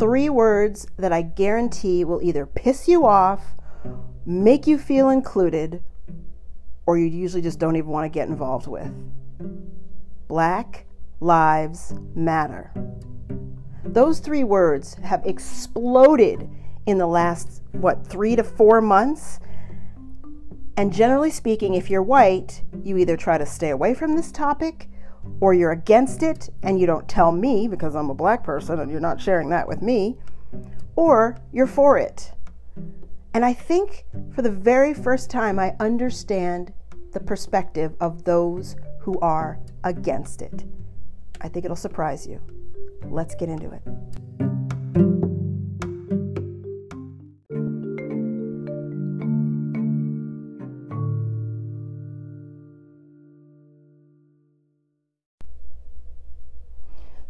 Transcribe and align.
three 0.00 0.30
words 0.30 0.86
that 0.96 1.12
I 1.12 1.20
guarantee 1.20 2.04
will 2.04 2.22
either 2.22 2.46
piss 2.46 2.88
you 2.88 3.04
off, 3.04 3.54
make 4.24 4.66
you 4.66 4.78
feel 4.78 5.10
included, 5.10 5.82
or 6.86 6.96
you 6.96 7.04
usually 7.04 7.42
just 7.42 7.58
don't 7.58 7.76
even 7.76 7.90
want 7.90 8.06
to 8.06 8.18
get 8.18 8.26
involved 8.26 8.66
with. 8.66 8.90
Black 10.26 10.86
Lives 11.20 11.92
Matter. 12.14 12.72
Those 13.84 14.20
three 14.20 14.42
words 14.42 14.94
have 14.94 15.24
exploded 15.26 16.48
in 16.86 16.96
the 16.96 17.06
last, 17.06 17.62
what, 17.72 18.06
three 18.06 18.36
to 18.36 18.42
four 18.42 18.80
months? 18.80 19.38
And 20.78 20.94
generally 20.94 21.30
speaking, 21.30 21.74
if 21.74 21.90
you're 21.90 22.02
white, 22.02 22.62
you 22.82 22.96
either 22.96 23.18
try 23.18 23.36
to 23.36 23.44
stay 23.44 23.68
away 23.68 23.92
from 23.92 24.16
this 24.16 24.32
topic 24.32 24.88
or 25.40 25.54
you're 25.54 25.72
against 25.72 26.22
it 26.22 26.50
and 26.62 26.78
you 26.78 26.86
don't 26.86 27.08
tell 27.08 27.32
me 27.32 27.66
because 27.66 27.96
I'm 27.96 28.10
a 28.10 28.14
black 28.14 28.44
person 28.44 28.78
and 28.78 28.90
you're 28.90 29.00
not 29.00 29.20
sharing 29.20 29.48
that 29.50 29.66
with 29.66 29.82
me, 29.82 30.18
or 30.96 31.38
you're 31.52 31.66
for 31.66 31.98
it. 31.98 32.32
And 33.32 33.44
I 33.44 33.52
think 33.52 34.04
for 34.34 34.42
the 34.42 34.50
very 34.50 34.92
first 34.92 35.30
time, 35.30 35.58
I 35.58 35.76
understand 35.80 36.72
the 37.12 37.20
perspective 37.20 37.94
of 38.00 38.24
those 38.24 38.76
who 39.00 39.18
are 39.20 39.58
against 39.84 40.42
it. 40.42 40.64
I 41.40 41.48
think 41.48 41.64
it'll 41.64 41.76
surprise 41.76 42.26
you. 42.26 42.40
Let's 43.04 43.34
get 43.34 43.48
into 43.48 43.70
it. 43.72 43.82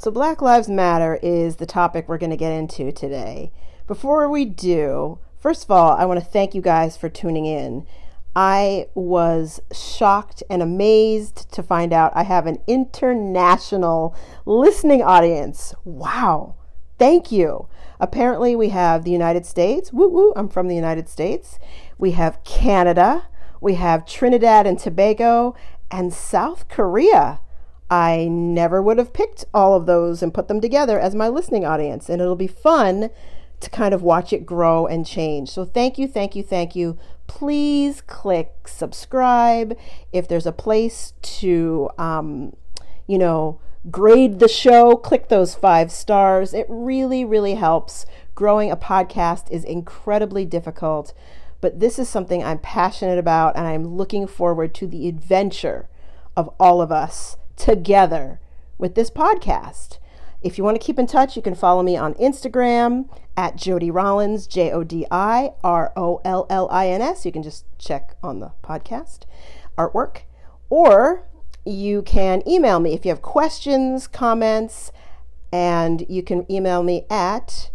So, 0.00 0.10
Black 0.10 0.40
Lives 0.40 0.70
Matter 0.70 1.20
is 1.22 1.56
the 1.56 1.66
topic 1.66 2.08
we're 2.08 2.16
going 2.16 2.30
to 2.30 2.36
get 2.38 2.52
into 2.52 2.90
today. 2.90 3.52
Before 3.86 4.30
we 4.30 4.46
do, 4.46 5.18
first 5.38 5.64
of 5.64 5.70
all, 5.70 5.92
I 5.92 6.06
want 6.06 6.18
to 6.18 6.24
thank 6.24 6.54
you 6.54 6.62
guys 6.62 6.96
for 6.96 7.10
tuning 7.10 7.44
in. 7.44 7.86
I 8.34 8.86
was 8.94 9.60
shocked 9.70 10.42
and 10.48 10.62
amazed 10.62 11.52
to 11.52 11.62
find 11.62 11.92
out 11.92 12.12
I 12.14 12.22
have 12.22 12.46
an 12.46 12.62
international 12.66 14.16
listening 14.46 15.02
audience. 15.02 15.74
Wow. 15.84 16.54
Thank 16.98 17.30
you. 17.30 17.68
Apparently, 18.00 18.56
we 18.56 18.70
have 18.70 19.04
the 19.04 19.10
United 19.10 19.44
States. 19.44 19.92
Woo 19.92 20.08
woo, 20.08 20.32
I'm 20.34 20.48
from 20.48 20.68
the 20.68 20.76
United 20.76 21.10
States. 21.10 21.58
We 21.98 22.12
have 22.12 22.42
Canada. 22.44 23.26
We 23.60 23.74
have 23.74 24.06
Trinidad 24.06 24.66
and 24.66 24.78
Tobago 24.78 25.54
and 25.90 26.10
South 26.10 26.68
Korea. 26.68 27.42
I 27.90 28.28
never 28.30 28.80
would 28.80 28.98
have 28.98 29.12
picked 29.12 29.44
all 29.52 29.74
of 29.74 29.86
those 29.86 30.22
and 30.22 30.32
put 30.32 30.46
them 30.46 30.60
together 30.60 30.98
as 30.98 31.14
my 31.14 31.28
listening 31.28 31.66
audience. 31.66 32.08
And 32.08 32.22
it'll 32.22 32.36
be 32.36 32.46
fun 32.46 33.10
to 33.58 33.70
kind 33.70 33.92
of 33.92 34.02
watch 34.02 34.32
it 34.32 34.46
grow 34.46 34.86
and 34.86 35.04
change. 35.04 35.50
So 35.50 35.64
thank 35.64 35.98
you, 35.98 36.06
thank 36.06 36.36
you, 36.36 36.42
thank 36.42 36.76
you. 36.76 36.96
Please 37.26 38.00
click 38.00 38.68
subscribe. 38.68 39.76
If 40.12 40.28
there's 40.28 40.46
a 40.46 40.52
place 40.52 41.14
to, 41.22 41.90
um, 41.98 42.56
you 43.06 43.18
know, 43.18 43.60
grade 43.90 44.38
the 44.38 44.48
show, 44.48 44.96
click 44.96 45.28
those 45.28 45.54
five 45.54 45.90
stars. 45.90 46.54
It 46.54 46.66
really, 46.68 47.24
really 47.24 47.54
helps. 47.54 48.06
Growing 48.34 48.70
a 48.70 48.76
podcast 48.76 49.50
is 49.50 49.64
incredibly 49.64 50.46
difficult, 50.46 51.12
but 51.60 51.80
this 51.80 51.98
is 51.98 52.08
something 52.08 52.42
I'm 52.42 52.58
passionate 52.58 53.18
about 53.18 53.56
and 53.56 53.66
I'm 53.66 53.96
looking 53.96 54.26
forward 54.26 54.74
to 54.76 54.86
the 54.86 55.08
adventure 55.08 55.88
of 56.36 56.48
all 56.58 56.80
of 56.80 56.90
us 56.90 57.36
together 57.60 58.40
with 58.78 58.94
this 58.94 59.10
podcast. 59.10 59.98
If 60.42 60.56
you 60.56 60.64
want 60.64 60.80
to 60.80 60.84
keep 60.84 60.98
in 60.98 61.06
touch, 61.06 61.36
you 61.36 61.42
can 61.42 61.54
follow 61.54 61.82
me 61.82 61.96
on 61.96 62.14
Instagram 62.14 63.08
at 63.36 63.56
Jodi 63.56 63.90
Rollins, 63.90 64.46
J 64.46 64.72
O 64.72 64.82
D 64.82 65.06
I 65.10 65.50
R 65.62 65.92
O 65.96 66.22
L 66.24 66.46
L 66.48 66.68
I 66.70 66.88
N 66.88 67.02
S. 67.02 67.26
You 67.26 67.32
can 67.32 67.42
just 67.42 67.66
check 67.78 68.16
on 68.22 68.40
the 68.40 68.52
podcast 68.64 69.20
artwork. 69.76 70.22
Or 70.70 71.26
you 71.66 72.00
can 72.00 72.42
email 72.48 72.80
me 72.80 72.94
if 72.94 73.04
you 73.04 73.10
have 73.10 73.20
questions, 73.20 74.06
comments, 74.06 74.92
and 75.52 76.06
you 76.08 76.22
can 76.22 76.50
email 76.50 76.82
me 76.82 77.04
at 77.10 77.70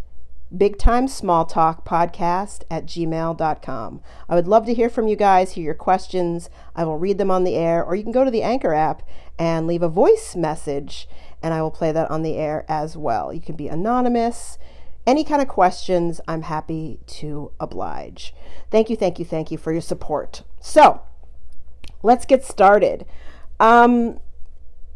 big 0.56 0.78
time 0.78 1.06
small 1.08 1.44
talk 1.44 1.84
podcast 1.84 2.62
at 2.70 2.86
gmail.com. 2.86 4.00
I 4.28 4.34
would 4.34 4.48
love 4.48 4.66
to 4.66 4.74
hear 4.74 4.88
from 4.88 5.06
you 5.06 5.16
guys, 5.16 5.52
hear 5.52 5.64
your 5.64 5.74
questions. 5.74 6.50
I 6.74 6.84
will 6.84 6.98
read 6.98 7.18
them 7.18 7.30
on 7.30 7.44
the 7.44 7.54
air, 7.54 7.84
or 7.84 7.94
you 7.94 8.02
can 8.02 8.12
go 8.12 8.24
to 8.24 8.30
the 8.30 8.42
Anchor 8.42 8.74
app 8.74 9.02
and 9.38 9.66
leave 9.66 9.82
a 9.82 9.88
voice 9.88 10.34
message, 10.34 11.08
and 11.42 11.52
I 11.52 11.62
will 11.62 11.70
play 11.70 11.92
that 11.92 12.10
on 12.10 12.22
the 12.22 12.36
air 12.36 12.64
as 12.68 12.96
well. 12.96 13.32
You 13.32 13.40
can 13.40 13.56
be 13.56 13.68
anonymous. 13.68 14.58
Any 15.06 15.22
kind 15.22 15.40
of 15.40 15.48
questions, 15.48 16.20
I'm 16.26 16.42
happy 16.42 16.98
to 17.06 17.52
oblige. 17.60 18.34
Thank 18.70 18.90
you, 18.90 18.96
thank 18.96 19.18
you, 19.18 19.24
thank 19.24 19.50
you 19.50 19.58
for 19.58 19.72
your 19.72 19.80
support. 19.80 20.42
So, 20.60 21.00
let's 22.02 22.26
get 22.26 22.44
started. 22.44 23.06
Um, 23.60 24.18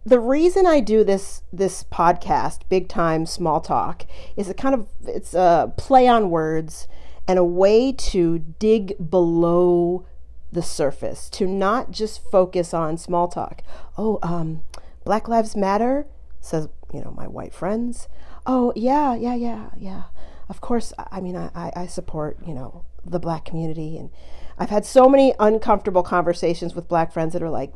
the 0.04 0.18
reason 0.18 0.66
I 0.66 0.80
do 0.80 1.04
this 1.04 1.42
this 1.52 1.84
podcast, 1.84 2.60
big 2.68 2.88
time 2.88 3.26
small 3.26 3.60
talk, 3.60 4.06
is 4.36 4.48
a 4.48 4.54
kind 4.54 4.74
of 4.74 4.88
it's 5.06 5.34
a 5.34 5.72
play 5.76 6.08
on 6.08 6.30
words 6.30 6.88
and 7.28 7.38
a 7.38 7.44
way 7.44 7.92
to 7.92 8.38
dig 8.38 9.10
below 9.10 10.06
the 10.52 10.62
surface, 10.62 11.28
to 11.30 11.46
not 11.46 11.90
just 11.90 12.22
focus 12.30 12.74
on 12.74 12.96
small 12.96 13.28
talk. 13.28 13.62
Oh, 13.96 14.18
um, 14.22 14.62
Black 15.04 15.28
Lives 15.28 15.54
Matter 15.54 16.06
says, 16.40 16.68
you 16.92 17.00
know, 17.00 17.12
my 17.12 17.26
white 17.26 17.54
friends. 17.54 18.08
Oh, 18.46 18.72
yeah, 18.74 19.14
yeah, 19.14 19.34
yeah, 19.34 19.70
yeah. 19.78 20.04
Of 20.48 20.60
course, 20.60 20.92
I 21.12 21.20
mean, 21.20 21.36
I, 21.36 21.72
I 21.76 21.86
support, 21.86 22.38
you 22.44 22.54
know, 22.54 22.84
the 23.04 23.20
black 23.20 23.44
community. 23.44 23.96
And 23.96 24.10
I've 24.58 24.70
had 24.70 24.84
so 24.84 25.08
many 25.08 25.34
uncomfortable 25.38 26.02
conversations 26.02 26.74
with 26.74 26.88
black 26.88 27.12
friends 27.12 27.32
that 27.34 27.42
are 27.42 27.50
like, 27.50 27.72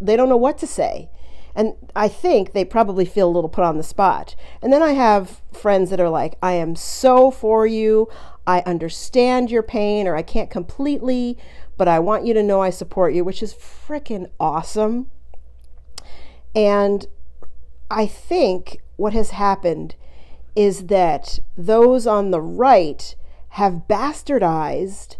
they 0.00 0.16
don't 0.16 0.28
know 0.28 0.36
what 0.36 0.58
to 0.58 0.66
say. 0.66 1.10
And 1.54 1.74
I 1.96 2.08
think 2.08 2.52
they 2.52 2.64
probably 2.64 3.04
feel 3.04 3.28
a 3.28 3.32
little 3.32 3.50
put 3.50 3.64
on 3.64 3.76
the 3.76 3.82
spot. 3.82 4.34
And 4.62 4.72
then 4.72 4.82
I 4.82 4.92
have 4.92 5.42
friends 5.52 5.90
that 5.90 6.00
are 6.00 6.08
like, 6.08 6.36
I 6.42 6.52
am 6.52 6.76
so 6.76 7.30
for 7.30 7.66
you. 7.66 8.08
I 8.46 8.60
understand 8.66 9.50
your 9.50 9.62
pain, 9.62 10.06
or 10.06 10.16
I 10.16 10.22
can't 10.22 10.50
completely, 10.50 11.38
but 11.76 11.88
I 11.88 11.98
want 11.98 12.24
you 12.26 12.34
to 12.34 12.42
know 12.42 12.62
I 12.62 12.70
support 12.70 13.14
you, 13.14 13.24
which 13.24 13.42
is 13.42 13.54
freaking 13.54 14.30
awesome. 14.38 15.10
And 16.54 17.06
I 17.90 18.06
think 18.06 18.80
what 18.96 19.12
has 19.12 19.30
happened 19.30 19.94
is 20.56 20.86
that 20.86 21.38
those 21.56 22.06
on 22.06 22.30
the 22.30 22.40
right 22.40 23.14
have 23.50 23.84
bastardized 23.88 25.16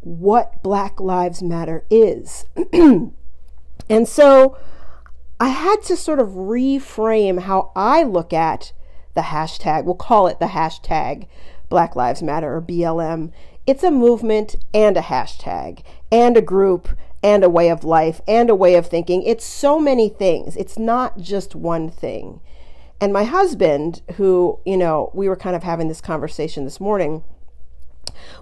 what 0.00 0.62
Black 0.62 1.00
Lives 1.00 1.42
Matter 1.42 1.84
is. 1.90 2.46
and 2.72 3.12
so 4.06 4.56
I 5.38 5.48
had 5.48 5.82
to 5.84 5.96
sort 5.96 6.18
of 6.18 6.28
reframe 6.30 7.40
how 7.40 7.70
I 7.76 8.02
look 8.04 8.32
at 8.32 8.72
the 9.14 9.22
hashtag. 9.22 9.84
We'll 9.84 9.94
call 9.94 10.28
it 10.28 10.38
the 10.38 10.46
hashtag 10.46 11.26
Black 11.68 11.94
Lives 11.94 12.22
Matter 12.22 12.54
or 12.54 12.62
BLM. 12.62 13.32
It's 13.66 13.82
a 13.82 13.90
movement 13.90 14.56
and 14.72 14.96
a 14.96 15.02
hashtag 15.02 15.82
and 16.10 16.36
a 16.36 16.42
group 16.42 16.88
and 17.22 17.44
a 17.44 17.50
way 17.50 17.68
of 17.68 17.84
life 17.84 18.20
and 18.26 18.48
a 18.48 18.54
way 18.54 18.76
of 18.76 18.86
thinking. 18.86 19.22
It's 19.24 19.44
so 19.44 19.78
many 19.78 20.08
things. 20.08 20.56
It's 20.56 20.78
not 20.78 21.18
just 21.18 21.54
one 21.54 21.90
thing. 21.90 22.40
And 23.00 23.12
my 23.12 23.24
husband, 23.24 24.00
who, 24.14 24.60
you 24.64 24.76
know, 24.76 25.10
we 25.12 25.28
were 25.28 25.36
kind 25.36 25.56
of 25.56 25.64
having 25.64 25.88
this 25.88 26.00
conversation 26.00 26.64
this 26.64 26.80
morning, 26.80 27.24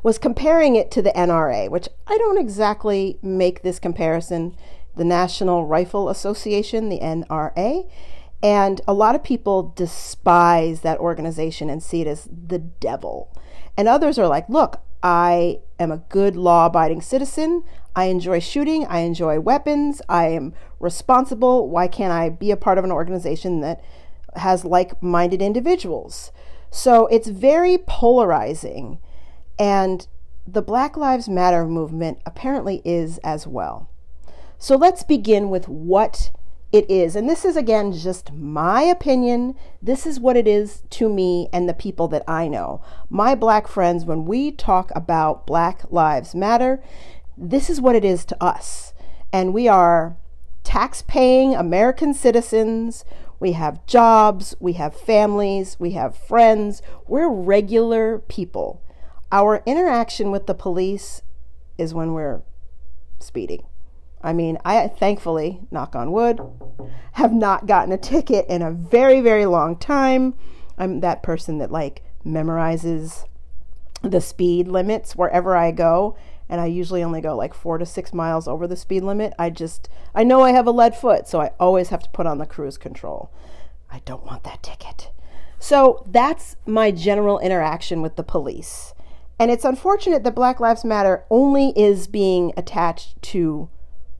was 0.04 0.18
comparing 0.18 0.76
it 0.76 0.90
to 0.92 1.02
the 1.02 1.10
NRA, 1.12 1.68
which 1.68 1.88
I 2.06 2.16
don't 2.18 2.38
exactly 2.38 3.18
make 3.22 3.62
this 3.62 3.80
comparison, 3.80 4.54
the 4.96 5.04
National 5.04 5.66
Rifle 5.66 6.08
Association, 6.08 6.88
the 6.88 7.00
NRA. 7.00 7.88
And 8.42 8.80
a 8.86 8.92
lot 8.92 9.14
of 9.14 9.24
people 9.24 9.72
despise 9.74 10.82
that 10.82 10.98
organization 10.98 11.70
and 11.70 11.82
see 11.82 12.02
it 12.02 12.06
as 12.06 12.24
the 12.24 12.58
devil. 12.58 13.32
And 13.76 13.88
others 13.88 14.18
are 14.18 14.28
like, 14.28 14.48
look, 14.48 14.82
I 15.02 15.60
am 15.78 15.90
a 15.90 15.98
good 16.08 16.36
law 16.36 16.66
abiding 16.66 17.00
citizen. 17.00 17.64
I 17.96 18.06
enjoy 18.06 18.40
shooting. 18.40 18.86
I 18.86 19.00
enjoy 19.00 19.40
weapons. 19.40 20.02
I 20.08 20.28
am 20.28 20.54
responsible. 20.80 21.68
Why 21.68 21.88
can't 21.88 22.12
I 22.12 22.28
be 22.28 22.50
a 22.50 22.56
part 22.56 22.78
of 22.78 22.84
an 22.84 22.92
organization 22.92 23.60
that 23.60 23.82
has 24.36 24.64
like 24.64 25.02
minded 25.02 25.40
individuals? 25.40 26.32
So 26.70 27.06
it's 27.06 27.28
very 27.28 27.78
polarizing. 27.78 28.98
And 29.58 30.06
the 30.46 30.62
Black 30.62 30.96
Lives 30.96 31.28
Matter 31.28 31.66
movement 31.66 32.18
apparently 32.26 32.82
is 32.84 33.18
as 33.18 33.46
well. 33.46 33.88
So 34.58 34.76
let's 34.76 35.02
begin 35.02 35.50
with 35.50 35.68
what 35.68 36.30
it 36.72 36.90
is. 36.90 37.14
And 37.14 37.28
this 37.28 37.44
is 37.44 37.56
again 37.56 37.92
just 37.92 38.32
my 38.32 38.82
opinion. 38.82 39.54
This 39.80 40.06
is 40.06 40.18
what 40.18 40.36
it 40.36 40.48
is 40.48 40.82
to 40.90 41.08
me 41.08 41.48
and 41.52 41.68
the 41.68 41.74
people 41.74 42.08
that 42.08 42.24
I 42.26 42.48
know. 42.48 42.82
My 43.08 43.36
black 43.36 43.68
friends, 43.68 44.04
when 44.04 44.24
we 44.24 44.50
talk 44.50 44.90
about 44.96 45.46
Black 45.46 45.82
Lives 45.90 46.34
Matter, 46.34 46.82
this 47.36 47.70
is 47.70 47.80
what 47.80 47.94
it 47.94 48.04
is 48.04 48.24
to 48.24 48.42
us. 48.42 48.92
And 49.32 49.54
we 49.54 49.68
are 49.68 50.16
tax 50.64 51.02
paying 51.02 51.54
American 51.54 52.12
citizens. 52.12 53.04
we 53.38 53.52
have 53.52 53.84
jobs, 53.86 54.56
we 54.58 54.72
have 54.72 54.96
families, 54.98 55.76
we 55.78 55.90
have 55.92 56.16
friends. 56.16 56.80
We're 57.06 57.28
regular 57.28 58.18
people. 58.18 58.82
Our 59.30 59.62
interaction 59.66 60.30
with 60.30 60.46
the 60.46 60.54
police 60.54 61.22
is 61.76 61.92
when 61.92 62.14
we're 62.14 62.42
speeding. 63.18 63.66
I 64.24 64.32
mean, 64.32 64.58
I 64.64 64.88
thankfully, 64.88 65.60
knock 65.70 65.94
on 65.94 66.10
wood, 66.10 66.40
have 67.12 67.32
not 67.32 67.66
gotten 67.66 67.92
a 67.92 67.98
ticket 67.98 68.46
in 68.48 68.62
a 68.62 68.72
very, 68.72 69.20
very 69.20 69.44
long 69.44 69.76
time. 69.76 70.32
I'm 70.78 71.00
that 71.00 71.22
person 71.22 71.58
that 71.58 71.70
like 71.70 72.02
memorizes 72.24 73.26
the 74.00 74.22
speed 74.22 74.66
limits 74.66 75.14
wherever 75.14 75.54
I 75.54 75.72
go. 75.72 76.16
And 76.48 76.58
I 76.58 76.66
usually 76.66 77.02
only 77.02 77.20
go 77.20 77.36
like 77.36 77.52
four 77.52 77.76
to 77.76 77.84
six 77.84 78.14
miles 78.14 78.48
over 78.48 78.66
the 78.66 78.76
speed 78.76 79.02
limit. 79.02 79.34
I 79.38 79.50
just, 79.50 79.90
I 80.14 80.24
know 80.24 80.40
I 80.40 80.52
have 80.52 80.66
a 80.66 80.72
lead 80.72 80.96
foot, 80.96 81.28
so 81.28 81.42
I 81.42 81.52
always 81.60 81.90
have 81.90 82.02
to 82.02 82.10
put 82.10 82.26
on 82.26 82.38
the 82.38 82.46
cruise 82.46 82.78
control. 82.78 83.30
I 83.90 84.00
don't 84.06 84.24
want 84.24 84.44
that 84.44 84.62
ticket. 84.62 85.10
So 85.58 86.02
that's 86.06 86.56
my 86.66 86.90
general 86.90 87.38
interaction 87.38 88.00
with 88.00 88.16
the 88.16 88.22
police. 88.22 88.94
And 89.38 89.50
it's 89.50 89.64
unfortunate 89.64 90.24
that 90.24 90.34
Black 90.34 90.60
Lives 90.60 90.84
Matter 90.84 91.24
only 91.28 91.74
is 91.76 92.06
being 92.06 92.52
attached 92.56 93.20
to 93.22 93.68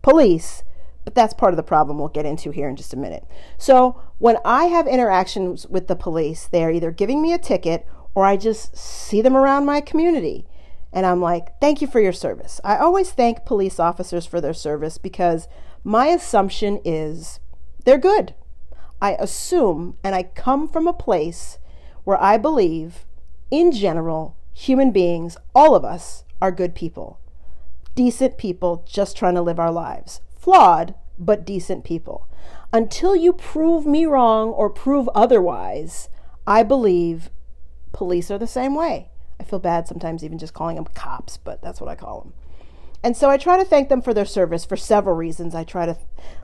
police, 0.05 0.63
but 1.05 1.15
that's 1.15 1.35
part 1.35 1.53
of 1.53 1.57
the 1.57 1.63
problem 1.63 1.99
we'll 1.99 2.09
get 2.09 2.27
into 2.27 2.51
here 2.51 2.69
in 2.69 2.77
just 2.77 2.93
a 2.93 2.97
minute. 2.97 3.25
So, 3.57 4.01
when 4.19 4.37
I 4.45 4.67
have 4.67 4.87
interactions 4.87 5.67
with 5.67 5.89
the 5.89 5.97
police, 5.97 6.47
they're 6.47 6.71
either 6.71 6.91
giving 6.91 7.23
me 7.23 7.33
a 7.33 7.39
ticket 7.39 7.87
or 8.15 8.25
I 8.25 8.37
just 8.37 8.77
see 8.77 9.23
them 9.23 9.37
around 9.37 9.65
my 9.65 9.81
community. 9.81 10.47
And 10.93 11.07
I'm 11.07 11.21
like, 11.21 11.59
thank 11.59 11.81
you 11.81 11.89
for 11.89 12.01
your 12.01 12.13
service. 12.13 12.61
I 12.63 12.77
always 12.77 13.11
thank 13.11 13.47
police 13.47 13.81
officers 13.81 14.27
for 14.27 14.41
their 14.41 14.55
service 14.55 14.99
because 14.99 15.49
my 15.83 16.07
assumption 16.09 16.81
is 16.85 17.41
they're 17.85 17.99
good. 17.99 18.35
I 19.01 19.15
assume 19.15 19.97
and 20.05 20.15
I 20.15 20.23
come 20.23 20.69
from 20.69 20.87
a 20.87 20.93
place 20.93 21.59
where 22.05 22.23
I 22.23 22.37
believe, 22.37 23.07
in 23.51 23.73
general, 23.73 24.37
human 24.53 24.93
beings, 24.93 25.39
all 25.55 25.75
of 25.75 25.85
us, 25.85 26.25
are 26.43 26.53
good 26.53 26.75
people. 26.75 27.19
Decent 27.95 28.39
people 28.39 28.85
just 28.89 29.17
trying 29.17 29.35
to 29.35 29.43
live 29.43 29.59
our 29.59 29.71
lives. 29.71 30.21
Flawed, 30.37 30.95
but 31.19 31.45
decent 31.45 31.85
people. 31.85 32.29
Until 32.73 33.15
you 33.15 33.33
prove 33.33 33.87
me 33.87 34.05
wrong 34.05 34.49
or 34.49 34.69
prove 34.69 35.09
otherwise, 35.15 36.09
I 36.47 36.63
believe 36.63 37.31
police 37.93 38.31
are 38.31 38.39
the 38.39 38.47
same 38.47 38.75
way. 38.75 39.11
I 39.39 39.45
feel 39.45 39.59
bad 39.59 39.87
sometimes 39.87 40.25
even 40.25 40.39
just 40.39 40.55
calling 40.55 40.77
them 40.77 40.87
cops, 40.95 41.37
but 41.37 41.63
that's 41.63 41.81
what 41.81 41.91
I 41.91 41.95
call 41.95 42.21
them. 42.21 42.33
And 43.05 43.17
so 43.17 43.29
I 43.29 43.37
try 43.37 43.59
to 43.59 43.65
thank 43.65 43.91
them 43.91 44.01
for 44.01 44.15
their 44.15 44.25
service 44.25 44.65
for 44.65 44.77
several 44.77 45.15
reasons. 45.15 45.55
I 45.55 45.63
try 45.63 45.85
to 45.85 45.99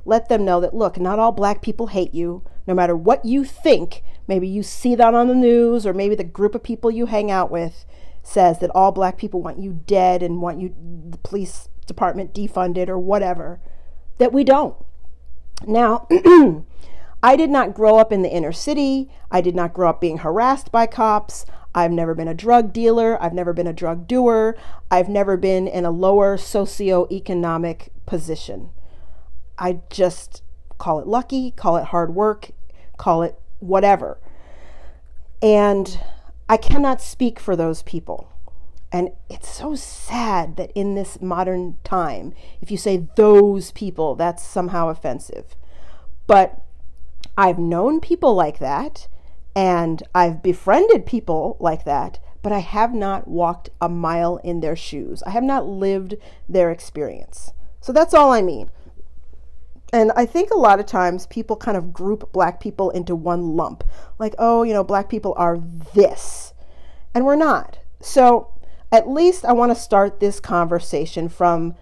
let 0.05 0.29
them 0.29 0.45
know 0.45 0.61
that, 0.61 0.75
look, 0.75 1.01
not 1.01 1.19
all 1.19 1.33
black 1.33 1.63
people 1.63 1.87
hate 1.87 2.13
you, 2.13 2.43
no 2.67 2.75
matter 2.75 2.95
what 2.95 3.25
you 3.25 3.45
think. 3.45 4.03
Maybe 4.29 4.47
you 4.47 4.63
see 4.63 4.95
that 4.95 5.15
on 5.15 5.29
the 5.29 5.35
news, 5.35 5.87
or 5.87 5.95
maybe 5.95 6.15
the 6.15 6.23
group 6.23 6.55
of 6.55 6.63
people 6.63 6.91
you 6.91 7.07
hang 7.07 7.31
out 7.31 7.51
with 7.51 7.87
says 8.23 8.59
that 8.59 8.71
all 8.75 8.93
black 8.93 9.17
people 9.17 9.43
want 9.43 9.59
you 9.59 9.81
dead 9.87 10.23
and 10.23 10.43
want 10.43 10.61
you, 10.61 10.75
the 11.09 11.19
police 11.19 11.69
department 11.87 12.35
defunded 12.35 12.89
or 12.89 12.99
whatever, 12.99 13.61
that 14.19 14.33
we 14.33 14.45
don't. 14.45 14.77
Now, 15.67 16.07
I 17.23 17.37
did 17.37 17.51
not 17.51 17.75
grow 17.75 17.97
up 17.97 18.13
in 18.13 18.23
the 18.23 18.31
inner 18.31 18.53
city. 18.53 19.11
I 19.31 19.41
did 19.41 19.55
not 19.55 19.75
grow 19.75 19.91
up 19.91 20.01
being 20.01 20.19
harassed 20.19 20.73
by 20.73 20.87
cops. 20.87 21.45
I've 21.75 21.93
never 21.93 22.15
been 22.15 22.29
a 22.29 22.35
drug 22.35 22.73
dealer. 22.73 23.23
I've 23.23 23.35
never 23.35 23.53
been 23.53 23.67
a 23.67 23.73
drug 23.73 24.09
doer. 24.09 24.57
I've 24.91 25.09
never 25.09 25.37
been 25.37 25.69
in 25.69 25.85
a 25.85 25.91
lower 25.91 26.37
socioeconomic 26.37 27.89
position. 28.07 28.71
I 29.59 29.81
just 29.91 30.43
call 30.79 30.99
it 30.99 31.07
lucky, 31.07 31.53
call 31.53 31.77
it 31.77 31.85
hard 31.87 32.15
work, 32.15 32.51
call 32.97 33.23
it 33.23 33.39
whatever. 33.61 34.19
And 35.43 36.01
I 36.51 36.57
cannot 36.57 37.01
speak 37.01 37.39
for 37.39 37.55
those 37.55 37.85
people. 37.85 38.33
And 38.91 39.11
it's 39.29 39.49
so 39.49 39.77
sad 39.77 40.57
that 40.57 40.73
in 40.75 40.97
this 40.97 41.21
modern 41.21 41.79
time, 41.85 42.35
if 42.61 42.73
you 42.73 42.77
say 42.77 43.07
those 43.15 43.71
people, 43.71 44.17
that's 44.17 44.43
somehow 44.43 44.89
offensive. 44.89 45.55
But 46.27 46.61
I've 47.39 47.61
known 47.61 48.01
people 48.01 48.35
like 48.35 48.59
that 48.59 49.07
and 49.55 50.03
I've 50.13 50.43
befriended 50.43 51.07
people 51.07 51.57
like 51.61 51.85
that, 51.85 52.19
but 52.43 52.51
I 52.51 52.59
have 52.59 52.93
not 52.93 53.29
walked 53.29 53.71
a 53.81 53.89
mile 53.89 54.39
in 54.39 54.59
their 54.59 54.75
shoes. 54.75 55.23
I 55.23 55.31
have 55.31 55.45
not 55.45 55.69
lived 55.69 56.17
their 56.49 56.73
experience. 56.73 57.53
So 57.81 57.93
that's 57.93 58.13
all 58.13 58.33
I 58.33 58.43
mean. 58.43 58.71
And 59.93 60.13
I 60.15 60.25
think 60.27 60.51
a 60.51 60.59
lot 60.59 60.81
of 60.81 60.87
times 60.87 61.27
people 61.27 61.57
kind 61.57 61.77
of 61.77 61.93
group 61.93 62.33
black 62.33 62.61
people 62.61 62.91
into 62.91 63.17
one 63.17 63.57
lump. 63.57 63.85
Like, 64.19 64.35
oh, 64.39 64.63
you 64.63 64.73
know, 64.73 64.85
black 64.85 65.09
people 65.09 65.35
are 65.37 65.59
this. 65.95 66.55
And 67.15 67.25
we're 67.25 67.37
not. 67.37 67.79
So 68.01 68.53
at 68.93 69.09
least 69.09 69.45
I 69.45 69.53
want 69.53 69.71
to 69.75 69.81
start 69.81 70.21
this 70.21 70.39
conversation 70.41 71.29
from 71.29 71.75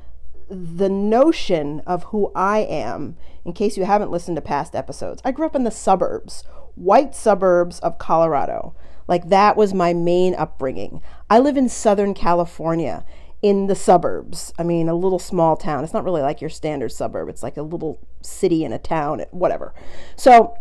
the 0.49 0.89
notion 0.89 1.81
of 1.87 2.05
who 2.05 2.33
I 2.35 2.61
am, 2.61 3.19
in 3.45 3.53
case 3.53 3.77
you 3.77 3.85
haven't 3.85 4.11
listened 4.11 4.37
to 4.37 4.43
past 4.43 4.75
episodes. 4.75 5.21
I 5.25 5.33
grew 5.33 5.45
up 5.45 5.55
in 5.55 5.65
the 5.65 5.71
suburbs 5.71 6.45
white 6.79 7.15
suburbs 7.15 7.81
of 7.81 7.99
Colorado. 7.99 8.75
Like 9.07 9.29
that 9.29 9.57
was 9.57 9.75
my 9.75 9.93
main 9.93 10.35
upbringing. 10.35 11.03
I 11.29 11.39
live 11.39 11.57
in 11.57 11.69
Southern 11.69 12.15
California 12.15 13.05
in 13.43 13.67
the 13.67 13.75
suburbs. 13.75 14.52
I 14.58 14.62
mean, 14.62 14.88
a 14.88 14.94
little 14.94 15.19
small 15.19 15.56
town. 15.56 15.85
It's 15.85 15.93
not 15.93 16.05
really 16.05 16.23
like 16.23 16.40
your 16.40 16.50
standard 16.50 16.90
suburb, 16.90 17.29
it's 17.29 17.43
like 17.43 17.56
a 17.56 17.62
little 17.62 17.99
city 18.23 18.64
in 18.64 18.73
a 18.73 18.79
town, 18.79 19.25
whatever. 19.31 19.75
So 20.17 20.56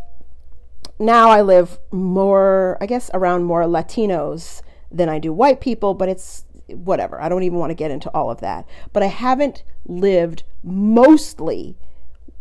now 0.99 1.29
I 1.29 1.41
live 1.41 1.79
more, 1.91 2.77
I 2.81 2.85
guess, 2.85 3.09
around 3.13 3.43
more 3.43 3.63
Latinos 3.63 4.61
than 4.91 5.09
I 5.09 5.19
do 5.19 5.33
white 5.33 5.59
people, 5.59 5.93
but 5.93 6.09
it's 6.09 6.45
whatever. 6.67 7.21
I 7.21 7.29
don't 7.29 7.43
even 7.43 7.59
want 7.59 7.71
to 7.71 7.75
get 7.75 7.91
into 7.91 8.09
all 8.09 8.29
of 8.29 8.41
that. 8.41 8.67
But 8.93 9.03
I 9.03 9.07
haven't 9.07 9.63
lived 9.85 10.43
mostly 10.63 11.77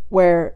where 0.09 0.55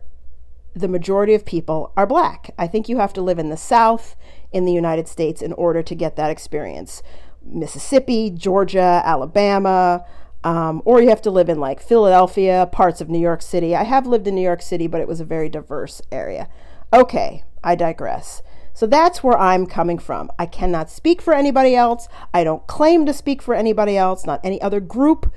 the 0.75 0.89
majority 0.89 1.35
of 1.35 1.45
people 1.45 1.93
are 1.97 2.07
black. 2.07 2.55
I 2.59 2.67
think 2.67 2.89
you 2.89 2.99
have 2.99 3.13
to 3.15 3.23
live 3.23 3.39
in 3.39 3.51
the 3.51 3.57
South 3.57 4.17
in 4.53 4.65
the 4.65 4.73
United 4.73 5.09
States 5.09 5.43
in 5.43 5.53
order 5.55 5.83
to 5.83 5.95
get 5.95 6.17
that 6.17 6.31
experience. 6.31 7.03
Mississippi, 7.45 8.31
Georgia, 8.31 9.03
Alabama, 9.05 10.05
um, 10.43 10.83
or 10.85 11.03
you 11.03 11.09
have 11.09 11.23
to 11.23 11.31
live 11.31 11.49
in 11.49 11.59
like 11.59 11.81
Philadelphia, 11.81 12.69
parts 12.71 13.01
of 13.01 13.09
New 13.09 13.19
York 13.19 13.43
City. 13.43 13.77
I 13.77 13.85
have 13.85 14.07
lived 14.07 14.27
in 14.27 14.35
New 14.35 14.43
York 14.43 14.63
City, 14.63 14.87
but 14.87 15.01
it 15.01 15.09
was 15.09 15.21
a 15.21 15.25
very 15.25 15.49
diverse 15.49 16.01
area. 16.11 16.49
Okay, 16.93 17.45
I 17.63 17.75
digress. 17.75 18.43
So 18.73 18.87
that's 18.87 19.23
where 19.23 19.39
I'm 19.39 19.67
coming 19.67 19.99
from. 19.99 20.31
I 20.39 20.47
cannot 20.47 20.91
speak 20.91 21.21
for 21.21 21.35
anybody 21.35 21.75
else. 21.75 22.09
I 22.33 22.45
don't 22.45 22.67
claim 22.67 23.05
to 23.07 23.13
speak 23.13 23.43
for 23.43 23.55
anybody 23.55 23.97
else, 23.97 24.25
not 24.25 24.41
any 24.43 24.61
other 24.63 24.81
group, 24.81 25.33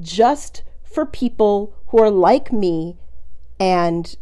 just 0.00 0.62
for 0.84 1.04
people 1.04 1.74
who 1.88 1.98
are 1.98 2.10
like 2.10 2.52
me 2.52 2.96
and 3.58 4.16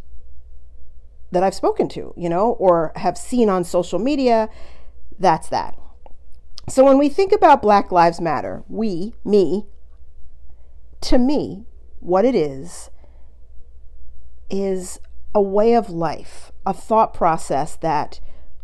that 1.31 1.43
I've 1.43 1.53
spoken 1.53 1.87
to, 1.89 2.13
you 2.15 2.29
know, 2.29 2.51
or 2.53 2.91
have 2.95 3.17
seen 3.17 3.49
on 3.49 3.63
social 3.63 3.99
media. 3.99 4.49
That's 5.19 5.49
that. 5.49 5.77
So 6.69 6.85
when 6.85 6.97
we 6.97 7.09
think 7.09 7.33
about 7.33 7.61
Black 7.61 7.91
Lives 7.91 8.21
Matter, 8.21 8.63
we, 8.69 9.13
me, 9.25 9.65
to 11.01 11.17
me, 11.17 11.65
what 11.99 12.23
it 12.23 12.35
is, 12.35 12.89
is 14.49 14.99
a 15.35 15.41
way 15.41 15.73
of 15.73 15.89
life, 15.89 16.51
a 16.65 16.73
thought 16.73 17.13
process 17.13 17.75
that 17.77 18.21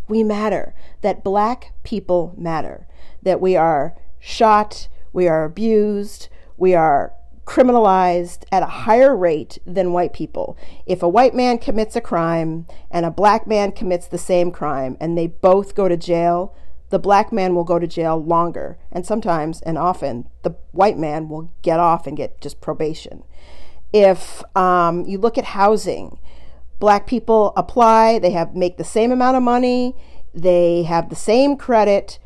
we 0.07 0.23
matter, 0.23 0.73
that 1.01 1.23
black 1.23 1.73
people 1.83 2.33
matter, 2.37 2.87
that 3.21 3.41
we 3.41 3.55
are 3.55 3.95
shot, 4.19 4.87
we 5.11 5.27
are 5.27 5.43
abused, 5.43 6.29
we 6.57 6.73
are 6.73 7.13
criminalized 7.45 8.43
at 8.51 8.63
a 8.63 8.67
higher 8.67 9.15
rate 9.15 9.57
than 9.65 9.91
white 9.91 10.13
people. 10.13 10.55
If 10.85 11.01
a 11.01 11.09
white 11.09 11.33
man 11.33 11.57
commits 11.57 11.95
a 11.95 12.01
crime 12.01 12.67
and 12.91 13.05
a 13.05 13.11
black 13.11 13.47
man 13.47 13.71
commits 13.71 14.07
the 14.07 14.17
same 14.17 14.51
crime 14.51 14.95
and 15.01 15.17
they 15.17 15.27
both 15.27 15.75
go 15.75 15.87
to 15.87 15.97
jail, 15.97 16.55
the 16.89 16.99
black 16.99 17.31
man 17.31 17.55
will 17.55 17.63
go 17.63 17.79
to 17.79 17.87
jail 17.87 18.17
longer. 18.21 18.77
And 18.91 19.05
sometimes 19.05 19.61
and 19.61 19.77
often, 19.77 20.27
the 20.43 20.55
white 20.71 20.97
man 20.97 21.29
will 21.29 21.51
get 21.61 21.79
off 21.79 22.07
and 22.07 22.17
get 22.17 22.41
just 22.41 22.61
probation. 22.61 23.23
If 23.93 24.43
um, 24.55 25.05
you 25.05 25.17
look 25.17 25.37
at 25.37 25.45
housing, 25.45 26.19
black 26.79 27.07
people 27.07 27.53
apply, 27.55 28.19
they 28.19 28.31
have 28.31 28.55
make 28.55 28.77
the 28.77 28.83
same 28.83 29.11
amount 29.11 29.37
of 29.37 29.43
money, 29.43 29.95
they 30.33 30.83
have 30.83 31.09
the 31.09 31.15
same 31.15 31.57
credit, 31.57 32.19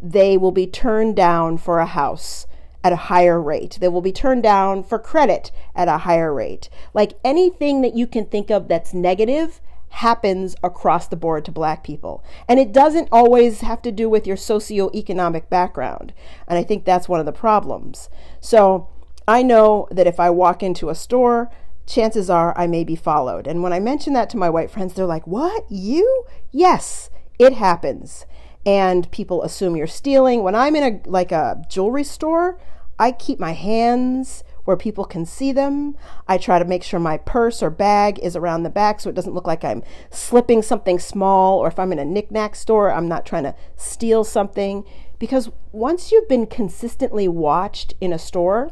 they 0.00 0.36
will 0.36 0.52
be 0.52 0.66
turned 0.66 1.16
down 1.16 1.58
for 1.58 1.78
a 1.78 1.86
house 1.86 2.46
at 2.82 2.92
a 2.92 2.96
higher 2.96 3.40
rate. 3.40 3.78
They 3.80 3.88
will 3.88 4.00
be 4.00 4.12
turned 4.12 4.42
down 4.42 4.82
for 4.82 4.98
credit 4.98 5.50
at 5.74 5.88
a 5.88 5.98
higher 5.98 6.32
rate. 6.32 6.70
Like 6.94 7.18
anything 7.22 7.82
that 7.82 7.94
you 7.94 8.06
can 8.06 8.24
think 8.24 8.50
of 8.50 8.68
that's 8.68 8.94
negative 8.94 9.60
happens 9.90 10.56
across 10.62 11.08
the 11.08 11.16
board 11.16 11.44
to 11.44 11.52
black 11.52 11.84
people. 11.84 12.24
And 12.48 12.58
it 12.58 12.72
doesn't 12.72 13.08
always 13.10 13.60
have 13.60 13.82
to 13.82 13.92
do 13.92 14.08
with 14.08 14.26
your 14.26 14.36
socioeconomic 14.36 15.48
background. 15.48 16.12
And 16.48 16.58
I 16.58 16.62
think 16.62 16.84
that's 16.84 17.08
one 17.08 17.20
of 17.20 17.26
the 17.26 17.32
problems. 17.32 18.08
So 18.40 18.88
I 19.26 19.42
know 19.42 19.88
that 19.90 20.06
if 20.06 20.18
I 20.18 20.30
walk 20.30 20.62
into 20.62 20.88
a 20.88 20.94
store, 20.94 21.50
chances 21.86 22.30
are 22.30 22.56
I 22.56 22.66
may 22.66 22.84
be 22.84 22.96
followed. 22.96 23.46
And 23.46 23.62
when 23.62 23.72
I 23.72 23.80
mention 23.80 24.12
that 24.14 24.30
to 24.30 24.36
my 24.36 24.48
white 24.48 24.70
friends, 24.70 24.94
they're 24.94 25.06
like, 25.06 25.26
What? 25.26 25.64
You? 25.68 26.24
Yes, 26.52 27.10
it 27.38 27.54
happens. 27.54 28.26
And 28.64 29.10
people 29.10 29.42
assume 29.42 29.76
you're 29.76 29.86
stealing. 29.86 30.42
When 30.42 30.54
I'm 30.54 30.76
in 30.76 30.84
a 30.84 31.08
like 31.08 31.32
a 31.32 31.62
jewelry 31.68 32.04
store, 32.04 32.60
I 32.98 33.12
keep 33.12 33.40
my 33.40 33.52
hands 33.52 34.44
where 34.64 34.76
people 34.76 35.04
can 35.04 35.24
see 35.24 35.52
them. 35.52 35.96
I 36.28 36.38
try 36.38 36.58
to 36.58 36.64
make 36.64 36.82
sure 36.82 37.00
my 37.00 37.18
purse 37.18 37.62
or 37.62 37.70
bag 37.70 38.18
is 38.20 38.36
around 38.36 38.62
the 38.62 38.70
back 38.70 39.00
so 39.00 39.10
it 39.10 39.16
doesn't 39.16 39.34
look 39.34 39.46
like 39.46 39.64
I'm 39.64 39.82
slipping 40.10 40.62
something 40.62 40.98
small, 40.98 41.58
or 41.58 41.68
if 41.68 41.78
I'm 41.78 41.92
in 41.92 41.98
a 41.98 42.04
knickknack 42.04 42.54
store, 42.54 42.92
I'm 42.92 43.08
not 43.08 43.26
trying 43.26 43.44
to 43.44 43.54
steal 43.76 44.24
something. 44.24 44.84
Because 45.18 45.50
once 45.72 46.10
you've 46.10 46.28
been 46.28 46.46
consistently 46.46 47.28
watched 47.28 47.94
in 48.00 48.12
a 48.12 48.18
store, 48.18 48.70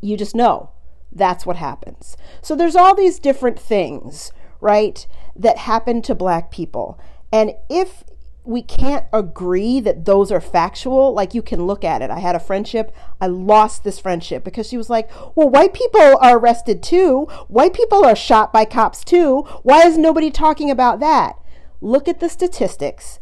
you 0.00 0.16
just 0.16 0.34
know 0.34 0.70
that's 1.10 1.46
what 1.46 1.56
happens. 1.56 2.16
So 2.42 2.54
there's 2.54 2.76
all 2.76 2.94
these 2.94 3.18
different 3.18 3.58
things, 3.58 4.30
right, 4.60 5.06
that 5.34 5.58
happen 5.58 6.02
to 6.02 6.14
black 6.14 6.50
people. 6.50 7.00
And 7.32 7.52
if 7.70 8.04
we 8.46 8.62
can't 8.62 9.04
agree 9.12 9.80
that 9.80 10.04
those 10.04 10.30
are 10.30 10.40
factual. 10.40 11.12
Like 11.12 11.34
you 11.34 11.42
can 11.42 11.66
look 11.66 11.84
at 11.84 12.02
it. 12.02 12.10
I 12.10 12.20
had 12.20 12.34
a 12.34 12.40
friendship. 12.40 12.94
I 13.20 13.26
lost 13.26 13.84
this 13.84 13.98
friendship 13.98 14.44
because 14.44 14.68
she 14.68 14.76
was 14.76 14.90
like, 14.90 15.10
well, 15.36 15.48
white 15.48 15.74
people 15.74 16.00
are 16.20 16.38
arrested 16.38 16.82
too. 16.82 17.24
White 17.48 17.74
people 17.74 18.04
are 18.04 18.16
shot 18.16 18.52
by 18.52 18.64
cops 18.64 19.04
too. 19.04 19.42
Why 19.62 19.86
is 19.86 19.98
nobody 19.98 20.30
talking 20.30 20.70
about 20.70 21.00
that? 21.00 21.38
Look 21.80 22.08
at 22.08 22.20
the 22.20 22.28
statistics. 22.28 23.18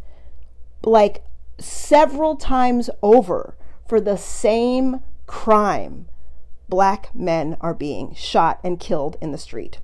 Like 0.83 1.25
several 1.59 2.37
times 2.37 2.91
over 3.03 3.57
for 3.89 4.01
the 4.01 4.17
same 4.17 5.01
crime, 5.27 6.09
black 6.69 7.15
men 7.15 7.57
are 7.61 7.75
being 7.75 8.15
shot 8.15 8.61
and 8.63 8.81
killed 8.81 9.17
in 9.21 9.33
the 9.33 9.39
street. 9.39 9.79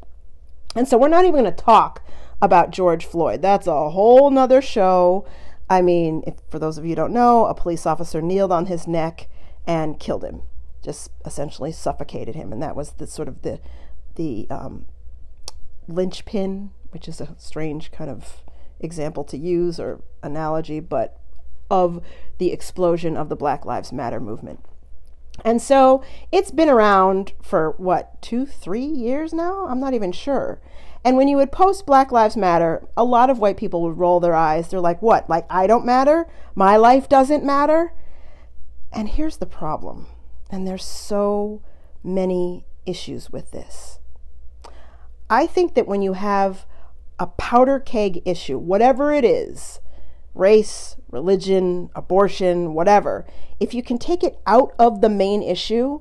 And 0.74 0.86
so 0.86 0.96
we're 0.98 1.08
not 1.08 1.24
even 1.24 1.42
going 1.42 1.44
to 1.44 1.50
talk 1.50 2.02
about 2.42 2.70
George 2.70 3.04
Floyd. 3.04 3.42
That's 3.42 3.66
a 3.66 3.90
whole 3.90 4.30
nother 4.30 4.62
show. 4.62 5.26
I 5.68 5.82
mean, 5.82 6.22
if, 6.26 6.34
for 6.50 6.58
those 6.58 6.78
of 6.78 6.86
you 6.86 6.94
don't 6.94 7.12
know, 7.12 7.46
a 7.46 7.54
police 7.54 7.86
officer 7.86 8.20
kneeled 8.20 8.52
on 8.52 8.66
his 8.66 8.86
neck 8.86 9.28
and 9.66 10.00
killed 10.00 10.24
him, 10.24 10.42
just 10.82 11.10
essentially 11.24 11.70
suffocated 11.72 12.34
him, 12.34 12.52
and 12.52 12.62
that 12.62 12.74
was 12.74 12.92
the 12.92 13.06
sort 13.06 13.28
of 13.28 13.42
the 13.42 13.60
the 14.16 14.46
um, 14.50 14.86
linchpin, 15.86 16.70
which 16.90 17.06
is 17.06 17.20
a 17.20 17.34
strange 17.38 17.92
kind 17.92 18.10
of 18.10 18.42
example 18.80 19.24
to 19.24 19.38
use 19.38 19.78
or 19.78 20.02
analogy, 20.22 20.80
but 20.80 21.20
of 21.70 22.02
the 22.38 22.50
explosion 22.52 23.16
of 23.16 23.28
the 23.28 23.36
Black 23.36 23.64
Lives 23.64 23.92
Matter 23.92 24.18
movement. 24.18 24.64
And 25.44 25.62
so 25.62 26.02
it's 26.32 26.50
been 26.50 26.68
around 26.68 27.32
for 27.40 27.70
what, 27.78 28.20
two, 28.20 28.44
three 28.44 28.84
years 28.84 29.32
now? 29.32 29.66
I'm 29.66 29.80
not 29.80 29.94
even 29.94 30.12
sure. 30.12 30.60
And 31.04 31.16
when 31.16 31.28
you 31.28 31.36
would 31.38 31.52
post 31.52 31.86
Black 31.86 32.12
Lives 32.12 32.36
Matter, 32.36 32.86
a 32.96 33.04
lot 33.04 33.30
of 33.30 33.38
white 33.38 33.56
people 33.56 33.82
would 33.82 33.98
roll 33.98 34.20
their 34.20 34.34
eyes. 34.34 34.68
They're 34.68 34.80
like, 34.80 35.00
what? 35.00 35.30
Like, 35.30 35.46
I 35.48 35.66
don't 35.66 35.86
matter? 35.86 36.26
My 36.54 36.76
life 36.76 37.08
doesn't 37.08 37.44
matter? 37.44 37.94
And 38.92 39.08
here's 39.08 39.38
the 39.38 39.46
problem. 39.46 40.08
And 40.50 40.66
there's 40.66 40.84
so 40.84 41.62
many 42.02 42.66
issues 42.84 43.30
with 43.30 43.50
this. 43.50 43.98
I 45.30 45.46
think 45.46 45.74
that 45.74 45.86
when 45.86 46.02
you 46.02 46.14
have 46.14 46.66
a 47.18 47.28
powder 47.28 47.78
keg 47.78 48.22
issue, 48.26 48.58
whatever 48.58 49.12
it 49.12 49.24
is, 49.24 49.80
race, 50.34 50.96
religion, 51.10 51.90
abortion, 51.94 52.74
whatever, 52.74 53.24
if 53.58 53.72
you 53.72 53.82
can 53.82 53.98
take 53.98 54.24
it 54.24 54.40
out 54.46 54.74
of 54.78 55.00
the 55.00 55.08
main 55.08 55.42
issue 55.42 56.00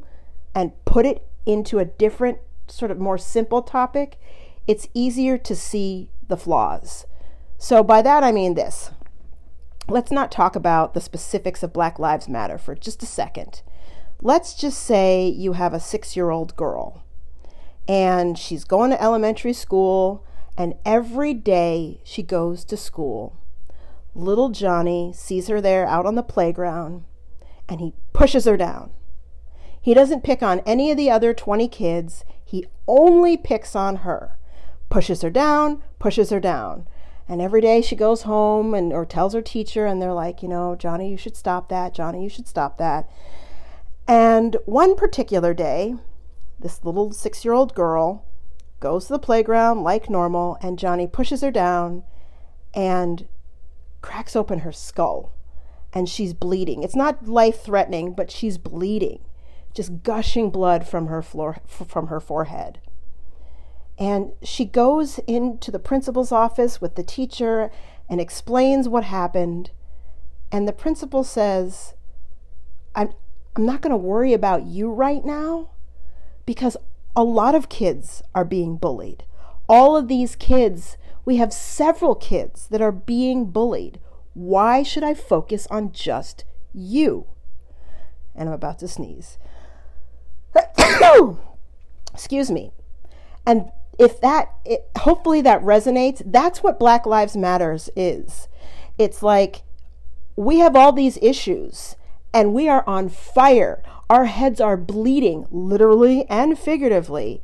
and 0.55 0.73
put 0.85 1.05
it 1.05 1.25
into 1.45 1.79
a 1.79 1.85
different, 1.85 2.39
sort 2.67 2.91
of 2.91 2.99
more 2.99 3.17
simple 3.17 3.61
topic, 3.61 4.19
it's 4.69 4.87
easier 4.93 5.35
to 5.35 5.55
see 5.55 6.11
the 6.27 6.37
flaws. 6.37 7.07
So, 7.57 7.83
by 7.83 8.03
that 8.03 8.23
I 8.23 8.31
mean 8.31 8.53
this. 8.53 8.91
Let's 9.87 10.11
not 10.11 10.31
talk 10.31 10.55
about 10.55 10.93
the 10.93 11.01
specifics 11.01 11.63
of 11.63 11.73
Black 11.73 11.97
Lives 11.97 12.29
Matter 12.29 12.59
for 12.59 12.75
just 12.75 13.01
a 13.01 13.07
second. 13.07 13.63
Let's 14.21 14.53
just 14.53 14.79
say 14.79 15.27
you 15.27 15.53
have 15.53 15.73
a 15.73 15.79
six 15.79 16.15
year 16.15 16.29
old 16.29 16.55
girl 16.55 17.03
and 17.87 18.37
she's 18.37 18.63
going 18.63 18.91
to 18.91 19.01
elementary 19.01 19.53
school, 19.53 20.23
and 20.55 20.75
every 20.85 21.33
day 21.33 22.01
she 22.03 22.21
goes 22.21 22.63
to 22.65 22.77
school, 22.77 23.35
little 24.13 24.49
Johnny 24.49 25.11
sees 25.15 25.47
her 25.47 25.59
there 25.59 25.87
out 25.87 26.05
on 26.05 26.13
the 26.13 26.21
playground 26.21 27.05
and 27.67 27.81
he 27.81 27.95
pushes 28.13 28.45
her 28.45 28.55
down. 28.55 28.91
He 29.81 29.95
doesn't 29.95 30.23
pick 30.23 30.43
on 30.43 30.59
any 30.59 30.91
of 30.91 30.97
the 30.97 31.09
other 31.09 31.33
20 31.33 31.67
kids, 31.69 32.23
he 32.45 32.67
only 32.87 33.35
picks 33.35 33.75
on 33.75 33.97
her 33.97 34.35
pushes 34.89 35.21
her 35.21 35.29
down, 35.29 35.81
pushes 35.99 36.29
her 36.29 36.39
down. 36.39 36.87
And 37.27 37.41
every 37.41 37.61
day 37.61 37.81
she 37.81 37.95
goes 37.95 38.23
home 38.23 38.73
and 38.73 38.91
or 38.91 39.05
tells 39.05 39.33
her 39.33 39.41
teacher 39.41 39.85
and 39.85 40.01
they're 40.01 40.13
like, 40.13 40.41
you 40.41 40.49
know, 40.49 40.75
Johnny, 40.75 41.11
you 41.11 41.17
should 41.17 41.37
stop 41.37 41.69
that. 41.69 41.93
Johnny, 41.93 42.23
you 42.23 42.29
should 42.29 42.47
stop 42.47 42.77
that. 42.79 43.09
And 44.07 44.57
one 44.65 44.95
particular 44.95 45.53
day, 45.53 45.93
this 46.59 46.83
little 46.83 47.11
6-year-old 47.11 47.75
girl 47.75 48.25
goes 48.79 49.05
to 49.05 49.13
the 49.13 49.19
playground 49.19 49.83
like 49.83 50.09
normal 50.09 50.57
and 50.61 50.79
Johnny 50.79 51.05
pushes 51.05 51.41
her 51.41 51.51
down 51.51 52.03
and 52.73 53.27
cracks 54.01 54.35
open 54.35 54.59
her 54.59 54.71
skull 54.71 55.31
and 55.93 56.09
she's 56.09 56.33
bleeding. 56.33 56.81
It's 56.81 56.95
not 56.95 57.27
life 57.27 57.61
threatening, 57.61 58.13
but 58.13 58.31
she's 58.31 58.57
bleeding, 58.57 59.19
just 59.73 60.01
gushing 60.01 60.49
blood 60.49 60.87
from 60.87 61.07
her 61.07 61.21
floor 61.21 61.57
from 61.67 62.07
her 62.07 62.19
forehead. 62.19 62.79
And 63.99 64.31
she 64.41 64.63
goes 64.63 65.19
into 65.27 65.71
the 65.71 65.77
principal's 65.77 66.31
office 66.31 66.79
with 66.79 66.95
the 66.95 67.03
teacher 67.03 67.69
and 68.09 68.21
explains 68.21 68.87
what 68.87 69.03
happened. 69.03 69.71
And 70.53 70.65
the 70.67 70.73
principal 70.73 71.25
says, 71.25 71.93
I'm, 72.95 73.11
I'm 73.57 73.65
not 73.65 73.81
going 73.81 73.91
to 73.91 73.97
worry 73.97 74.31
about 74.31 74.63
you 74.63 74.89
right 74.89 75.23
now 75.25 75.71
because 76.45 76.77
a 77.13 77.23
lot 77.23 77.55
of 77.55 77.67
kids 77.67 78.23
are 78.33 78.45
being 78.45 78.77
bullied. 78.77 79.25
All 79.67 79.97
of 79.97 80.07
these 80.07 80.35
kids, 80.37 80.97
we 81.25 81.35
have 81.35 81.51
several 81.51 82.15
kids 82.15 82.67
that 82.69 82.81
are 82.81 82.93
being 82.93 83.51
bullied. 83.51 83.99
Why 84.33 84.81
should 84.81 85.03
I 85.03 85.13
focus 85.13 85.67
on 85.69 85.91
just 85.91 86.45
you? 86.73 87.27
And 88.33 88.47
I'm 88.47 88.55
about 88.55 88.79
to 88.79 88.87
sneeze. 88.87 89.37
Excuse 92.13 92.49
me. 92.49 92.71
And 93.45 93.71
if 93.99 94.21
that 94.21 94.53
it, 94.65 94.89
hopefully 94.99 95.41
that 95.41 95.61
resonates 95.61 96.23
that's 96.25 96.63
what 96.63 96.79
black 96.79 97.05
lives 97.05 97.35
matters 97.35 97.89
is. 97.95 98.47
It's 98.97 99.21
like 99.21 99.63
we 100.37 100.59
have 100.59 100.75
all 100.75 100.93
these 100.93 101.19
issues 101.21 101.97
and 102.33 102.53
we 102.53 102.69
are 102.69 102.87
on 102.87 103.09
fire. 103.09 103.83
Our 104.09 104.25
heads 104.25 104.61
are 104.61 104.77
bleeding 104.77 105.45
literally 105.51 106.25
and 106.29 106.57
figuratively. 106.57 107.43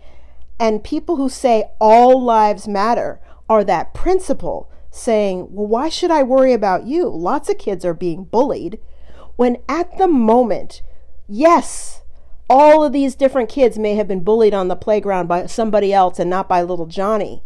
And 0.58 0.84
people 0.84 1.18
who 1.18 1.28
say 1.28 1.72
all 1.80 2.24
lives 2.24 2.68
matter 2.68 3.20
are 3.50 3.66
that 3.66 3.94
principle 3.94 4.72
saying 4.90 5.48
well 5.52 5.68
why 5.68 5.90
should 5.90 6.10
i 6.10 6.24
worry 6.24 6.54
about 6.54 6.88
you? 6.88 7.10
Lots 7.10 7.50
of 7.50 7.58
kids 7.58 7.84
are 7.84 7.94
being 7.94 8.24
bullied 8.24 8.80
when 9.36 9.58
at 9.68 9.98
the 9.98 10.08
moment 10.08 10.82
yes 11.28 12.02
all 12.50 12.84
of 12.84 12.94
these 12.94 13.16
different 13.16 13.50
kids 13.50 13.78
may 13.78 13.96
have 13.96 14.08
been 14.08 14.24
bullied 14.24 14.54
on 14.54 14.68
the 14.68 14.76
playground 14.76 15.28
by 15.28 15.46
somebody 15.48 15.94
else 15.94 16.20
and 16.20 16.30
not 16.30 16.48
by 16.48 16.62
little 16.62 16.86
Johnny. 16.86 17.44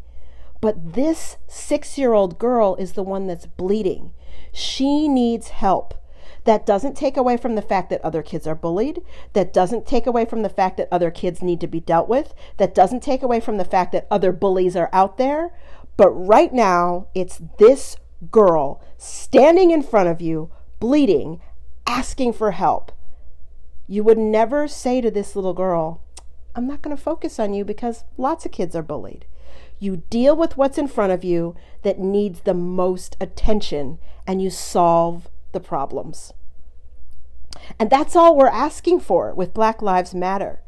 But 0.61 0.93
this 0.93 1.37
six 1.47 1.97
year 1.97 2.13
old 2.13 2.37
girl 2.37 2.75
is 2.75 2.93
the 2.93 3.03
one 3.03 3.27
that's 3.27 3.45
bleeding. 3.45 4.11
She 4.51 5.07
needs 5.07 5.49
help. 5.49 5.93
That 6.45 6.65
doesn't 6.65 6.97
take 6.97 7.17
away 7.17 7.37
from 7.37 7.55
the 7.55 7.61
fact 7.61 7.89
that 7.89 8.01
other 8.01 8.23
kids 8.23 8.47
are 8.47 8.55
bullied. 8.55 9.01
That 9.33 9.53
doesn't 9.53 9.85
take 9.85 10.07
away 10.07 10.25
from 10.25 10.41
the 10.41 10.49
fact 10.49 10.77
that 10.77 10.87
other 10.91 11.11
kids 11.11 11.41
need 11.41 11.61
to 11.61 11.67
be 11.67 11.79
dealt 11.79 12.09
with. 12.09 12.33
That 12.57 12.73
doesn't 12.73 13.03
take 13.03 13.23
away 13.23 13.39
from 13.39 13.57
the 13.57 13.65
fact 13.65 13.91
that 13.91 14.07
other 14.09 14.31
bullies 14.31 14.75
are 14.75 14.89
out 14.91 15.17
there. 15.17 15.53
But 15.97 16.11
right 16.11 16.53
now, 16.53 17.07
it's 17.13 17.41
this 17.57 17.97
girl 18.31 18.81
standing 18.97 19.71
in 19.71 19.83
front 19.83 20.09
of 20.09 20.21
you, 20.21 20.49
bleeding, 20.79 21.41
asking 21.85 22.33
for 22.33 22.51
help. 22.51 22.91
You 23.91 24.03
would 24.03 24.19
never 24.19 24.67
say 24.67 25.01
to 25.01 25.09
this 25.09 25.35
little 25.35 25.55
girl, 25.55 26.03
I'm 26.55 26.67
not 26.67 26.83
going 26.83 26.95
to 26.95 27.01
focus 27.01 27.39
on 27.39 27.55
you 27.55 27.65
because 27.65 28.03
lots 28.17 28.45
of 28.45 28.51
kids 28.51 28.75
are 28.75 28.83
bullied. 28.83 29.25
You 29.79 30.03
deal 30.11 30.35
with 30.35 30.55
what's 30.55 30.77
in 30.77 30.87
front 30.87 31.11
of 31.11 31.23
you 31.23 31.55
that 31.81 31.97
needs 31.97 32.41
the 32.41 32.53
most 32.53 33.17
attention 33.19 33.97
and 34.27 34.43
you 34.43 34.51
solve 34.51 35.27
the 35.53 35.59
problems. 35.59 36.33
And 37.79 37.89
that's 37.89 38.15
all 38.15 38.37
we're 38.37 38.47
asking 38.47 38.99
for 38.99 39.33
with 39.33 39.55
Black 39.55 39.81
Lives 39.81 40.13
Matter. 40.13 40.61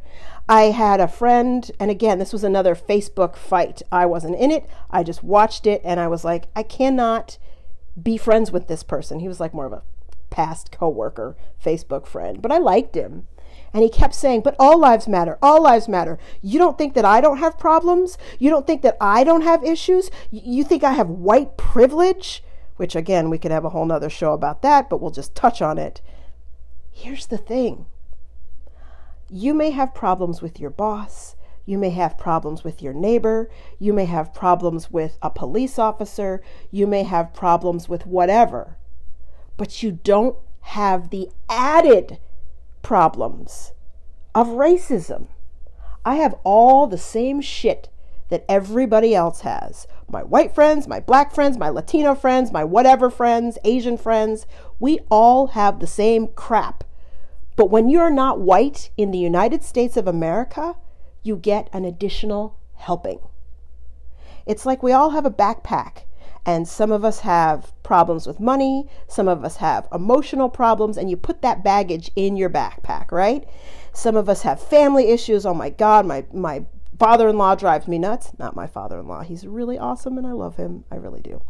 I 0.50 0.72
had 0.72 1.00
a 1.00 1.08
friend, 1.08 1.70
and 1.80 1.92
again, 1.92 2.18
this 2.18 2.34
was 2.34 2.44
another 2.44 2.74
Facebook 2.74 3.36
fight. 3.36 3.84
I 3.92 4.08
wasn't 4.08 4.40
in 4.40 4.50
it, 4.50 4.68
I 4.90 5.04
just 5.04 5.24
watched 5.24 5.68
it, 5.68 5.80
and 5.86 6.00
I 6.00 6.08
was 6.08 6.26
like, 6.26 6.48
I 6.56 6.64
cannot 6.64 7.38
be 8.02 8.18
friends 8.18 8.52
with 8.52 8.68
this 8.68 8.82
person. 8.82 9.20
He 9.20 9.28
was 9.28 9.40
like 9.40 9.54
more 9.54 9.68
of 9.68 9.74
a 9.74 9.84
past 10.32 10.72
coworker, 10.72 11.38
Facebook 11.64 12.08
friend, 12.08 12.42
but 12.42 12.52
I 12.52 12.58
liked 12.58 12.96
him. 12.96 13.28
And 13.74 13.84
he 13.84 13.90
kept 13.90 14.16
saying, 14.16 14.42
But 14.42 14.56
all 14.60 14.80
lives 14.80 15.08
matter. 15.08 15.38
All 15.42 15.62
lives 15.62 15.88
matter. 15.88 16.18
You 16.42 16.58
don't 16.58 16.78
think 16.78 16.94
that 16.96 17.06
I 17.06 17.22
don't 17.22 17.38
have 17.38 17.60
problems? 17.60 18.18
You 18.40 18.50
don't 18.50 18.68
think 18.68 18.82
that 18.82 18.98
I 19.00 19.24
don't 19.24 19.44
have 19.44 19.64
issues? 19.64 20.10
You 20.32 20.64
think 20.64 20.84
I 20.84 20.94
have 20.94 21.10
white 21.10 21.58
privilege? 21.58 22.44
Which, 22.78 22.96
again, 22.96 23.30
we 23.30 23.38
could 23.38 23.52
have 23.52 23.64
a 23.64 23.70
whole 23.70 23.86
nother 23.86 24.10
show 24.10 24.34
about 24.34 24.62
that, 24.64 24.90
but 24.90 25.00
we'll 25.00 25.12
just 25.12 25.36
touch 25.36 25.62
on 25.62 25.78
it. 25.78 26.02
Here's 26.90 27.28
the 27.28 27.38
thing 27.38 27.86
you 29.30 29.54
may 29.54 29.70
have 29.72 29.94
problems 29.94 30.42
with 30.42 30.60
your 30.60 30.70
boss. 30.70 31.36
You 31.66 31.78
may 31.78 31.92
have 31.92 32.18
problems 32.18 32.64
with 32.64 32.82
your 32.82 32.92
neighbor. 32.92 33.50
You 33.80 33.94
may 33.94 34.06
have 34.06 34.34
problems 34.34 34.92
with 34.92 35.18
a 35.22 35.30
police 35.30 35.80
officer. 35.80 36.42
You 36.70 36.88
may 36.88 37.04
have 37.04 37.34
problems 37.34 37.88
with 37.88 38.06
whatever. 38.06 38.78
But 39.62 39.84
you 39.84 39.92
don't 39.92 40.38
have 40.62 41.12
the 41.12 41.30
added 41.48 42.18
problems 42.82 43.74
of 44.34 44.48
racism. 44.48 45.28
I 46.04 46.16
have 46.16 46.34
all 46.44 46.88
the 46.88 46.98
same 46.98 47.42
shit 47.42 47.88
that 48.30 48.44
everybody 48.50 49.14
else 49.14 49.42
has. 49.42 49.86
My 50.10 50.24
white 50.24 50.56
friends, 50.56 50.88
my 50.88 51.00
black 51.00 51.32
friends, 51.32 51.60
my 51.60 51.70
Latino 51.70 52.16
friends, 52.16 52.52
my 52.52 52.64
whatever 52.64 53.12
friends, 53.12 53.60
Asian 53.64 53.98
friends, 53.98 54.48
we 54.80 54.98
all 55.12 55.50
have 55.54 55.80
the 55.80 55.86
same 55.86 56.30
crap. 56.30 56.84
But 57.56 57.70
when 57.70 57.88
you're 57.88 58.10
not 58.10 58.42
white 58.42 58.90
in 58.98 59.12
the 59.12 59.20
United 59.20 59.64
States 59.64 59.96
of 59.96 60.08
America, 60.08 60.76
you 61.22 61.36
get 61.36 61.70
an 61.72 61.86
additional 61.86 62.58
helping. 62.78 63.20
It's 64.48 64.66
like 64.66 64.82
we 64.82 64.92
all 64.92 65.12
have 65.12 65.28
a 65.28 65.30
backpack 65.30 66.06
and 66.46 66.68
some 66.68 66.92
of 66.92 67.06
us 67.06 67.20
have 67.20 67.72
problems 67.84 68.26
with 68.26 68.40
money, 68.40 68.86
some 69.08 69.28
of 69.28 69.44
us 69.44 69.58
have 69.58 69.88
emotional 69.94 70.50
problems, 70.50 70.98
and 70.98 71.10
you 71.10 71.18
put 71.18 71.42
that 71.42 71.64
baggage 71.64 72.10
in 72.16 72.36
your 72.36 72.50
backpack, 72.50 73.12
right? 73.12 73.48
Some 73.94 74.16
of 74.16 74.30
us 74.30 74.42
have 74.42 74.62
family 74.62 75.10
issues. 75.10 75.46
Oh 75.46 75.54
my 75.54 75.70
God, 75.70 76.06
my, 76.06 76.26
my 76.34 76.66
father 77.02 77.28
in 77.30 77.38
law 77.38 77.56
drives 77.56 77.88
me 77.88 77.98
nuts. 77.98 78.32
Not 78.38 78.56
my 78.56 78.68
father 78.68 79.00
in 79.00 79.08
law. 79.08 79.22
He's 79.22 79.46
really 79.46 79.78
awesome 79.78 80.18
and 80.18 80.28
I 80.28 80.34
love 80.34 80.56
him. 80.56 80.86
I 80.92 80.96
really 80.96 81.22
do. 81.22 81.42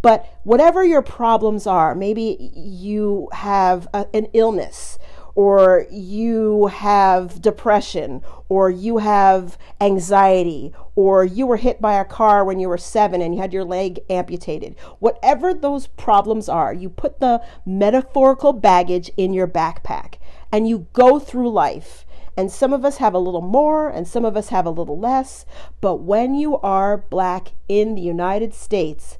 But 0.00 0.26
whatever 0.44 0.82
your 0.82 1.02
problems 1.02 1.66
are, 1.66 1.94
maybe 1.94 2.50
you 2.54 3.28
have 3.32 3.86
a, 3.92 4.06
an 4.14 4.28
illness 4.32 4.98
or 5.34 5.86
you 5.90 6.66
have 6.66 7.42
depression, 7.42 8.22
or 8.48 8.70
you 8.70 8.98
have 8.98 9.58
anxiety, 9.80 10.72
or 10.94 11.24
you 11.24 11.46
were 11.46 11.56
hit 11.56 11.80
by 11.80 11.94
a 11.94 12.04
car 12.04 12.44
when 12.44 12.60
you 12.60 12.68
were 12.68 12.78
seven 12.78 13.20
and 13.20 13.34
you 13.34 13.40
had 13.40 13.52
your 13.52 13.64
leg 13.64 13.98
amputated. 14.08 14.76
Whatever 15.00 15.52
those 15.52 15.88
problems 15.88 16.48
are, 16.48 16.72
you 16.72 16.88
put 16.88 17.18
the 17.18 17.42
metaphorical 17.66 18.52
baggage 18.52 19.10
in 19.16 19.32
your 19.32 19.48
backpack 19.48 20.14
and 20.52 20.68
you 20.68 20.86
go 20.92 21.18
through 21.18 21.50
life. 21.50 22.06
And 22.36 22.50
some 22.50 22.72
of 22.72 22.84
us 22.84 22.96
have 22.98 23.14
a 23.14 23.18
little 23.18 23.40
more 23.40 23.88
and 23.88 24.06
some 24.06 24.24
of 24.24 24.36
us 24.36 24.48
have 24.48 24.66
a 24.66 24.70
little 24.70 24.98
less. 24.98 25.46
But 25.80 25.96
when 25.96 26.34
you 26.34 26.58
are 26.58 26.96
black 26.96 27.52
in 27.68 27.94
the 27.94 28.02
United 28.02 28.54
States, 28.54 29.18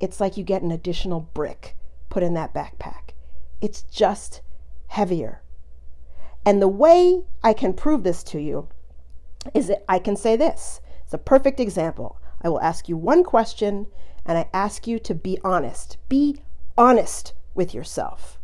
it's 0.00 0.20
like 0.20 0.36
you 0.36 0.44
get 0.44 0.62
an 0.62 0.70
additional 0.70 1.20
brick 1.20 1.76
put 2.08 2.22
in 2.22 2.34
that 2.34 2.54
backpack. 2.54 3.14
It's 3.60 3.82
just 3.82 4.42
heavier. 4.90 5.40
And 6.44 6.60
the 6.60 6.68
way 6.68 7.22
I 7.44 7.52
can 7.52 7.74
prove 7.74 8.02
this 8.02 8.24
to 8.24 8.40
you 8.40 8.68
is 9.54 9.68
that 9.68 9.84
I 9.88 10.00
can 10.00 10.16
say 10.16 10.36
this. 10.36 10.80
It's 11.04 11.14
a 11.14 11.18
perfect 11.18 11.60
example. 11.60 12.20
I 12.42 12.48
will 12.48 12.60
ask 12.60 12.88
you 12.88 12.96
one 12.96 13.22
question 13.22 13.86
and 14.26 14.36
I 14.36 14.48
ask 14.52 14.88
you 14.88 14.98
to 14.98 15.14
be 15.14 15.38
honest. 15.44 15.96
Be 16.08 16.42
honest 16.76 17.34
with 17.54 17.72
yourself. 17.72 18.38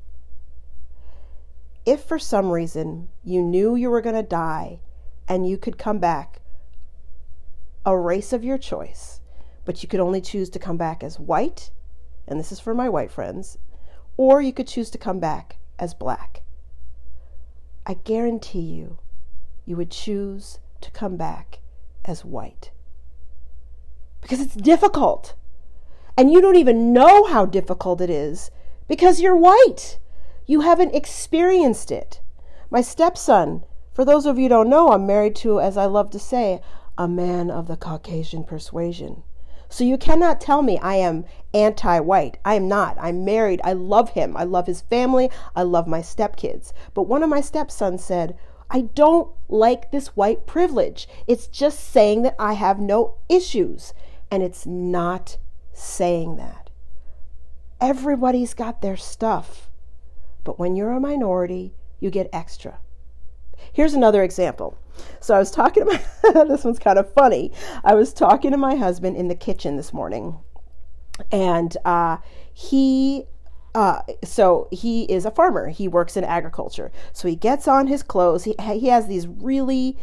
If 1.84 2.04
for 2.04 2.18
some 2.18 2.50
reason 2.50 3.08
you 3.24 3.42
knew 3.42 3.74
you 3.74 3.90
were 3.90 4.00
going 4.00 4.14
to 4.16 4.22
die 4.22 4.78
and 5.26 5.48
you 5.48 5.58
could 5.58 5.78
come 5.78 5.98
back 5.98 6.40
a 7.84 7.98
race 7.98 8.32
of 8.32 8.44
your 8.44 8.58
choice, 8.58 9.20
but 9.64 9.82
you 9.82 9.88
could 9.88 10.00
only 10.00 10.20
choose 10.20 10.48
to 10.50 10.60
come 10.60 10.76
back 10.76 11.02
as 11.02 11.18
white, 11.18 11.70
and 12.28 12.38
this 12.38 12.52
is 12.52 12.60
for 12.60 12.74
my 12.74 12.88
white 12.88 13.10
friends, 13.10 13.58
or 14.16 14.40
you 14.40 14.52
could 14.52 14.68
choose 14.68 14.90
to 14.90 14.98
come 14.98 15.18
back 15.18 15.58
as 15.78 15.94
black. 15.94 16.42
I 17.86 17.94
guarantee 17.94 18.60
you, 18.60 18.98
you 19.64 19.76
would 19.76 19.90
choose 19.90 20.58
to 20.80 20.90
come 20.90 21.16
back 21.16 21.60
as 22.04 22.24
white. 22.24 22.70
Because 24.20 24.40
it's 24.40 24.54
difficult. 24.54 25.34
And 26.16 26.32
you 26.32 26.40
don't 26.40 26.56
even 26.56 26.92
know 26.92 27.24
how 27.24 27.44
difficult 27.44 28.00
it 28.00 28.10
is 28.10 28.50
because 28.88 29.20
you're 29.20 29.36
white. 29.36 29.98
You 30.46 30.60
haven't 30.62 30.94
experienced 30.94 31.90
it. 31.90 32.20
My 32.70 32.80
stepson, 32.80 33.64
for 33.92 34.04
those 34.04 34.26
of 34.26 34.38
you 34.38 34.48
don't 34.48 34.68
know, 34.68 34.92
I'm 34.92 35.06
married 35.06 35.36
to, 35.36 35.60
as 35.60 35.76
I 35.76 35.86
love 35.86 36.10
to 36.10 36.18
say, 36.18 36.60
a 36.98 37.06
man 37.06 37.50
of 37.50 37.68
the 37.68 37.76
Caucasian 37.76 38.44
persuasion. 38.44 39.22
So 39.68 39.84
you 39.84 39.98
cannot 39.98 40.40
tell 40.40 40.62
me 40.62 40.78
I 40.78 40.94
am 40.96 41.24
anti 41.52 42.00
white. 42.00 42.38
I 42.44 42.54
am 42.54 42.68
not. 42.68 42.96
I'm 43.00 43.24
married. 43.24 43.60
I 43.64 43.72
love 43.72 44.10
him. 44.10 44.36
I 44.36 44.44
love 44.44 44.66
his 44.66 44.82
family. 44.82 45.30
I 45.54 45.62
love 45.62 45.86
my 45.86 46.00
stepkids. 46.00 46.72
But 46.94 47.04
one 47.04 47.22
of 47.22 47.30
my 47.30 47.40
stepsons 47.40 48.04
said, 48.04 48.36
I 48.70 48.82
don't 48.82 49.32
like 49.48 49.90
this 49.90 50.08
white 50.08 50.46
privilege. 50.46 51.08
It's 51.26 51.46
just 51.46 51.80
saying 51.80 52.22
that 52.22 52.36
I 52.38 52.54
have 52.54 52.78
no 52.78 53.16
issues. 53.28 53.92
And 54.30 54.42
it's 54.42 54.66
not 54.66 55.38
saying 55.72 56.36
that. 56.36 56.70
Everybody's 57.80 58.54
got 58.54 58.80
their 58.80 58.96
stuff. 58.96 59.70
But 60.42 60.58
when 60.58 60.76
you're 60.76 60.92
a 60.92 61.00
minority, 61.00 61.74
you 62.00 62.10
get 62.10 62.28
extra. 62.32 62.78
Here's 63.76 63.92
another 63.92 64.22
example. 64.22 64.78
So 65.20 65.34
I 65.34 65.38
was 65.38 65.50
talking 65.50 65.84
to 65.84 65.92
my, 65.92 66.44
this 66.44 66.64
one's 66.64 66.78
kind 66.78 66.98
of 66.98 67.12
funny. 67.12 67.52
I 67.84 67.94
was 67.94 68.14
talking 68.14 68.50
to 68.52 68.56
my 68.56 68.74
husband 68.74 69.18
in 69.18 69.28
the 69.28 69.34
kitchen 69.34 69.76
this 69.76 69.92
morning, 69.92 70.38
and 71.30 71.76
uh, 71.84 72.16
he 72.54 73.26
uh, 73.74 74.00
so 74.24 74.68
he 74.72 75.02
is 75.12 75.26
a 75.26 75.30
farmer. 75.30 75.68
He 75.68 75.88
works 75.88 76.16
in 76.16 76.24
agriculture. 76.24 76.90
So 77.12 77.28
he 77.28 77.36
gets 77.36 77.68
on 77.68 77.86
his 77.86 78.02
clothes. 78.02 78.44
He 78.44 78.54
he 78.58 78.88
has 78.88 79.08
these 79.08 79.26
really 79.26 79.98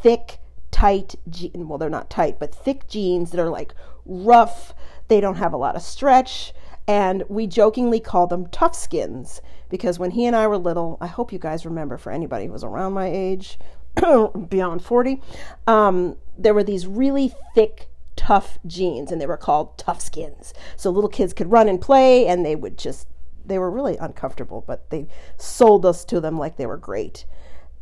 thick, 0.00 0.38
tight. 0.70 1.16
Je- 1.28 1.50
well, 1.56 1.76
they're 1.76 1.90
not 1.90 2.10
tight, 2.10 2.38
but 2.38 2.54
thick 2.54 2.86
jeans 2.86 3.32
that 3.32 3.40
are 3.40 3.50
like 3.50 3.74
rough. 4.06 4.74
They 5.08 5.20
don't 5.20 5.38
have 5.38 5.52
a 5.52 5.56
lot 5.56 5.74
of 5.74 5.82
stretch, 5.82 6.54
and 6.88 7.22
we 7.28 7.46
jokingly 7.46 8.00
call 8.00 8.26
them 8.26 8.46
tough 8.46 8.74
skins 8.74 9.42
because 9.68 9.98
when 9.98 10.12
he 10.12 10.24
and 10.24 10.34
I 10.34 10.46
were 10.46 10.56
little, 10.56 10.96
I 11.02 11.06
hope 11.06 11.32
you 11.32 11.38
guys 11.38 11.66
remember 11.66 11.98
for 11.98 12.10
anybody 12.10 12.46
who 12.46 12.52
was 12.52 12.64
around 12.64 12.94
my 12.94 13.06
age, 13.06 13.58
beyond 14.48 14.82
40, 14.82 15.20
um, 15.66 16.16
there 16.38 16.54
were 16.54 16.64
these 16.64 16.86
really 16.86 17.34
thick, 17.54 17.88
tough 18.16 18.58
jeans, 18.66 19.12
and 19.12 19.20
they 19.20 19.26
were 19.26 19.36
called 19.36 19.76
tough 19.76 20.00
skins. 20.00 20.54
So 20.76 20.90
little 20.90 21.10
kids 21.10 21.34
could 21.34 21.52
run 21.52 21.68
and 21.68 21.78
play, 21.78 22.26
and 22.26 22.44
they 22.44 22.56
would 22.56 22.78
just, 22.78 23.06
they 23.44 23.58
were 23.58 23.70
really 23.70 23.98
uncomfortable, 23.98 24.64
but 24.66 24.88
they 24.88 25.08
sold 25.36 25.84
us 25.84 26.06
to 26.06 26.20
them 26.20 26.38
like 26.38 26.56
they 26.56 26.66
were 26.66 26.78
great. 26.78 27.26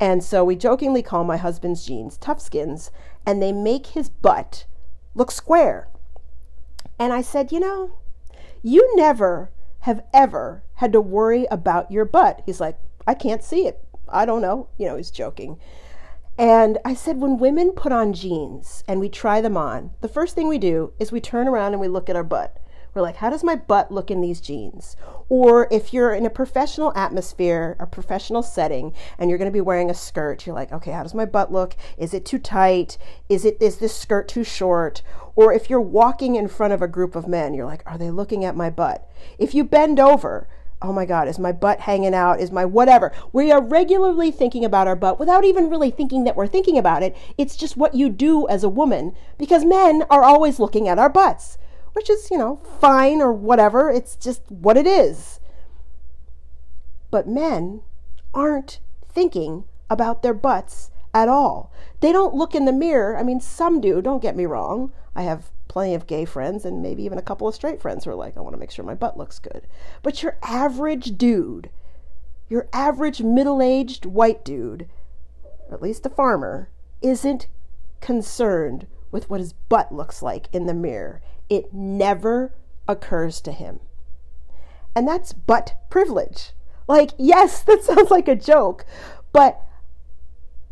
And 0.01 0.23
so 0.25 0.45
we 0.45 0.57
jokingly 0.57 1.03
call 1.03 1.23
my 1.23 1.37
husband's 1.37 1.87
jeans 1.87 2.17
tough 2.17 2.41
skins, 2.41 2.91
and 3.25 3.41
they 3.41 3.53
make 3.53 3.89
his 3.89 4.09
butt 4.09 4.67
look 5.15 5.31
square. 5.31 5.87
And 6.99 7.13
I 7.13 7.23
said, 7.23 7.53
you 7.53 7.61
know, 7.61 7.93
you 8.67 8.97
never 8.97 9.53
have 9.81 10.03
ever 10.13 10.65
had 10.75 10.93
to 10.93 11.01
worry 11.01 11.47
about 11.53 11.93
your 11.93 12.05
butt. 12.05 12.43
He's 12.45 12.61
like, 12.61 12.77
I 13.07 13.15
can't 13.15 13.45
see 13.45 13.69
it. 13.69 13.79
I 14.09 14.27
don't 14.27 14.43
know. 14.43 14.69
You 14.77 14.89
know, 14.89 14.97
he's 14.97 15.13
joking. 15.13 15.61
And 16.37 16.79
I 16.85 16.95
said, 16.95 17.19
when 17.19 17.39
women 17.39 17.71
put 17.71 17.93
on 17.93 18.13
jeans 18.13 18.83
and 18.89 18.99
we 18.99 19.09
try 19.09 19.41
them 19.41 19.57
on, 19.57 19.93
the 20.01 20.09
first 20.09 20.35
thing 20.35 20.49
we 20.49 20.59
do 20.59 20.93
is 20.99 21.13
we 21.13 21.21
turn 21.21 21.47
around 21.47 21.75
and 21.75 21.81
we 21.81 21.87
look 21.87 22.11
at 22.11 22.17
our 22.17 22.25
butt. 22.25 22.61
We're 22.97 23.03
like, 23.03 23.17
how 23.17 23.29
does 23.29 23.45
my 23.45 23.57
butt 23.57 23.93
look 23.93 24.11
in 24.11 24.23
these 24.23 24.41
jeans? 24.41 24.97
Or 25.29 25.69
if 25.71 25.93
you're 25.93 26.15
in 26.15 26.25
a 26.25 26.31
professional 26.31 26.95
atmosphere, 26.97 27.77
a 27.79 27.87
professional 27.87 28.43
setting, 28.43 28.95
and 29.19 29.29
you're 29.29 29.39
going 29.39 29.51
to 29.51 29.57
be 29.57 29.61
wearing 29.61 29.91
a 29.91 29.95
skirt, 29.95 30.47
you're 30.47 30.55
like, 30.55 30.73
okay, 30.73 30.93
how 30.93 31.03
does 31.03 31.15
my 31.15 31.27
butt 31.27 31.53
look? 31.53 31.77
Is 31.99 32.15
it 32.15 32.25
too 32.25 32.39
tight? 32.39 32.97
Is 33.29 33.45
it 33.45 33.59
is 33.61 33.77
this 33.77 33.95
skirt 33.95 34.29
too 34.29 34.45
short? 34.45 35.03
Or 35.35 35.53
if 35.53 35.69
you're 35.69 35.79
walking 35.79 36.37
in 36.37 36.49
front 36.49 36.73
of 36.73 36.81
a 36.81 36.89
group 36.89 37.15
of 37.15 37.29
men, 37.29 37.53
you're 37.53 37.67
like, 37.67 37.83
are 37.85 37.99
they 37.99 38.11
looking 38.11 38.47
at 38.47 38.57
my 38.57 38.71
butt? 38.71 39.07
If 39.39 39.55
you 39.55 39.63
bend 39.63 40.01
over, 40.01 40.49
oh 40.81 40.93
my 40.93 41.05
God, 41.05 41.29
is 41.29 41.39
my 41.39 41.53
butt 41.53 41.81
hanging 41.81 42.15
out? 42.15 42.41
Is 42.41 42.51
my 42.51 42.65
whatever? 42.65 43.13
We 43.31 43.53
are 43.53 43.63
regularly 43.63 44.31
thinking 44.31 44.65
about 44.65 44.87
our 44.87 44.97
butt 44.97 45.21
without 45.21 45.45
even 45.45 45.69
really 45.69 45.91
thinking 45.91 46.25
that 46.25 46.37
we're 46.37 46.47
thinking 46.47 46.79
about 46.79 47.03
it. 47.03 47.15
It's 47.37 47.57
just 47.57 47.77
what 47.77 47.95
you 47.95 48.09
do 48.09 48.49
as 48.49 48.65
a 48.65 48.71
woman 48.71 49.15
because 49.37 49.67
men 49.67 50.05
are 50.09 50.25
always 50.25 50.59
looking 50.59 50.89
at 50.89 50.99
our 50.99 51.11
butts 51.11 51.59
which 51.97 52.11
is, 52.11 52.31
you 52.31 52.37
know, 52.37 52.61
fine 52.79 53.23
or 53.23 53.33
whatever. 53.33 53.91
It's 53.91 54.17
just 54.17 54.43
what 54.51 54.77
it 54.77 54.87
is. 54.87 55.41
But 57.11 57.27
men 57.27 57.81
aren't 58.35 58.81
thinking 59.09 59.65
about 59.89 60.23
their 60.23 60.35
butts 60.35 60.91
at 61.15 61.27
all. 61.27 61.73
They 62.01 62.13
don't 62.13 62.35
look 62.35 62.55
in 62.55 62.67
the 62.67 62.73
mirror. 62.73 63.17
I 63.17 63.23
mean, 63.23 63.41
some 63.41 63.81
do, 63.81 64.03
don't 64.03 64.21
get 64.21 64.37
me 64.37 64.45
wrong. 64.45 64.93
I 65.15 65.23
have 65.23 65.51
plenty 65.69 65.95
of 65.95 66.07
gay 66.07 66.27
friends 66.27 66.67
and 66.67 66.83
maybe 66.83 67.03
even 67.03 67.17
a 67.17 67.23
couple 67.23 67.49
of 67.49 67.55
straight 67.55 67.81
friends 67.81 68.05
who 68.05 68.11
are 68.11 68.15
like, 68.15 68.37
I 68.37 68.41
want 68.41 68.53
to 68.53 68.61
make 68.61 68.71
sure 68.71 68.85
my 68.85 68.95
butt 68.95 69.17
looks 69.17 69.39
good. 69.39 69.67
But 70.03 70.23
your 70.23 70.37
average 70.43 71.17
dude, 71.17 71.71
your 72.51 72.69
average 72.75 73.23
middle 73.23 73.63
aged 73.63 74.05
white 74.05 74.45
dude, 74.45 74.87
at 75.73 75.81
least 75.81 76.05
a 76.05 76.11
farmer, 76.11 76.69
isn't 77.01 77.47
concerned 78.03 78.87
with 79.11 79.31
what 79.31 79.41
his 79.41 79.55
butt 79.55 79.93
looks 79.93 80.21
like 80.21 80.49
in 80.53 80.67
the 80.67 80.75
mirror. 80.75 81.23
It 81.49 81.73
never 81.73 82.53
occurs 82.89 83.41
to 83.43 83.53
him. 83.53 83.81
And 84.95 85.07
that's 85.07 85.33
butt 85.33 85.77
privilege. 85.91 86.53
Like, 86.89 87.11
yes, 87.19 87.63
that 87.65 87.83
sounds 87.85 88.11
like 88.11 88.29
a 88.29 88.37
joke, 88.37 88.87
but, 89.33 89.61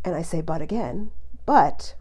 and 0.03 0.15
I 0.15 0.21
say 0.21 0.41
but 0.41 0.61
again, 0.61 1.11
but 1.45 1.95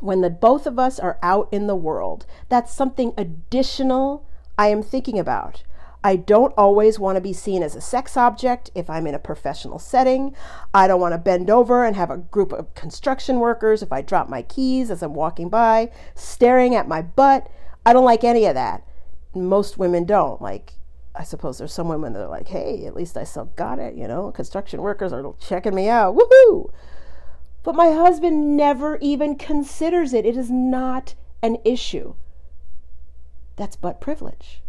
when 0.00 0.20
the 0.20 0.30
both 0.30 0.66
of 0.66 0.78
us 0.78 0.98
are 0.98 1.18
out 1.22 1.48
in 1.50 1.66
the 1.66 1.76
world, 1.76 2.26
that's 2.48 2.72
something 2.72 3.12
additional 3.16 4.26
I 4.58 4.68
am 4.68 4.82
thinking 4.82 5.18
about. 5.18 5.62
I 6.04 6.14
don't 6.14 6.54
always 6.56 7.00
want 7.00 7.16
to 7.16 7.20
be 7.20 7.32
seen 7.32 7.64
as 7.64 7.74
a 7.74 7.80
sex 7.80 8.16
object 8.16 8.70
if 8.76 8.88
I'm 8.88 9.08
in 9.08 9.14
a 9.14 9.18
professional 9.18 9.80
setting. 9.80 10.36
I 10.72 10.86
don't 10.86 11.00
want 11.00 11.14
to 11.14 11.18
bend 11.18 11.50
over 11.50 11.84
and 11.84 11.96
have 11.96 12.10
a 12.10 12.18
group 12.18 12.52
of 12.52 12.72
construction 12.76 13.40
workers 13.40 13.82
if 13.82 13.92
I 13.92 14.02
drop 14.02 14.28
my 14.28 14.42
keys 14.42 14.90
as 14.90 15.02
I'm 15.02 15.14
walking 15.14 15.48
by 15.48 15.90
staring 16.14 16.76
at 16.76 16.86
my 16.86 17.02
butt. 17.02 17.50
I 17.86 17.92
don't 17.92 18.04
like 18.04 18.24
any 18.24 18.46
of 18.46 18.54
that. 18.54 18.82
Most 19.32 19.78
women 19.78 20.04
don't. 20.04 20.42
Like, 20.42 20.74
I 21.14 21.22
suppose 21.22 21.56
there's 21.56 21.72
some 21.72 21.86
women 21.88 22.12
that 22.14 22.22
are 22.22 22.28
like, 22.28 22.48
hey, 22.48 22.84
at 22.84 22.96
least 22.96 23.16
I 23.16 23.22
still 23.22 23.52
got 23.54 23.78
it, 23.78 23.94
you 23.94 24.08
know? 24.08 24.32
Construction 24.32 24.82
workers 24.82 25.12
are 25.12 25.34
checking 25.38 25.74
me 25.74 25.88
out. 25.88 26.16
Woohoo! 26.16 26.72
But 27.62 27.76
my 27.76 27.92
husband 27.92 28.56
never 28.56 28.98
even 29.00 29.36
considers 29.36 30.12
it. 30.12 30.26
It 30.26 30.36
is 30.36 30.50
not 30.50 31.14
an 31.42 31.58
issue. 31.64 32.14
That's 33.54 33.76
but 33.76 34.00
privilege. 34.00 34.62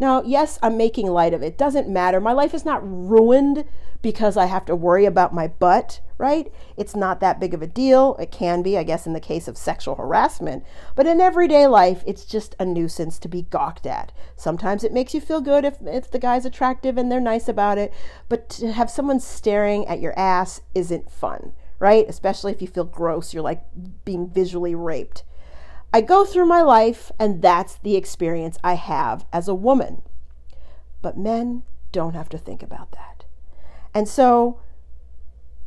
Now, 0.00 0.22
yes, 0.22 0.58
I'm 0.60 0.76
making 0.76 1.06
light 1.06 1.34
of 1.34 1.42
it. 1.42 1.56
Doesn't 1.56 1.88
matter. 1.88 2.20
My 2.20 2.32
life 2.32 2.54
is 2.54 2.64
not 2.64 2.82
ruined 2.82 3.64
because 4.02 4.36
I 4.36 4.46
have 4.46 4.64
to 4.66 4.76
worry 4.76 5.04
about 5.04 5.34
my 5.34 5.48
butt, 5.48 6.00
right? 6.18 6.52
It's 6.76 6.96
not 6.96 7.20
that 7.20 7.40
big 7.40 7.54
of 7.54 7.62
a 7.62 7.66
deal. 7.66 8.16
It 8.16 8.30
can 8.30 8.62
be, 8.62 8.76
I 8.76 8.82
guess, 8.82 9.06
in 9.06 9.12
the 9.12 9.20
case 9.20 9.48
of 9.48 9.56
sexual 9.56 9.94
harassment. 9.94 10.64
But 10.94 11.06
in 11.06 11.20
everyday 11.20 11.66
life, 11.66 12.02
it's 12.06 12.24
just 12.24 12.54
a 12.58 12.64
nuisance 12.64 13.18
to 13.20 13.28
be 13.28 13.42
gawked 13.42 13.86
at. 13.86 14.12
Sometimes 14.36 14.84
it 14.84 14.92
makes 14.92 15.14
you 15.14 15.20
feel 15.20 15.40
good 15.40 15.64
if, 15.64 15.76
if 15.82 16.10
the 16.10 16.18
guy's 16.18 16.44
attractive 16.44 16.96
and 16.96 17.10
they're 17.10 17.20
nice 17.20 17.48
about 17.48 17.78
it. 17.78 17.92
But 18.28 18.48
to 18.50 18.72
have 18.72 18.90
someone 18.90 19.20
staring 19.20 19.86
at 19.86 20.00
your 20.00 20.18
ass 20.18 20.60
isn't 20.74 21.10
fun, 21.10 21.52
right? 21.78 22.04
Especially 22.08 22.52
if 22.52 22.62
you 22.62 22.68
feel 22.68 22.84
gross. 22.84 23.32
You're 23.32 23.42
like 23.42 23.62
being 24.04 24.28
visually 24.28 24.74
raped. 24.74 25.22
I 25.92 26.02
go 26.02 26.24
through 26.26 26.46
my 26.46 26.60
life, 26.60 27.10
and 27.18 27.40
that's 27.40 27.76
the 27.76 27.96
experience 27.96 28.58
I 28.62 28.74
have 28.74 29.24
as 29.32 29.48
a 29.48 29.54
woman. 29.54 30.02
But 31.00 31.16
men 31.16 31.62
don't 31.92 32.14
have 32.14 32.28
to 32.30 32.38
think 32.38 32.62
about 32.62 32.92
that. 32.92 33.17
And 33.98 34.08
so, 34.08 34.60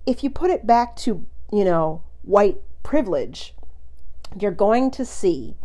if 0.05 0.23
you 0.23 0.29
put 0.29 0.51
it 0.51 0.65
back 0.65 0.95
to, 1.03 1.25
you 1.51 1.65
know, 1.65 2.01
white 2.21 2.61
privilege, 2.81 3.53
you're 4.39 4.51
going 4.51 4.89
to 4.91 5.03
see 5.03 5.57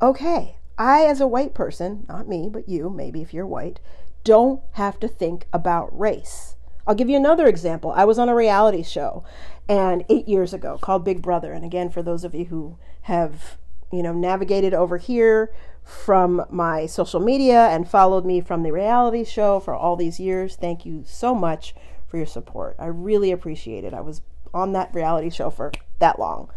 okay, 0.00 0.56
I, 0.78 1.04
as 1.04 1.20
a 1.20 1.26
white 1.26 1.52
person, 1.52 2.06
not 2.08 2.26
me, 2.26 2.48
but 2.50 2.70
you, 2.70 2.88
maybe 2.88 3.20
if 3.20 3.34
you're 3.34 3.44
white, 3.46 3.80
don't 4.24 4.62
have 4.72 4.98
to 5.00 5.08
think 5.08 5.46
about 5.52 5.90
race. 5.98 6.56
I'll 6.86 6.94
give 6.94 7.10
you 7.10 7.18
another 7.18 7.46
example. 7.46 7.92
I 7.94 8.06
was 8.06 8.18
on 8.18 8.30
a 8.30 8.34
reality 8.34 8.82
show 8.82 9.22
and 9.68 10.06
8 10.08 10.26
years 10.26 10.54
ago 10.54 10.78
called 10.80 11.04
Big 11.04 11.20
Brother 11.20 11.52
and 11.52 11.66
again 11.66 11.90
for 11.90 12.02
those 12.02 12.24
of 12.24 12.34
you 12.34 12.46
who 12.46 12.78
have, 13.02 13.58
you 13.92 14.02
know, 14.02 14.14
navigated 14.14 14.72
over 14.72 14.96
here 14.96 15.52
from 15.88 16.44
my 16.50 16.84
social 16.84 17.18
media 17.18 17.68
and 17.68 17.88
followed 17.88 18.26
me 18.26 18.42
from 18.42 18.62
the 18.62 18.70
reality 18.70 19.24
show 19.24 19.58
for 19.58 19.74
all 19.74 19.96
these 19.96 20.20
years. 20.20 20.54
Thank 20.54 20.84
you 20.84 21.02
so 21.06 21.34
much 21.34 21.74
for 22.06 22.18
your 22.18 22.26
support. 22.26 22.76
I 22.78 22.86
really 22.86 23.32
appreciate 23.32 23.84
it. 23.84 23.94
I 23.94 24.02
was 24.02 24.20
on 24.52 24.72
that 24.72 24.94
reality 24.94 25.30
show 25.30 25.48
for 25.48 25.72
that 25.98 26.18
long. 26.18 26.50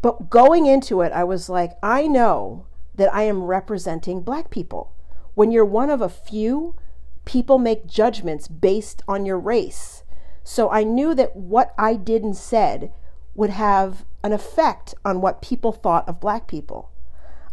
But 0.00 0.30
going 0.30 0.66
into 0.66 1.00
it, 1.00 1.12
I 1.12 1.24
was 1.24 1.48
like, 1.48 1.72
I 1.82 2.06
know 2.06 2.66
that 2.94 3.12
I 3.12 3.22
am 3.22 3.42
representing 3.42 4.20
black 4.20 4.48
people. 4.48 4.92
When 5.34 5.50
you're 5.50 5.64
one 5.64 5.90
of 5.90 6.00
a 6.00 6.08
few, 6.08 6.76
people 7.24 7.58
make 7.58 7.88
judgments 7.88 8.46
based 8.46 9.02
on 9.08 9.26
your 9.26 9.40
race. 9.40 10.04
So 10.44 10.70
I 10.70 10.84
knew 10.84 11.16
that 11.16 11.34
what 11.34 11.74
I 11.76 11.94
did 11.94 12.22
and 12.22 12.36
said 12.36 12.92
would 13.34 13.50
have 13.50 14.04
an 14.22 14.32
effect 14.32 14.94
on 15.04 15.20
what 15.20 15.42
people 15.42 15.72
thought 15.72 16.08
of 16.08 16.20
black 16.20 16.46
people. 16.46 16.92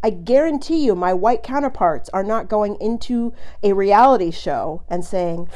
I 0.03 0.09
guarantee 0.11 0.85
you, 0.85 0.95
my 0.95 1.13
white 1.13 1.43
counterparts 1.43 2.09
are 2.09 2.23
not 2.23 2.49
going 2.49 2.77
into 2.79 3.33
a 3.63 3.73
reality 3.73 4.31
show 4.31 4.83
and 4.87 5.03
saying, 5.03 5.49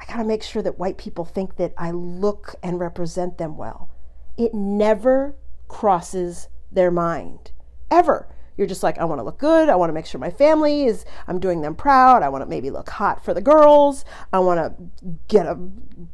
I 0.00 0.04
got 0.06 0.16
to 0.16 0.24
make 0.24 0.42
sure 0.42 0.62
that 0.62 0.78
white 0.78 0.98
people 0.98 1.24
think 1.24 1.56
that 1.56 1.72
I 1.78 1.90
look 1.90 2.54
and 2.62 2.80
represent 2.80 3.38
them 3.38 3.56
well. 3.56 3.88
It 4.36 4.54
never 4.54 5.36
crosses 5.68 6.48
their 6.72 6.90
mind, 6.90 7.52
ever. 7.90 8.28
You're 8.56 8.66
just 8.66 8.82
like, 8.82 8.98
I 8.98 9.04
want 9.04 9.20
to 9.20 9.24
look 9.24 9.38
good. 9.38 9.68
I 9.68 9.76
want 9.76 9.88
to 9.88 9.94
make 9.94 10.04
sure 10.04 10.20
my 10.20 10.30
family 10.30 10.84
is, 10.84 11.04
I'm 11.26 11.40
doing 11.40 11.62
them 11.62 11.74
proud. 11.74 12.22
I 12.22 12.28
want 12.28 12.42
to 12.42 12.48
maybe 12.48 12.70
look 12.70 12.90
hot 12.90 13.24
for 13.24 13.32
the 13.32 13.40
girls. 13.40 14.04
I 14.32 14.38
want 14.40 14.58
to 14.58 15.16
get 15.28 15.46
a 15.46 15.58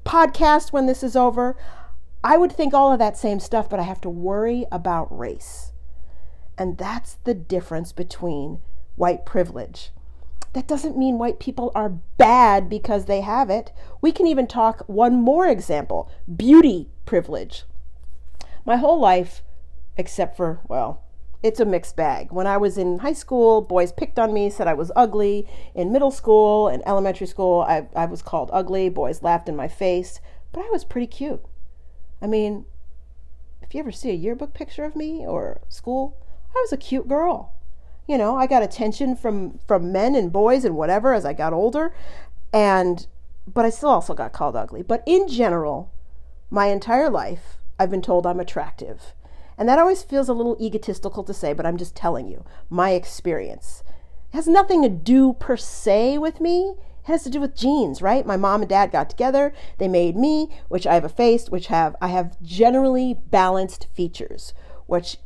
podcast 0.04 0.72
when 0.72 0.86
this 0.86 1.02
is 1.02 1.16
over. 1.16 1.56
I 2.22 2.36
would 2.36 2.52
think 2.52 2.74
all 2.74 2.92
of 2.92 2.98
that 2.98 3.16
same 3.16 3.40
stuff, 3.40 3.68
but 3.68 3.80
I 3.80 3.84
have 3.84 4.00
to 4.02 4.10
worry 4.10 4.64
about 4.70 5.16
race. 5.16 5.65
And 6.58 6.78
that's 6.78 7.18
the 7.24 7.34
difference 7.34 7.92
between 7.92 8.60
white 8.96 9.26
privilege. 9.26 9.90
That 10.54 10.66
doesn't 10.66 10.96
mean 10.96 11.18
white 11.18 11.38
people 11.38 11.70
are 11.74 12.00
bad 12.16 12.70
because 12.70 13.04
they 13.04 13.20
have 13.20 13.50
it. 13.50 13.72
We 14.00 14.10
can 14.10 14.26
even 14.26 14.46
talk 14.46 14.84
one 14.86 15.20
more 15.20 15.46
example 15.46 16.10
beauty 16.34 16.88
privilege. 17.04 17.64
My 18.64 18.76
whole 18.76 18.98
life, 18.98 19.42
except 19.98 20.36
for, 20.36 20.60
well, 20.66 21.02
it's 21.42 21.60
a 21.60 21.66
mixed 21.66 21.94
bag. 21.94 22.32
When 22.32 22.46
I 22.46 22.56
was 22.56 22.78
in 22.78 23.00
high 23.00 23.12
school, 23.12 23.60
boys 23.60 23.92
picked 23.92 24.18
on 24.18 24.32
me, 24.32 24.48
said 24.48 24.66
I 24.66 24.74
was 24.74 24.90
ugly. 24.96 25.46
In 25.74 25.92
middle 25.92 26.10
school 26.10 26.68
and 26.68 26.82
elementary 26.86 27.26
school, 27.26 27.60
I, 27.60 27.86
I 27.94 28.06
was 28.06 28.22
called 28.22 28.50
ugly. 28.52 28.88
Boys 28.88 29.22
laughed 29.22 29.48
in 29.48 29.56
my 29.56 29.68
face, 29.68 30.20
but 30.52 30.64
I 30.64 30.70
was 30.70 30.84
pretty 30.84 31.06
cute. 31.06 31.44
I 32.22 32.26
mean, 32.26 32.64
if 33.62 33.74
you 33.74 33.80
ever 33.80 33.92
see 33.92 34.10
a 34.10 34.14
yearbook 34.14 34.54
picture 34.54 34.84
of 34.84 34.96
me 34.96 35.26
or 35.26 35.60
school, 35.68 36.16
I 36.56 36.62
was 36.62 36.72
a 36.72 36.76
cute 36.76 37.08
girl. 37.08 37.52
You 38.06 38.16
know, 38.18 38.36
I 38.36 38.46
got 38.46 38.62
attention 38.62 39.16
from 39.16 39.58
from 39.66 39.92
men 39.92 40.14
and 40.14 40.32
boys 40.32 40.64
and 40.64 40.76
whatever 40.76 41.12
as 41.12 41.24
I 41.24 41.32
got 41.32 41.52
older, 41.52 41.94
and 42.52 43.06
but 43.52 43.64
I 43.64 43.70
still 43.70 43.90
also 43.90 44.14
got 44.14 44.32
called 44.32 44.56
ugly. 44.56 44.82
But 44.82 45.02
in 45.06 45.28
general, 45.28 45.90
my 46.50 46.66
entire 46.66 47.10
life, 47.10 47.58
I've 47.78 47.90
been 47.90 48.02
told 48.02 48.26
I'm 48.26 48.40
attractive. 48.40 49.14
And 49.58 49.68
that 49.68 49.78
always 49.78 50.02
feels 50.02 50.28
a 50.28 50.34
little 50.34 50.56
egotistical 50.60 51.24
to 51.24 51.32
say, 51.34 51.52
but 51.52 51.64
I'm 51.64 51.78
just 51.78 51.96
telling 51.96 52.28
you 52.28 52.44
my 52.68 52.90
experience. 52.90 53.82
It 54.32 54.36
has 54.36 54.46
nothing 54.46 54.82
to 54.82 54.88
do 54.88 55.32
per 55.32 55.56
se 55.56 56.18
with 56.18 56.40
me 56.40 56.74
It 56.76 57.12
has 57.12 57.22
to 57.22 57.30
do 57.30 57.40
with 57.40 57.56
genes, 57.56 58.02
right? 58.02 58.26
My 58.26 58.36
mom 58.36 58.62
and 58.62 58.68
dad 58.68 58.90
got 58.92 59.08
together, 59.08 59.54
they 59.78 59.88
made 59.88 60.16
me, 60.16 60.48
which 60.68 60.86
I 60.86 60.94
have 60.94 61.04
a 61.04 61.08
face, 61.08 61.48
which 61.48 61.68
have 61.68 61.96
I 62.02 62.08
have 62.08 62.36
generally 62.42 63.14
balanced 63.30 63.86
features, 63.94 64.52
which 64.86 65.18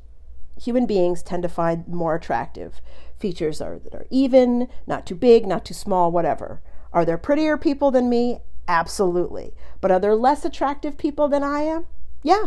human 0.60 0.86
beings 0.86 1.22
tend 1.22 1.42
to 1.42 1.48
find 1.48 1.86
more 1.88 2.14
attractive. 2.14 2.80
Features 3.18 3.60
are 3.60 3.78
that 3.78 3.94
are 3.94 4.06
even, 4.10 4.68
not 4.86 5.06
too 5.06 5.14
big, 5.14 5.46
not 5.46 5.64
too 5.64 5.74
small, 5.74 6.10
whatever. 6.10 6.60
Are 6.92 7.04
there 7.04 7.18
prettier 7.18 7.56
people 7.56 7.90
than 7.90 8.08
me? 8.08 8.40
Absolutely. 8.68 9.52
But 9.80 9.90
are 9.90 10.00
there 10.00 10.14
less 10.14 10.44
attractive 10.44 10.98
people 10.98 11.28
than 11.28 11.42
I 11.42 11.60
am? 11.62 11.86
Yeah. 12.22 12.46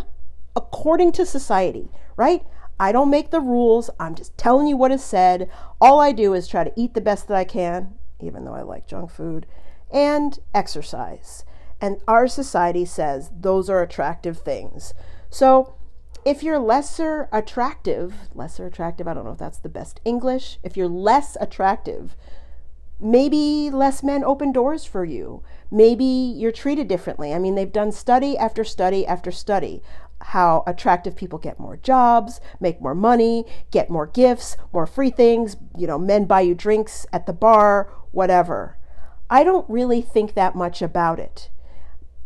According 0.55 1.13
to 1.13 1.25
society, 1.25 1.89
right? 2.15 2.45
I 2.79 2.91
don't 2.91 3.09
make 3.09 3.31
the 3.31 3.41
rules. 3.41 3.89
I'm 3.99 4.15
just 4.15 4.37
telling 4.37 4.67
you 4.67 4.77
what 4.77 4.91
is 4.91 5.03
said. 5.03 5.49
All 5.79 5.99
I 5.99 6.11
do 6.11 6.33
is 6.33 6.47
try 6.47 6.63
to 6.63 6.73
eat 6.75 6.93
the 6.93 7.01
best 7.01 7.27
that 7.27 7.37
I 7.37 7.43
can 7.43 7.95
even 8.23 8.45
though 8.45 8.53
I 8.53 8.61
like 8.61 8.87
junk 8.87 9.11
food, 9.11 9.45
and 9.91 10.39
exercise. 10.53 11.45
And 11.79 12.01
our 12.07 12.27
society 12.27 12.85
says 12.85 13.29
those 13.37 13.69
are 13.69 13.81
attractive 13.81 14.39
things. 14.39 14.93
So 15.29 15.75
if 16.25 16.43
you're 16.43 16.59
lesser 16.59 17.29
attractive, 17.31 18.13
lesser 18.33 18.67
attractive, 18.67 19.07
I 19.07 19.13
don't 19.13 19.25
know 19.25 19.31
if 19.31 19.39
that's 19.39 19.59
the 19.59 19.69
best 19.69 19.99
English, 20.05 20.59
if 20.63 20.77
you're 20.77 20.87
less 20.87 21.37
attractive, 21.39 22.15
maybe 22.99 23.69
less 23.69 24.03
men 24.03 24.23
open 24.23 24.51
doors 24.51 24.85
for 24.85 25.03
you. 25.03 25.43
Maybe 25.69 26.05
you're 26.05 26.51
treated 26.51 26.87
differently. 26.87 27.33
I 27.33 27.39
mean, 27.39 27.55
they've 27.55 27.71
done 27.71 27.91
study 27.91 28.37
after 28.37 28.63
study 28.63 29.05
after 29.05 29.31
study 29.31 29.81
how 30.27 30.63
attractive 30.65 31.15
people 31.15 31.37
get 31.37 31.59
more 31.59 31.77
jobs, 31.77 32.39
make 32.59 32.81
more 32.81 32.95
money, 32.95 33.45
get 33.71 33.89
more 33.89 34.07
gifts, 34.07 34.55
more 34.71 34.87
free 34.87 35.09
things, 35.09 35.57
you 35.77 35.85
know, 35.85 35.99
men 35.99 36.25
buy 36.25 36.41
you 36.41 36.55
drinks 36.55 37.05
at 37.11 37.25
the 37.25 37.33
bar, 37.33 37.91
whatever. 38.11 38.77
I 39.29 39.43
don't 39.43 39.69
really 39.69 40.01
think 40.01 40.33
that 40.33 40.55
much 40.55 40.81
about 40.81 41.19
it. 41.19 41.49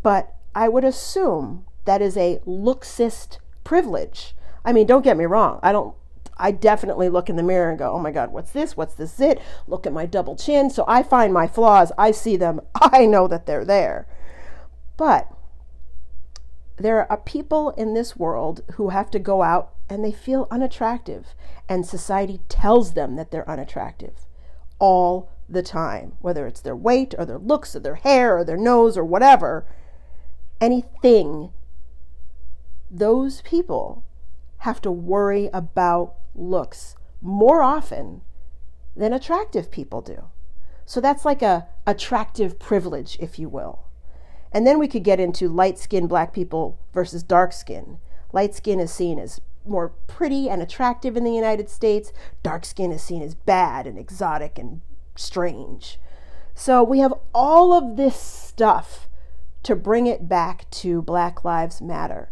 But 0.04 0.36
I 0.54 0.70
would 0.70 0.84
assume 0.84 1.66
that 1.86 2.02
is 2.02 2.18
a 2.18 2.40
looksist 2.46 3.38
privilege. 3.68 4.34
I 4.64 4.72
mean, 4.72 4.88
don't 4.88 5.04
get 5.04 5.18
me 5.18 5.26
wrong. 5.26 5.60
I 5.62 5.74
don't 5.74 5.94
I 6.38 6.52
definitely 6.52 7.10
look 7.10 7.30
in 7.30 7.36
the 7.36 7.44
mirror 7.44 7.70
and 7.70 7.78
go, 7.78 7.92
"Oh 7.92 8.00
my 8.00 8.12
god, 8.12 8.32
what's 8.32 8.52
this? 8.52 8.78
What's 8.78 8.94
this 8.94 9.20
it?" 9.20 9.42
Look 9.68 9.86
at 9.86 9.92
my 9.92 10.06
double 10.06 10.38
chin. 10.38 10.70
So 10.70 10.86
I 10.88 11.04
find 11.04 11.34
my 11.34 11.48
flaws, 11.48 11.92
I 11.98 12.12
see 12.12 12.38
them, 12.38 12.62
I 12.82 13.06
know 13.06 13.28
that 13.28 13.46
they're 13.46 13.66
there. 13.66 14.08
But 14.96 15.28
there 16.78 17.12
are 17.12 17.18
people 17.18 17.72
in 17.72 17.94
this 17.94 18.16
world 18.16 18.62
who 18.76 18.90
have 18.90 19.12
to 19.12 19.20
go 19.20 19.42
out 19.42 19.74
and 19.90 20.04
they 20.04 20.14
feel 20.14 20.48
unattractive, 20.50 21.36
and 21.68 21.86
society 21.86 22.40
tells 22.48 22.94
them 22.94 23.18
that 23.18 23.32
they're 23.32 23.50
unattractive 23.50 24.26
all 24.80 25.30
the 25.50 25.64
time, 25.64 26.14
whether 26.22 26.48
it's 26.48 26.62
their 26.62 26.76
weight 26.76 27.14
or 27.18 27.26
their 27.26 27.40
looks 27.40 27.76
or 27.76 27.80
their 27.80 27.96
hair 27.96 28.38
or 28.38 28.46
their 28.46 28.58
nose 28.58 28.98
or 28.98 29.04
whatever, 29.04 29.66
anything, 30.62 31.52
those 32.90 33.42
people 33.42 34.04
have 34.60 34.82
to 34.82 34.92
worry 34.92 35.50
about 35.54 36.16
looks 36.34 36.96
more 37.22 37.62
often 37.62 38.22
than 38.96 39.14
attractive 39.14 39.72
people 39.72 40.02
do. 40.02 40.26
So 40.86 41.02
that's 41.02 41.26
like 41.26 41.42
a 41.42 41.68
attractive 41.86 42.60
privilege, 42.60 43.18
if 43.20 43.38
you 43.38 43.50
will. 43.50 43.84
And 44.52 44.66
then 44.66 44.80
we 44.80 44.88
could 44.88 45.04
get 45.04 45.20
into 45.20 45.50
light 45.50 45.78
skinned 45.78 46.10
black 46.10 46.34
people 46.34 46.80
versus 46.94 47.24
dark 47.24 47.52
skin. 47.52 47.98
Light 48.32 48.56
skin 48.56 48.80
is 48.80 48.92
seen 48.92 49.20
as 49.20 49.42
more 49.66 49.90
pretty 50.08 50.50
and 50.50 50.62
attractive 50.62 51.18
in 51.18 51.24
the 51.24 51.34
United 51.34 51.70
States. 51.70 52.14
Dark 52.42 52.66
skin 52.66 52.92
is 52.92 53.02
seen 53.02 53.22
as 53.22 53.36
bad 53.36 53.86
and 53.86 54.00
exotic 54.00 54.58
and 54.58 54.82
strange. 55.16 56.00
So 56.56 56.84
we 56.84 57.00
have 57.00 57.14
all 57.34 57.74
of 57.74 57.98
this 57.98 58.16
stuff 58.16 59.08
to 59.64 59.76
bring 59.76 60.08
it 60.08 60.30
back 60.30 60.70
to 60.72 61.02
Black 61.02 61.44
Lives 61.44 61.82
Matter. 61.82 62.32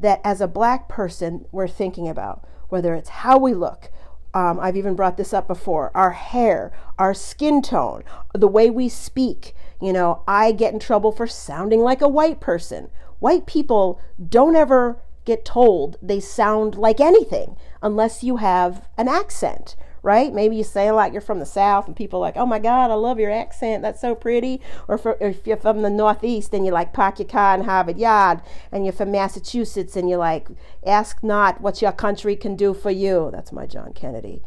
That 0.00 0.20
as 0.24 0.40
a 0.40 0.48
black 0.48 0.88
person, 0.88 1.46
we're 1.52 1.68
thinking 1.68 2.08
about 2.08 2.44
whether 2.68 2.94
it's 2.94 3.10
how 3.10 3.38
we 3.38 3.54
look. 3.54 3.90
Um, 4.32 4.58
I've 4.60 4.76
even 4.76 4.94
brought 4.94 5.16
this 5.16 5.32
up 5.32 5.46
before 5.46 5.90
our 5.94 6.10
hair, 6.10 6.72
our 6.98 7.14
skin 7.14 7.62
tone, 7.62 8.02
the 8.34 8.48
way 8.48 8.70
we 8.70 8.88
speak. 8.88 9.54
You 9.80 9.92
know, 9.92 10.22
I 10.26 10.52
get 10.52 10.72
in 10.72 10.78
trouble 10.78 11.12
for 11.12 11.26
sounding 11.26 11.80
like 11.80 12.00
a 12.00 12.08
white 12.08 12.40
person. 12.40 12.90
White 13.18 13.46
people 13.46 14.00
don't 14.28 14.56
ever 14.56 15.00
get 15.24 15.44
told 15.44 15.96
they 16.00 16.20
sound 16.20 16.76
like 16.76 17.00
anything 17.00 17.56
unless 17.82 18.24
you 18.24 18.36
have 18.36 18.88
an 18.96 19.08
accent, 19.08 19.76
right? 20.02 20.32
Maybe 20.32 20.56
you 20.56 20.64
say 20.64 20.90
like 20.90 21.12
you're 21.12 21.20
from 21.20 21.38
the 21.38 21.46
South 21.46 21.86
and 21.86 21.96
people 21.96 22.20
like, 22.20 22.36
oh 22.36 22.46
my 22.46 22.58
God, 22.58 22.90
I 22.90 22.94
love 22.94 23.18
your 23.18 23.30
accent. 23.30 23.82
That's 23.82 24.00
so 24.00 24.14
pretty. 24.14 24.60
Or 24.88 25.00
if 25.20 25.46
you're 25.46 25.56
from 25.56 25.82
the 25.82 25.90
Northeast 25.90 26.54
and 26.54 26.64
you're 26.64 26.74
like 26.74 26.94
car 26.94 27.54
in 27.54 27.64
Harvard 27.64 27.98
Yard 27.98 28.40
and 28.72 28.84
you're 28.84 28.92
from 28.92 29.10
Massachusetts 29.10 29.96
and 29.96 30.08
you're 30.08 30.18
like, 30.18 30.48
ask 30.86 31.22
not 31.22 31.60
what 31.60 31.82
your 31.82 31.92
country 31.92 32.36
can 32.36 32.56
do 32.56 32.72
for 32.72 32.90
you. 32.90 33.30
That's 33.32 33.52
my 33.52 33.66
John 33.66 33.92
Kennedy. 33.92 34.42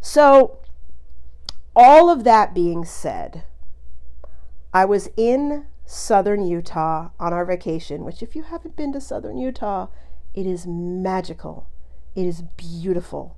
So, 0.00 0.58
all 1.76 2.10
of 2.10 2.24
that 2.24 2.54
being 2.54 2.84
said, 2.84 3.44
I 4.72 4.84
was 4.84 5.08
in 5.16 5.66
southern 5.86 6.46
Utah 6.46 7.10
on 7.18 7.32
our 7.32 7.44
vacation, 7.44 8.04
which, 8.04 8.22
if 8.22 8.36
you 8.36 8.42
haven't 8.42 8.76
been 8.76 8.92
to 8.92 9.00
southern 9.00 9.38
Utah, 9.38 9.88
it 10.34 10.46
is 10.46 10.66
magical. 10.66 11.68
It 12.14 12.26
is 12.26 12.42
beautiful. 12.56 13.36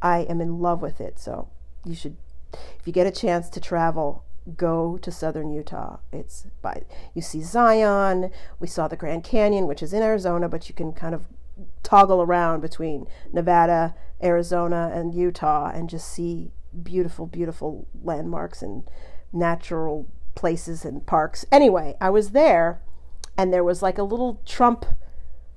I 0.00 0.20
am 0.20 0.40
in 0.40 0.60
love 0.60 0.82
with 0.82 1.00
it. 1.00 1.18
So 1.18 1.48
you 1.84 1.94
should, 1.94 2.16
if 2.52 2.86
you 2.86 2.92
get 2.92 3.06
a 3.06 3.10
chance 3.10 3.48
to 3.50 3.60
travel, 3.60 4.24
go 4.56 4.98
to 4.98 5.12
southern 5.12 5.50
Utah. 5.52 5.98
It's 6.12 6.46
by 6.62 6.82
you 7.14 7.22
see 7.22 7.42
Zion. 7.42 8.30
We 8.58 8.66
saw 8.66 8.88
the 8.88 8.96
Grand 8.96 9.24
Canyon, 9.24 9.66
which 9.66 9.82
is 9.82 9.92
in 9.92 10.02
Arizona, 10.02 10.48
but 10.48 10.68
you 10.68 10.74
can 10.74 10.92
kind 10.92 11.14
of 11.14 11.24
toggle 11.82 12.22
around 12.22 12.60
between 12.60 13.06
Nevada, 13.32 13.94
Arizona, 14.22 14.90
and 14.94 15.14
Utah, 15.14 15.70
and 15.72 15.90
just 15.90 16.08
see 16.08 16.52
beautiful, 16.82 17.26
beautiful 17.26 17.88
landmarks 18.02 18.62
and 18.62 18.84
natural 19.32 20.06
places 20.34 20.84
and 20.84 21.06
parks. 21.06 21.44
Anyway, 21.50 21.96
I 22.00 22.10
was 22.10 22.30
there, 22.30 22.80
and 23.36 23.52
there 23.52 23.64
was 23.64 23.82
like 23.82 23.98
a 23.98 24.02
little 24.02 24.40
Trump. 24.46 24.84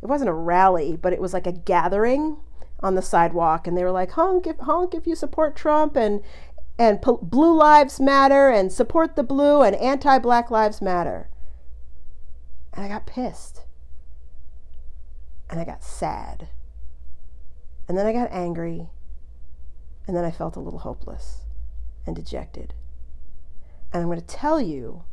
It 0.02 0.08
wasn't 0.08 0.30
a 0.30 0.34
rally, 0.34 0.98
but 0.98 1.14
it 1.14 1.22
was 1.22 1.34
like 1.34 1.46
a 1.48 1.52
gathering 1.52 2.38
on 2.84 2.96
the 2.96 3.02
sidewalk, 3.02 3.68
and 3.68 3.78
they 3.78 3.84
were 3.84 3.92
like, 3.92 4.12
"Honk 4.12 4.48
if 4.48 4.58
honk 4.60 4.94
if 4.94 5.06
you 5.06 5.16
support 5.16 5.56
Trump 5.56 5.96
and 5.96 6.22
and 6.78 7.00
blue 7.02 7.56
lives 7.56 8.00
matter 8.00 8.50
and 8.50 8.72
support 8.72 9.16
the 9.16 9.24
blue 9.24 9.62
and 9.62 9.76
anti-black 9.76 10.50
lives 10.50 10.82
matter." 10.82 11.30
And 12.74 12.86
I 12.86 12.88
got 12.88 13.06
pissed. 13.06 13.64
And 15.50 15.60
I 15.60 15.66
got 15.66 15.84
sad. 15.84 16.48
And 17.88 17.98
then 17.98 18.06
I 18.06 18.14
got 18.14 18.32
angry. 18.32 18.90
And 20.08 20.16
then 20.16 20.24
I 20.24 20.32
felt 20.32 20.56
a 20.56 20.62
little 20.62 20.80
hopeless 20.80 21.44
and 22.08 22.16
dejected. 22.16 22.74
And 23.92 24.02
I'm 24.02 24.08
going 24.08 24.20
to 24.20 24.26
tell 24.26 24.62
you 24.62 25.04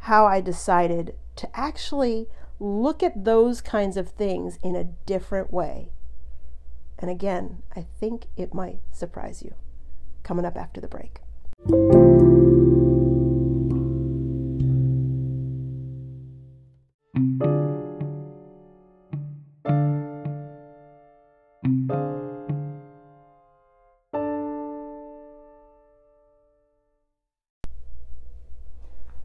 how 0.00 0.26
I 0.26 0.40
decided 0.40 1.14
to 1.36 1.48
actually 1.56 2.28
look 2.58 3.02
at 3.02 3.24
those 3.24 3.60
kinds 3.60 3.96
of 3.96 4.08
things 4.08 4.58
in 4.62 4.74
a 4.74 4.84
different 4.84 5.52
way 5.52 5.92
and 6.98 7.10
again, 7.10 7.62
I 7.74 7.86
think 8.00 8.26
it 8.36 8.54
might 8.54 8.78
surprise 8.92 9.42
you. 9.42 9.54
Coming 10.22 10.44
up 10.44 10.56
after 10.56 10.80
the 10.80 10.88
break. 10.88 11.20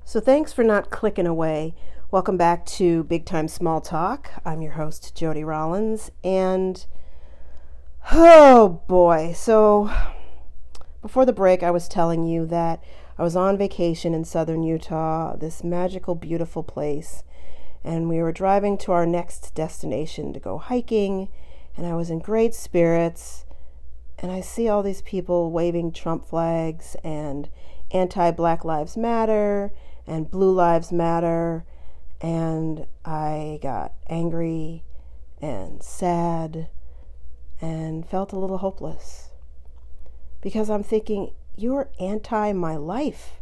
So, 0.04 0.20
thanks 0.20 0.52
for 0.52 0.66
not 0.66 0.90
clicking 0.90 1.26
away. 1.26 1.74
Welcome 2.12 2.36
back 2.36 2.66
to 2.66 3.06
Big 3.06 3.24
Time 3.24 3.48
Small 3.48 3.80
Talk. 3.80 4.30
I'm 4.44 4.62
your 4.62 4.74
host, 4.74 5.16
Jodi 5.16 5.46
Rollins, 5.46 6.12
and 6.22 6.86
Oh 8.14 8.82
boy. 8.90 9.32
So 9.32 9.90
before 11.02 11.26
the 11.26 11.32
break, 11.32 11.64
I 11.64 11.72
was 11.72 11.88
telling 11.88 12.26
you 12.26 12.46
that 12.48 12.84
I 13.18 13.24
was 13.24 13.38
on 13.38 13.58
vacation 13.58 14.14
in 14.14 14.26
southern 14.26 14.64
Utah, 14.64 15.38
this 15.38 15.64
magical, 15.64 16.14
beautiful 16.16 16.62
place. 16.62 17.24
And 17.86 18.10
we 18.10 18.22
were 18.22 18.34
driving 18.34 18.78
to 18.80 18.92
our 18.92 19.06
next 19.06 19.56
destination 19.56 20.34
to 20.34 20.42
go 20.42 20.58
hiking. 20.58 21.30
And 21.78 21.88
I 21.88 21.96
was 21.96 22.10
in 22.10 22.20
great 22.20 22.54
spirits. 22.54 23.46
And 24.20 24.30
I 24.30 24.42
see 24.42 24.68
all 24.68 24.84
these 24.84 25.02
people 25.04 25.50
waving 25.50 25.94
Trump 25.94 26.26
flags 26.26 26.98
and 27.06 27.48
anti 27.92 28.30
Black 28.32 28.66
Lives 28.66 28.98
Matter 28.98 29.72
and 30.06 30.30
Blue 30.30 30.52
Lives 30.52 30.92
Matter. 30.92 31.64
And 32.20 32.88
I 33.06 33.60
got 33.64 33.94
angry 34.10 34.84
and 35.42 35.82
sad 35.82 36.68
and 37.62 38.06
felt 38.08 38.34
a 38.34 38.40
little 38.40 38.58
hopeless 38.58 39.30
because 40.42 40.70
I'm 40.70 40.84
thinking, 40.84 41.32
you're 41.56 41.90
anti 42.00 42.52
my 42.54 42.76
life. 42.76 43.34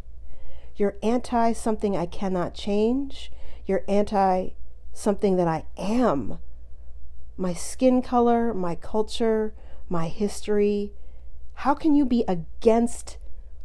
You're 0.75 0.97
anti 1.01 1.53
something 1.53 1.95
I 1.95 2.05
cannot 2.05 2.53
change. 2.53 3.31
You're 3.65 3.83
anti 3.87 4.49
something 4.93 5.37
that 5.37 5.47
I 5.47 5.65
am. 5.77 6.39
My 7.37 7.53
skin 7.53 8.01
color, 8.01 8.53
my 8.53 8.75
culture, 8.75 9.53
my 9.87 10.09
history. 10.09 10.91
How 11.55 11.73
can 11.73 11.95
you 11.95 12.05
be 12.05 12.25
against 12.27 13.17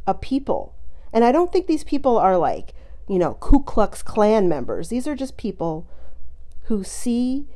a 0.07 0.13
people? 0.13 0.75
And 1.11 1.23
I 1.23 1.31
don't 1.31 1.51
think 1.51 1.67
these 1.67 1.83
people 1.83 2.17
are 2.17 2.37
like, 2.37 2.73
you 3.07 3.19
know, 3.19 3.35
Ku 3.35 3.61
Klux 3.61 4.01
Klan 4.01 4.47
members. 4.47 4.89
These 4.89 5.07
are 5.07 5.15
just 5.15 5.37
people 5.37 5.87
who 6.63 6.83
see 6.83 7.47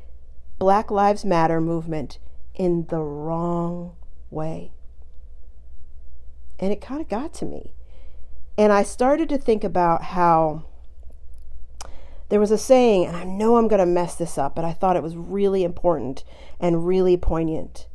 Black 0.57 0.91
Lives 0.91 1.25
Matter 1.25 1.59
movement 1.59 2.19
in 2.59 2.85
the 2.89 2.99
wrong 2.99 3.95
way. 4.29 4.73
And 6.59 6.71
it 6.73 6.81
kind 6.81 7.01
of 7.01 7.07
got 7.07 7.33
to 7.35 7.45
me. 7.45 7.73
And 8.57 8.73
I 8.73 8.83
started 8.83 9.29
to 9.29 9.37
think 9.37 9.63
about 9.63 10.03
how 10.03 10.65
there 12.27 12.39
was 12.39 12.51
a 12.51 12.57
saying, 12.57 13.05
and 13.05 13.15
I 13.15 13.23
know 13.23 13.55
I'm 13.55 13.69
going 13.69 13.79
to 13.79 13.85
mess 13.85 14.13
this 14.15 14.37
up, 14.37 14.55
but 14.55 14.65
I 14.65 14.73
thought 14.73 14.97
it 14.97 15.01
was 15.01 15.15
really 15.15 15.63
important 15.63 16.25
and 16.59 16.85
really 16.85 17.15
poignant. 17.15 17.87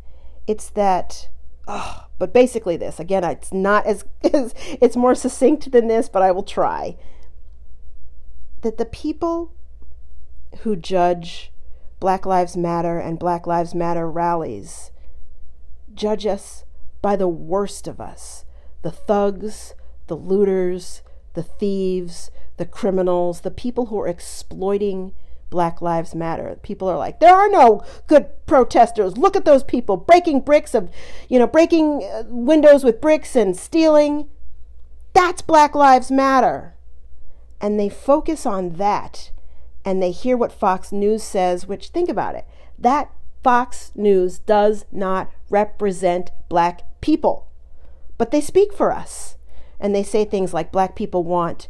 It's 0.46 0.70
that, 0.70 1.28
oh, 1.68 2.06
but 2.18 2.32
basically 2.32 2.78
this 2.78 2.98
again, 2.98 3.22
it's 3.22 3.52
not 3.52 3.84
as, 3.84 4.06
as 4.32 4.54
it's 4.80 4.96
more 4.96 5.14
succinct 5.14 5.70
than 5.72 5.88
this, 5.88 6.08
but 6.08 6.22
I 6.22 6.30
will 6.30 6.42
try. 6.42 6.96
That 8.62 8.78
the 8.78 8.86
people 8.86 9.52
who 10.60 10.74
judge 10.74 11.52
Black 12.04 12.26
Lives 12.26 12.54
Matter 12.54 12.98
and 12.98 13.18
Black 13.18 13.46
Lives 13.46 13.74
Matter 13.74 14.10
rallies 14.10 14.90
judge 15.94 16.26
us 16.26 16.66
by 17.00 17.16
the 17.16 17.26
worst 17.26 17.88
of 17.88 17.98
us 17.98 18.44
the 18.82 18.90
thugs, 18.90 19.72
the 20.08 20.14
looters, 20.14 21.00
the 21.32 21.42
thieves, 21.42 22.30
the 22.58 22.66
criminals, 22.66 23.40
the 23.40 23.50
people 23.50 23.86
who 23.86 23.98
are 23.98 24.06
exploiting 24.06 25.14
Black 25.48 25.80
Lives 25.80 26.14
Matter. 26.14 26.58
People 26.60 26.88
are 26.88 26.98
like, 26.98 27.20
there 27.20 27.34
are 27.34 27.48
no 27.48 27.82
good 28.06 28.26
protesters. 28.44 29.16
Look 29.16 29.34
at 29.34 29.46
those 29.46 29.64
people 29.64 29.96
breaking 29.96 30.42
bricks 30.42 30.74
of, 30.74 30.90
you 31.30 31.38
know, 31.38 31.46
breaking 31.46 32.04
uh, 32.04 32.24
windows 32.26 32.84
with 32.84 33.00
bricks 33.00 33.34
and 33.34 33.56
stealing. 33.56 34.28
That's 35.14 35.40
Black 35.40 35.74
Lives 35.74 36.10
Matter. 36.10 36.74
And 37.62 37.80
they 37.80 37.88
focus 37.88 38.44
on 38.44 38.72
that 38.72 39.30
and 39.84 40.02
they 40.02 40.10
hear 40.10 40.36
what 40.36 40.52
Fox 40.52 40.92
News 40.92 41.22
says, 41.22 41.66
which, 41.66 41.88
think 41.88 42.08
about 42.08 42.34
it, 42.34 42.46
that 42.78 43.10
Fox 43.42 43.92
News 43.94 44.38
does 44.38 44.86
not 44.90 45.30
represent 45.50 46.30
black 46.48 46.82
people, 47.00 47.48
but 48.16 48.30
they 48.30 48.40
speak 48.40 48.72
for 48.72 48.90
us. 48.90 49.36
And 49.78 49.94
they 49.94 50.02
say 50.02 50.24
things 50.24 50.54
like 50.54 50.72
black 50.72 50.96
people 50.96 51.24
want 51.24 51.68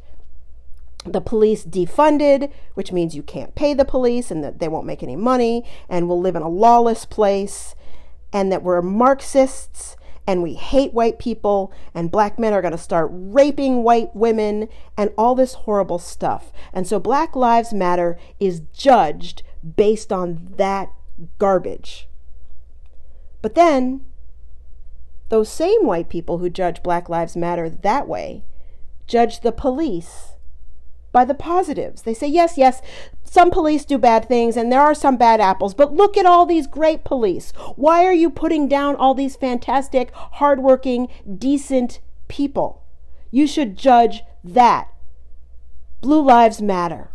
the 1.05 1.21
police 1.21 1.65
defunded, 1.65 2.51
which 2.75 2.93
means 2.93 3.15
you 3.15 3.23
can't 3.23 3.55
pay 3.55 3.75
the 3.75 3.85
police 3.85 4.31
and 4.31 4.43
that 4.43 4.59
they 4.59 4.69
won't 4.69 4.87
make 4.87 5.03
any 5.03 5.17
money 5.17 5.65
and 5.89 6.09
we'll 6.09 6.21
live 6.21 6.37
in 6.37 6.43
a 6.43 6.49
lawless 6.49 7.05
place 7.05 7.75
and 8.33 8.51
that 8.51 8.63
we're 8.63 8.81
Marxists 8.81 9.97
and 10.27 10.43
we 10.43 10.55
hate 10.55 10.95
white 10.95 11.19
people 11.19 11.73
and 11.95 12.11
black 12.11 12.39
men 12.39 12.53
are 12.53 12.63
going 12.63 12.73
to 12.73 12.79
start 12.79 13.11
raping 13.13 13.83
white 13.83 14.15
women 14.15 14.69
and 14.97 15.11
all 15.19 15.35
this 15.35 15.55
horrible 15.55 15.99
stuff. 15.99 16.53
And 16.73 16.87
so 16.87 16.99
Black 16.99 17.37
Lives 17.37 17.73
Matter 17.73 18.19
is 18.41 18.63
judged 18.73 19.43
based 19.77 20.13
on 20.13 20.49
that 20.57 20.93
garbage. 21.39 22.09
But 23.43 23.55
then 23.55 24.05
those 25.29 25.49
same 25.49 25.85
white 25.87 26.09
people 26.09 26.39
who 26.39 26.49
judge 26.49 26.83
Black 26.83 27.09
Lives 27.09 27.37
Matter 27.37 27.69
that 27.69 28.09
way 28.09 28.45
judge 29.07 29.41
the 29.41 29.53
police 29.53 30.34
by 31.15 31.25
the 31.25 31.33
positives. 31.33 32.03
They 32.03 32.13
say, 32.13 32.27
yes, 32.27 32.59
yes, 32.59 32.83
some 33.23 33.51
police 33.51 33.87
do 33.87 33.97
bad 33.97 34.29
things 34.29 34.57
and 34.57 34.71
there 34.71 34.83
are 34.83 34.95
some 34.95 35.17
bad 35.17 35.41
apples, 35.41 35.73
but 35.73 35.95
look 35.95 36.19
at 36.19 36.27
all 36.27 36.45
these 36.45 36.67
great 36.67 37.05
police. 37.05 37.53
Why 37.77 38.05
are 38.05 38.13
you 38.13 38.29
putting 38.29 38.69
down 38.69 38.97
all 38.97 39.15
these 39.15 39.37
fantastic, 39.37 40.11
hardworking, 40.15 41.09
decent 41.39 42.01
people? 42.29 42.83
You 43.31 43.47
should 43.47 43.79
judge 43.79 44.23
that. 44.43 44.89
Blue 46.03 46.21
Lives 46.21 46.61
Matter, 46.61 47.13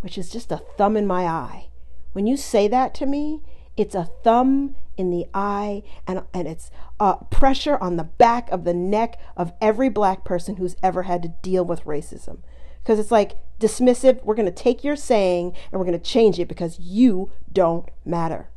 which 0.00 0.18
is 0.18 0.30
just 0.30 0.50
a 0.50 0.62
thumb 0.76 0.96
in 0.96 1.06
my 1.06 1.24
eye. 1.24 1.68
When 2.14 2.26
you 2.26 2.36
say 2.36 2.66
that 2.66 2.94
to 2.94 3.06
me, 3.06 3.42
it's 3.76 3.94
a 3.94 4.08
thumb 4.24 4.74
in 4.96 5.10
the 5.10 5.26
eye 5.34 5.82
and, 6.06 6.22
and 6.32 6.48
it's 6.48 6.70
uh, 6.98 7.16
pressure 7.30 7.76
on 7.76 7.96
the 7.96 8.04
back 8.04 8.50
of 8.50 8.64
the 8.64 8.74
neck 8.74 9.20
of 9.36 9.52
every 9.60 9.88
black 9.88 10.24
person 10.24 10.56
who's 10.56 10.76
ever 10.82 11.02
had 11.02 11.22
to 11.22 11.34
deal 11.42 11.64
with 11.64 11.84
racism 11.84 12.38
because 12.84 12.98
it's 12.98 13.10
like 13.10 13.38
dismissive. 13.58 14.22
We're 14.22 14.34
going 14.34 14.46
to 14.46 14.52
take 14.52 14.84
your 14.84 14.94
saying 14.94 15.54
and 15.72 15.80
we're 15.80 15.86
going 15.86 15.98
to 15.98 16.04
change 16.04 16.38
it 16.38 16.48
because 16.48 16.78
you 16.78 17.30
don't 17.50 17.88
matter. 18.04 18.50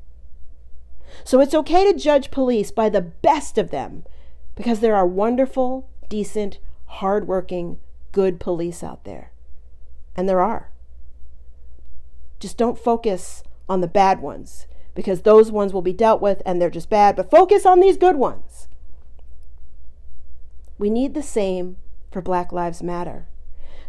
So 1.24 1.40
it's 1.40 1.54
okay 1.54 1.90
to 1.90 1.98
judge 1.98 2.30
police 2.30 2.70
by 2.70 2.90
the 2.90 3.02
best 3.02 3.58
of 3.58 3.72
them 3.72 4.04
because 4.56 4.82
there 4.82 4.96
are 4.96 5.08
wonderful, 5.08 5.90
decent, 6.10 6.60
hardworking, 6.86 7.80
good 8.12 8.40
police 8.40 8.84
out 8.84 9.06
there. 9.06 9.32
And 10.16 10.28
there 10.28 10.42
are. 10.42 10.72
Just 12.40 12.58
don't 12.58 12.78
focus 12.78 13.44
on 13.70 13.80
the 13.82 13.88
bad 13.88 14.22
ones 14.22 14.68
because 14.94 15.22
those 15.22 15.52
ones 15.52 15.72
will 15.72 15.82
be 15.82 15.94
dealt 15.94 16.22
with 16.22 16.42
and 16.46 16.62
they're 16.62 16.70
just 16.70 16.90
bad, 16.90 17.16
but 17.16 17.32
focus 17.32 17.66
on 17.66 17.80
these 17.80 17.98
good 17.98 18.18
ones. 18.18 18.68
We 20.78 20.90
need 20.90 21.14
the 21.14 21.24
same 21.24 21.78
for 22.12 22.22
Black 22.22 22.52
Lives 22.52 22.84
Matter. 22.84 23.28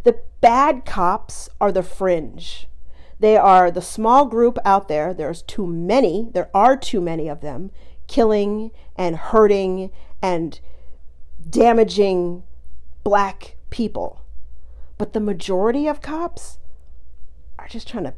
The 0.05 0.21
bad 0.41 0.85
cops 0.85 1.49
are 1.61 1.73
the 1.73 1.83
fringe. 1.83 2.69
They 3.21 3.37
are 3.37 3.71
the 3.71 3.83
small 3.83 4.27
group 4.27 4.59
out 4.65 4.89
there. 4.89 5.13
There's 5.13 5.43
too 5.43 5.67
many. 5.67 6.29
There 6.33 6.51
are 6.55 6.77
too 6.77 7.01
many 7.01 7.29
of 7.29 7.41
them 7.41 7.71
killing 8.07 8.71
and 8.97 9.17
hurting 9.17 9.91
and 10.23 10.59
damaging 11.49 12.43
black 13.05 13.57
people. 13.71 14.25
But 14.97 15.13
the 15.13 15.21
majority 15.21 15.87
of 15.87 16.01
cops 16.01 16.59
are 17.59 17.69
just 17.69 17.89
trying 17.89 18.05
to 18.05 18.15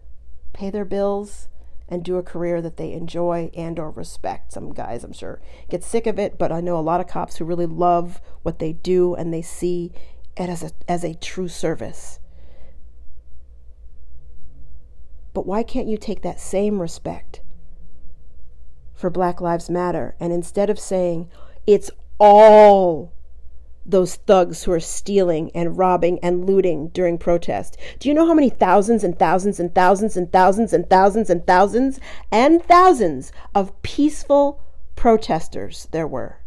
pay 0.52 0.70
their 0.70 0.84
bills 0.84 1.48
and 1.88 2.04
do 2.04 2.16
a 2.16 2.22
career 2.22 2.62
that 2.62 2.76
they 2.76 2.92
enjoy 2.92 3.50
and 3.54 3.78
or 3.78 3.90
respect. 3.90 4.52
Some 4.52 4.72
guys, 4.72 5.02
I'm 5.02 5.12
sure, 5.12 5.40
get 5.68 5.82
sick 5.82 6.06
of 6.06 6.18
it, 6.18 6.38
but 6.38 6.52
I 6.52 6.60
know 6.60 6.78
a 6.78 6.80
lot 6.80 7.00
of 7.00 7.08
cops 7.08 7.36
who 7.36 7.44
really 7.44 7.66
love 7.66 8.20
what 8.42 8.60
they 8.60 8.72
do 8.72 9.14
and 9.14 9.34
they 9.34 9.42
see 9.42 9.92
it 10.40 10.48
as 10.48 10.62
a, 10.62 10.70
as 10.88 11.04
a 11.04 11.14
true 11.14 11.48
service. 11.48 12.20
But 15.32 15.46
why 15.46 15.62
can't 15.62 15.88
you 15.88 15.96
take 15.96 16.22
that 16.22 16.40
same 16.40 16.80
respect 16.80 17.42
for 18.94 19.10
Black 19.10 19.40
Lives 19.40 19.70
Matter 19.70 20.16
and 20.18 20.32
instead 20.32 20.70
of 20.70 20.78
saying 20.78 21.30
it's 21.66 21.90
all 22.18 23.12
those 23.86 24.16
thugs 24.16 24.64
who 24.64 24.72
are 24.72 24.80
stealing 24.80 25.50
and 25.54 25.78
robbing 25.78 26.18
and 26.22 26.44
looting 26.44 26.88
during 26.88 27.18
protest. 27.18 27.76
Do 27.98 28.08
you 28.08 28.14
know 28.14 28.26
how 28.26 28.34
many 28.34 28.50
thousands 28.50 29.04
and 29.04 29.18
thousands 29.18 29.58
and 29.58 29.74
thousands 29.74 30.16
and 30.16 30.30
thousands 30.30 30.72
and 30.72 30.88
thousands 30.88 31.30
and 31.30 31.46
thousands 31.46 32.00
and 32.30 32.62
thousands 32.62 33.32
of 33.54 33.80
peaceful 33.82 34.62
protesters 34.96 35.88
there 35.92 36.06
were? 36.06 36.39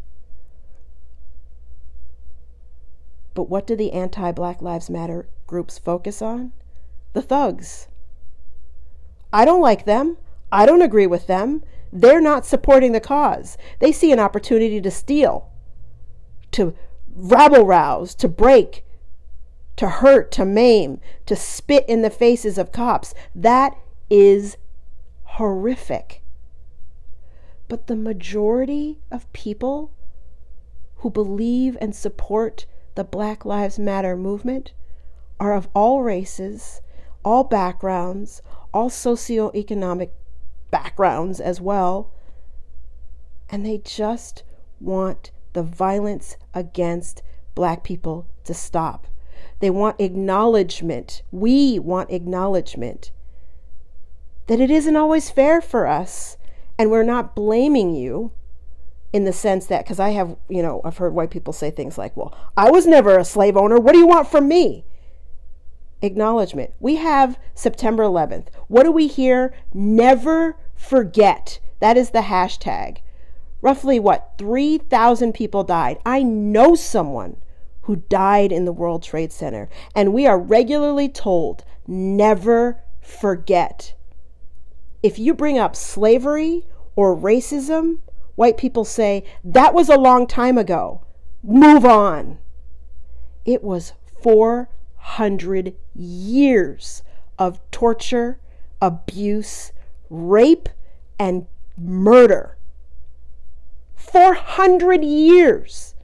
But 3.33 3.49
what 3.49 3.65
do 3.65 3.75
the 3.75 3.91
anti 3.91 4.31
Black 4.31 4.61
Lives 4.61 4.89
Matter 4.89 5.27
groups 5.47 5.77
focus 5.77 6.21
on? 6.21 6.53
The 7.13 7.21
thugs. 7.21 7.87
I 9.31 9.45
don't 9.45 9.61
like 9.61 9.85
them. 9.85 10.17
I 10.51 10.65
don't 10.65 10.81
agree 10.81 11.07
with 11.07 11.27
them. 11.27 11.63
They're 11.91 12.21
not 12.21 12.45
supporting 12.45 12.91
the 12.91 12.99
cause. 12.99 13.57
They 13.79 13.91
see 13.91 14.11
an 14.11 14.19
opportunity 14.19 14.79
to 14.81 14.91
steal, 14.91 15.49
to 16.51 16.75
rabble 17.15 17.65
rouse, 17.65 18.15
to 18.15 18.27
break, 18.27 18.83
to 19.75 19.89
hurt, 19.89 20.31
to 20.33 20.45
maim, 20.45 20.99
to 21.25 21.35
spit 21.35 21.85
in 21.87 22.01
the 22.01 22.09
faces 22.09 22.57
of 22.57 22.71
cops. 22.71 23.13
That 23.33 23.77
is 24.09 24.57
horrific. 25.23 26.21
But 27.67 27.87
the 27.87 27.95
majority 27.95 28.99
of 29.09 29.31
people 29.33 29.91
who 30.97 31.09
believe 31.09 31.77
and 31.81 31.95
support 31.95 32.65
the 32.95 33.03
Black 33.03 33.45
Lives 33.45 33.79
Matter 33.79 34.15
movement 34.15 34.73
are 35.39 35.53
of 35.53 35.67
all 35.73 36.01
races, 36.03 36.81
all 37.23 37.43
backgrounds, 37.43 38.41
all 38.73 38.89
socioeconomic 38.89 40.09
backgrounds 40.71 41.39
as 41.39 41.59
well. 41.59 42.11
And 43.49 43.65
they 43.65 43.79
just 43.79 44.43
want 44.79 45.31
the 45.53 45.63
violence 45.63 46.37
against 46.53 47.21
black 47.55 47.83
people 47.83 48.27
to 48.43 48.53
stop. 48.53 49.07
They 49.59 49.69
want 49.69 49.99
acknowledgement. 49.99 51.23
We 51.31 51.79
want 51.79 52.11
acknowledgement 52.11 53.11
that 54.47 54.59
it 54.59 54.69
isn't 54.69 54.95
always 54.95 55.29
fair 55.29 55.61
for 55.61 55.87
us, 55.87 56.37
and 56.77 56.91
we're 56.91 57.03
not 57.03 57.35
blaming 57.35 57.95
you 57.95 58.31
in 59.13 59.25
the 59.25 59.31
sense 59.31 59.67
that, 59.67 59.85
because 59.85 59.99
I 59.99 60.09
have, 60.09 60.35
you 60.49 60.63
know, 60.63 60.81
I've 60.83 60.97
heard 60.97 61.13
white 61.13 61.29
people 61.29 61.53
say 61.53 61.69
things 61.69 61.97
like, 61.99 62.17
well, 62.17 62.35
I 62.57 62.71
was 62.71 62.87
never 62.87 63.17
a 63.17 63.23
slave 63.23 63.55
owner. 63.55 63.79
What 63.79 63.93
do 63.93 63.99
you 63.99 64.07
want 64.07 64.27
from 64.27 64.47
me? 64.47 64.85
Acknowledgement. 66.01 66.73
We 66.79 66.95
have 66.95 67.39
September 67.53 68.03
11th. 68.03 68.47
What 68.67 68.83
do 68.83 68.91
we 68.91 69.07
hear? 69.07 69.53
Never 69.71 70.57
forget. 70.75 71.59
That 71.79 71.95
is 71.95 72.09
the 72.09 72.21
hashtag. 72.21 72.97
Roughly 73.61 73.99
what? 73.99 74.33
3,000 74.39 75.31
people 75.33 75.63
died. 75.63 75.99
I 76.05 76.23
know 76.23 76.73
someone 76.73 77.37
who 77.83 77.97
died 77.97 78.51
in 78.51 78.65
the 78.65 78.73
World 78.73 79.03
Trade 79.03 79.31
Center, 79.31 79.69
and 79.95 80.13
we 80.13 80.25
are 80.25 80.39
regularly 80.39 81.07
told 81.07 81.63
never 81.85 82.81
forget. 82.99 83.93
If 85.03 85.19
you 85.19 85.33
bring 85.33 85.59
up 85.59 85.75
slavery 85.75 86.65
or 86.95 87.15
racism 87.15 87.99
White 88.35 88.57
people 88.57 88.85
say, 88.85 89.23
that 89.43 89.73
was 89.73 89.89
a 89.89 89.97
long 89.97 90.27
time 90.27 90.57
ago. 90.57 91.05
Move 91.43 91.85
on. 91.85 92.39
It 93.45 93.63
was 93.63 93.93
400 94.21 95.75
years 95.93 97.03
of 97.37 97.59
torture, 97.71 98.39
abuse, 98.81 99.71
rape, 100.09 100.69
and 101.19 101.47
murder. 101.77 102.57
400 103.95 105.03
years. 105.03 105.95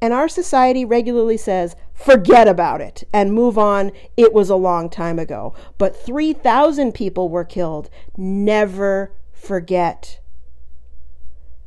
And 0.00 0.12
our 0.12 0.28
society 0.28 0.84
regularly 0.84 1.38
says, 1.38 1.76
forget 1.94 2.46
about 2.46 2.80
it 2.80 3.04
and 3.12 3.32
move 3.32 3.56
on. 3.56 3.92
It 4.16 4.34
was 4.34 4.50
a 4.50 4.56
long 4.56 4.90
time 4.90 5.18
ago. 5.18 5.54
But 5.78 5.96
3,000 5.96 6.92
people 6.92 7.28
were 7.28 7.44
killed. 7.44 7.88
Never 8.16 9.12
forget. 9.32 10.20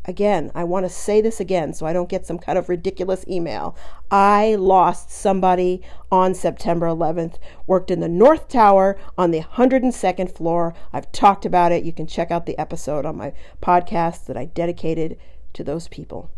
Again, 0.10 0.52
I 0.56 0.64
want 0.64 0.86
to 0.86 0.90
say 0.90 1.20
this 1.20 1.42
again 1.42 1.74
so 1.74 1.86
I 1.86 1.92
don't 1.92 2.08
get 2.08 2.26
some 2.26 2.40
kind 2.40 2.58
of 2.58 2.70
ridiculous 2.70 3.26
email. 3.28 3.76
I 4.10 4.56
lost 4.56 5.12
somebody 5.12 5.82
on 6.10 6.34
September 6.34 6.86
11th, 6.86 7.36
worked 7.68 7.92
in 7.92 8.00
the 8.00 8.08
North 8.08 8.48
Tower 8.48 8.98
on 9.18 9.32
the 9.32 9.42
102nd 9.42 10.34
floor. 10.34 10.74
I've 10.94 11.12
talked 11.12 11.46
about 11.46 11.74
it. 11.74 11.84
You 11.84 11.92
can 11.92 12.08
check 12.08 12.32
out 12.32 12.46
the 12.46 12.58
episode 12.58 13.06
on 13.06 13.18
my 13.18 13.34
podcast 13.62 14.28
that 14.28 14.38
I 14.38 14.46
dedicated 14.46 15.18
to 15.52 15.64
those 15.66 15.90
people. 15.90 16.32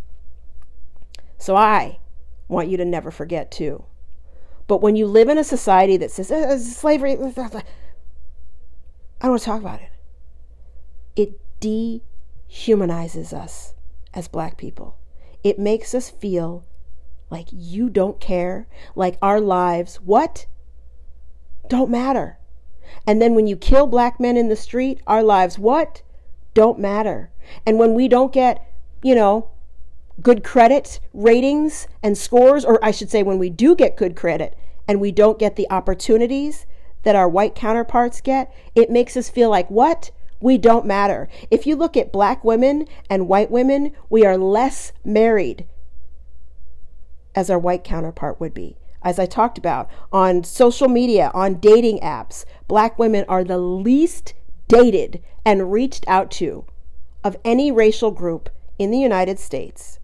So 1.38 1.55
I 1.55 1.99
want 2.47 2.70
you 2.70 2.78
to 2.78 2.86
never 2.86 3.11
forget 3.11 3.51
too. 3.51 3.86
But 4.65 4.82
when 4.82 4.95
you 4.95 5.05
live 5.05 5.30
in 5.30 5.38
a 5.38 5.43
society 5.43 5.95
that 5.97 6.09
says 6.09 6.32
eh, 6.32 6.57
slavery, 6.57 7.13
I 7.13 7.17
don't 7.17 7.32
want 9.22 9.39
to 9.39 9.45
talk 9.45 9.61
about 9.61 9.80
it. 9.82 9.89
It 11.15 11.39
dehumanizes 12.50 13.34
us 13.34 13.74
as 14.14 14.28
black 14.28 14.58
people. 14.58 14.97
It 15.43 15.60
makes 15.60 15.93
us 15.93 16.10
feel 16.10 16.66
like 17.30 17.47
you 17.52 17.89
don't 17.89 18.20
care, 18.20 18.68
like 18.95 19.18
our 19.22 19.39
lives, 19.39 19.97
what? 19.97 20.45
Don't 21.68 21.89
matter. 21.89 22.38
And 23.06 23.22
then 23.22 23.36
when 23.36 23.47
you 23.47 23.56
kill 23.56 23.88
black 23.88 24.20
men 24.20 24.36
in 24.36 24.50
the 24.50 24.56
street, 24.56 25.00
our 25.06 25.24
lives, 25.24 25.60
what? 25.60 26.02
Don't 26.54 26.80
matter. 26.80 27.32
And 27.66 27.78
when 27.78 27.93
we 27.93 28.08
don't 28.08 28.34
get, 28.34 28.66
you 29.04 29.14
know, 29.14 29.52
good 30.22 30.43
credit 30.43 31.00
ratings 31.14 31.88
and 32.04 32.18
scores, 32.18 32.66
or 32.66 32.84
I 32.84 32.91
should 32.91 33.10
say, 33.10 33.24
when 33.24 33.39
we 33.39 33.50
do 33.50 33.76
get 33.76 33.95
good 33.95 34.16
credit 34.16 34.58
and 34.88 35.00
we 35.00 35.12
don't 35.12 35.39
get 35.39 35.56
the 35.56 35.70
opportunities 35.70 36.66
that 37.04 37.16
our 37.16 37.30
white 37.30 37.56
counterparts 37.56 38.22
get, 38.22 38.54
it 38.76 38.89
makes 38.89 39.16
us 39.16 39.30
feel 39.30 39.50
like 39.50 39.70
what? 39.70 40.12
We 40.40 40.58
don't 40.58 40.86
matter. 40.86 41.28
If 41.52 41.68
you 41.68 41.76
look 41.76 41.98
at 41.98 42.12
black 42.12 42.44
women 42.44 42.88
and 43.10 43.28
white 43.28 43.52
women, 43.52 43.92
we 44.10 44.26
are 44.26 44.38
less 44.38 44.92
married 45.04 45.66
as 47.36 47.50
our 47.50 47.60
white 47.60 47.84
counterpart 47.84 48.40
would 48.40 48.54
be. 48.54 48.78
As 49.02 49.20
I 49.20 49.26
talked 49.26 49.58
about 49.58 49.90
on 50.12 50.44
social 50.44 50.88
media, 50.88 51.32
on 51.34 51.56
dating 51.56 52.00
apps, 52.00 52.46
black 52.68 53.00
women 53.00 53.26
are 53.28 53.44
the 53.44 53.58
least 53.58 54.34
dated 54.68 55.22
and 55.46 55.72
reached 55.72 56.06
out 56.08 56.32
to 56.32 56.66
of 57.24 57.38
any 57.44 57.72
racial 57.72 58.12
group 58.12 58.50
in 58.78 58.92
the 58.92 59.00
United 59.00 59.40
States 59.40 60.00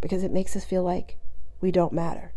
because 0.00 0.22
it 0.22 0.32
makes 0.32 0.56
us 0.56 0.64
feel 0.64 0.82
like 0.82 1.18
we 1.60 1.70
don't 1.70 1.92
matter. 1.92 2.32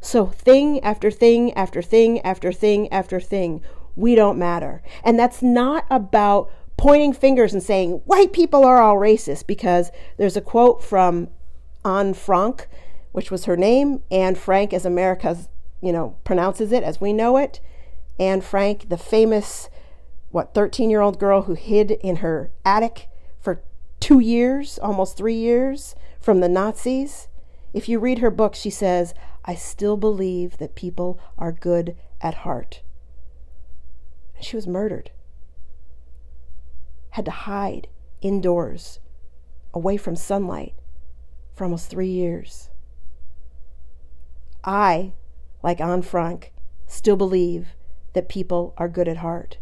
So, 0.00 0.26
thing 0.26 0.80
after 0.80 1.10
thing 1.10 1.52
after 1.54 1.82
thing 1.82 2.20
after 2.20 2.52
thing 2.52 2.92
after 2.92 3.20
thing, 3.20 3.62
we 3.96 4.14
don't 4.14 4.38
matter. 4.38 4.82
And 5.02 5.18
that's 5.18 5.42
not 5.42 5.86
about 5.90 6.50
pointing 6.76 7.12
fingers 7.14 7.52
and 7.52 7.62
saying 7.62 8.02
white 8.04 8.32
people 8.32 8.64
are 8.64 8.80
all 8.80 8.96
racist 8.96 9.46
because 9.46 9.90
there's 10.18 10.36
a 10.36 10.42
quote 10.42 10.84
from 10.84 11.28
Anne 11.84 12.14
Frank, 12.14 12.68
which 13.12 13.30
was 13.30 13.46
her 13.46 13.56
name, 13.56 14.02
Anne 14.10 14.34
Frank 14.34 14.72
as 14.74 14.84
America's, 14.84 15.48
you 15.80 15.92
know, 15.92 16.16
pronounces 16.24 16.72
it 16.72 16.82
as 16.82 17.00
we 17.00 17.12
know 17.12 17.38
it. 17.38 17.60
Anne 18.20 18.42
Frank, 18.42 18.88
the 18.88 18.98
famous 18.98 19.70
what 20.30 20.52
13-year-old 20.52 21.18
girl 21.18 21.42
who 21.42 21.54
hid 21.54 21.92
in 21.92 22.16
her 22.16 22.50
attic 22.64 23.08
for 23.40 23.62
2 24.00 24.20
years, 24.20 24.78
almost 24.80 25.16
3 25.16 25.34
years 25.34 25.94
from 26.20 26.40
the 26.40 26.48
Nazis. 26.48 27.28
If 27.72 27.88
you 27.88 27.98
read 27.98 28.18
her 28.18 28.30
book, 28.30 28.54
she 28.54 28.68
says, 28.68 29.14
I 29.44 29.54
still 29.54 29.96
believe 29.96 30.58
that 30.58 30.74
people 30.74 31.18
are 31.38 31.52
good 31.52 31.96
at 32.20 32.34
heart. 32.34 32.82
She 34.40 34.56
was 34.56 34.66
murdered. 34.66 35.10
Had 37.10 37.24
to 37.24 37.30
hide 37.30 37.88
indoors, 38.20 39.00
away 39.72 39.96
from 39.96 40.16
sunlight, 40.16 40.74
for 41.54 41.64
almost 41.64 41.88
three 41.88 42.08
years. 42.08 42.70
I, 44.64 45.12
like 45.62 45.80
Anne 45.80 46.02
Frank, 46.02 46.52
still 46.86 47.16
believe 47.16 47.68
that 48.12 48.28
people 48.28 48.74
are 48.76 48.88
good 48.88 49.08
at 49.08 49.18
heart. 49.18 49.58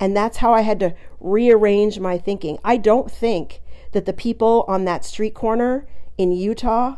And 0.00 0.16
that's 0.16 0.38
how 0.38 0.52
I 0.52 0.60
had 0.60 0.80
to 0.80 0.94
rearrange 1.20 1.98
my 1.98 2.18
thinking. 2.18 2.58
I 2.64 2.76
don't 2.76 3.10
think 3.10 3.60
that 3.92 4.06
the 4.06 4.12
people 4.12 4.64
on 4.68 4.84
that 4.84 5.04
street 5.04 5.34
corner 5.34 5.86
in 6.16 6.32
Utah, 6.32 6.96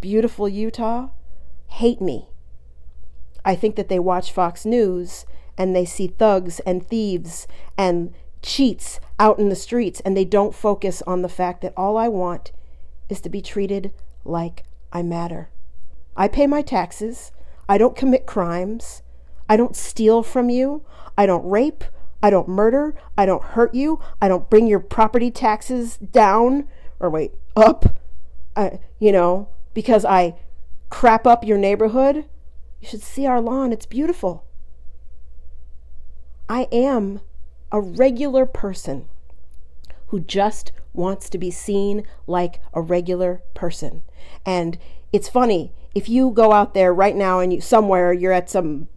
beautiful 0.00 0.48
Utah, 0.48 1.08
hate 1.66 2.00
me. 2.00 2.28
I 3.44 3.54
think 3.54 3.76
that 3.76 3.88
they 3.88 3.98
watch 3.98 4.32
Fox 4.32 4.64
News 4.64 5.24
and 5.60 5.76
they 5.76 5.84
see 5.84 6.06
thugs 6.06 6.58
and 6.60 6.86
thieves 6.88 7.46
and 7.76 8.14
cheats 8.40 8.98
out 9.18 9.38
in 9.38 9.50
the 9.50 9.54
streets 9.54 10.00
and 10.00 10.16
they 10.16 10.24
don't 10.24 10.54
focus 10.54 11.02
on 11.06 11.20
the 11.20 11.28
fact 11.28 11.60
that 11.60 11.74
all 11.76 11.98
I 11.98 12.08
want 12.08 12.50
is 13.10 13.20
to 13.20 13.28
be 13.28 13.42
treated 13.42 13.92
like 14.24 14.64
I 14.90 15.02
matter. 15.02 15.50
I 16.16 16.28
pay 16.28 16.46
my 16.46 16.62
taxes. 16.62 17.30
I 17.68 17.76
don't 17.76 17.94
commit 17.94 18.24
crimes. 18.24 19.02
I 19.50 19.58
don't 19.58 19.76
steal 19.76 20.22
from 20.22 20.48
you. 20.48 20.82
I 21.18 21.26
don't 21.26 21.46
rape. 21.46 21.84
I 22.22 22.30
don't 22.30 22.48
murder. 22.48 22.94
I 23.18 23.26
don't 23.26 23.42
hurt 23.42 23.74
you. 23.74 24.00
I 24.22 24.28
don't 24.28 24.48
bring 24.48 24.66
your 24.66 24.80
property 24.80 25.30
taxes 25.30 25.98
down 25.98 26.66
or 26.98 27.10
wait, 27.10 27.32
up. 27.54 27.98
Uh, 28.56 28.78
you 28.98 29.12
know, 29.12 29.48
because 29.74 30.06
I 30.06 30.36
crap 30.88 31.26
up 31.26 31.44
your 31.44 31.58
neighborhood. 31.58 32.24
You 32.80 32.88
should 32.88 33.02
see 33.02 33.26
our 33.26 33.42
lawn. 33.42 33.74
It's 33.74 33.86
beautiful. 33.86 34.46
I 36.50 36.66
am 36.72 37.20
a 37.70 37.80
regular 37.80 38.44
person 38.44 39.06
who 40.08 40.18
just 40.18 40.72
wants 40.92 41.30
to 41.30 41.38
be 41.38 41.52
seen 41.52 42.02
like 42.26 42.60
a 42.74 42.80
regular 42.80 43.42
person. 43.54 44.02
And 44.44 44.76
it's 45.12 45.28
funny 45.28 45.72
if 45.94 46.08
you 46.08 46.32
go 46.32 46.50
out 46.50 46.74
there 46.74 46.92
right 46.92 47.14
now 47.14 47.38
and 47.38 47.52
you 47.52 47.60
somewhere 47.60 48.12
you're 48.12 48.32
at 48.32 48.50
some 48.50 48.88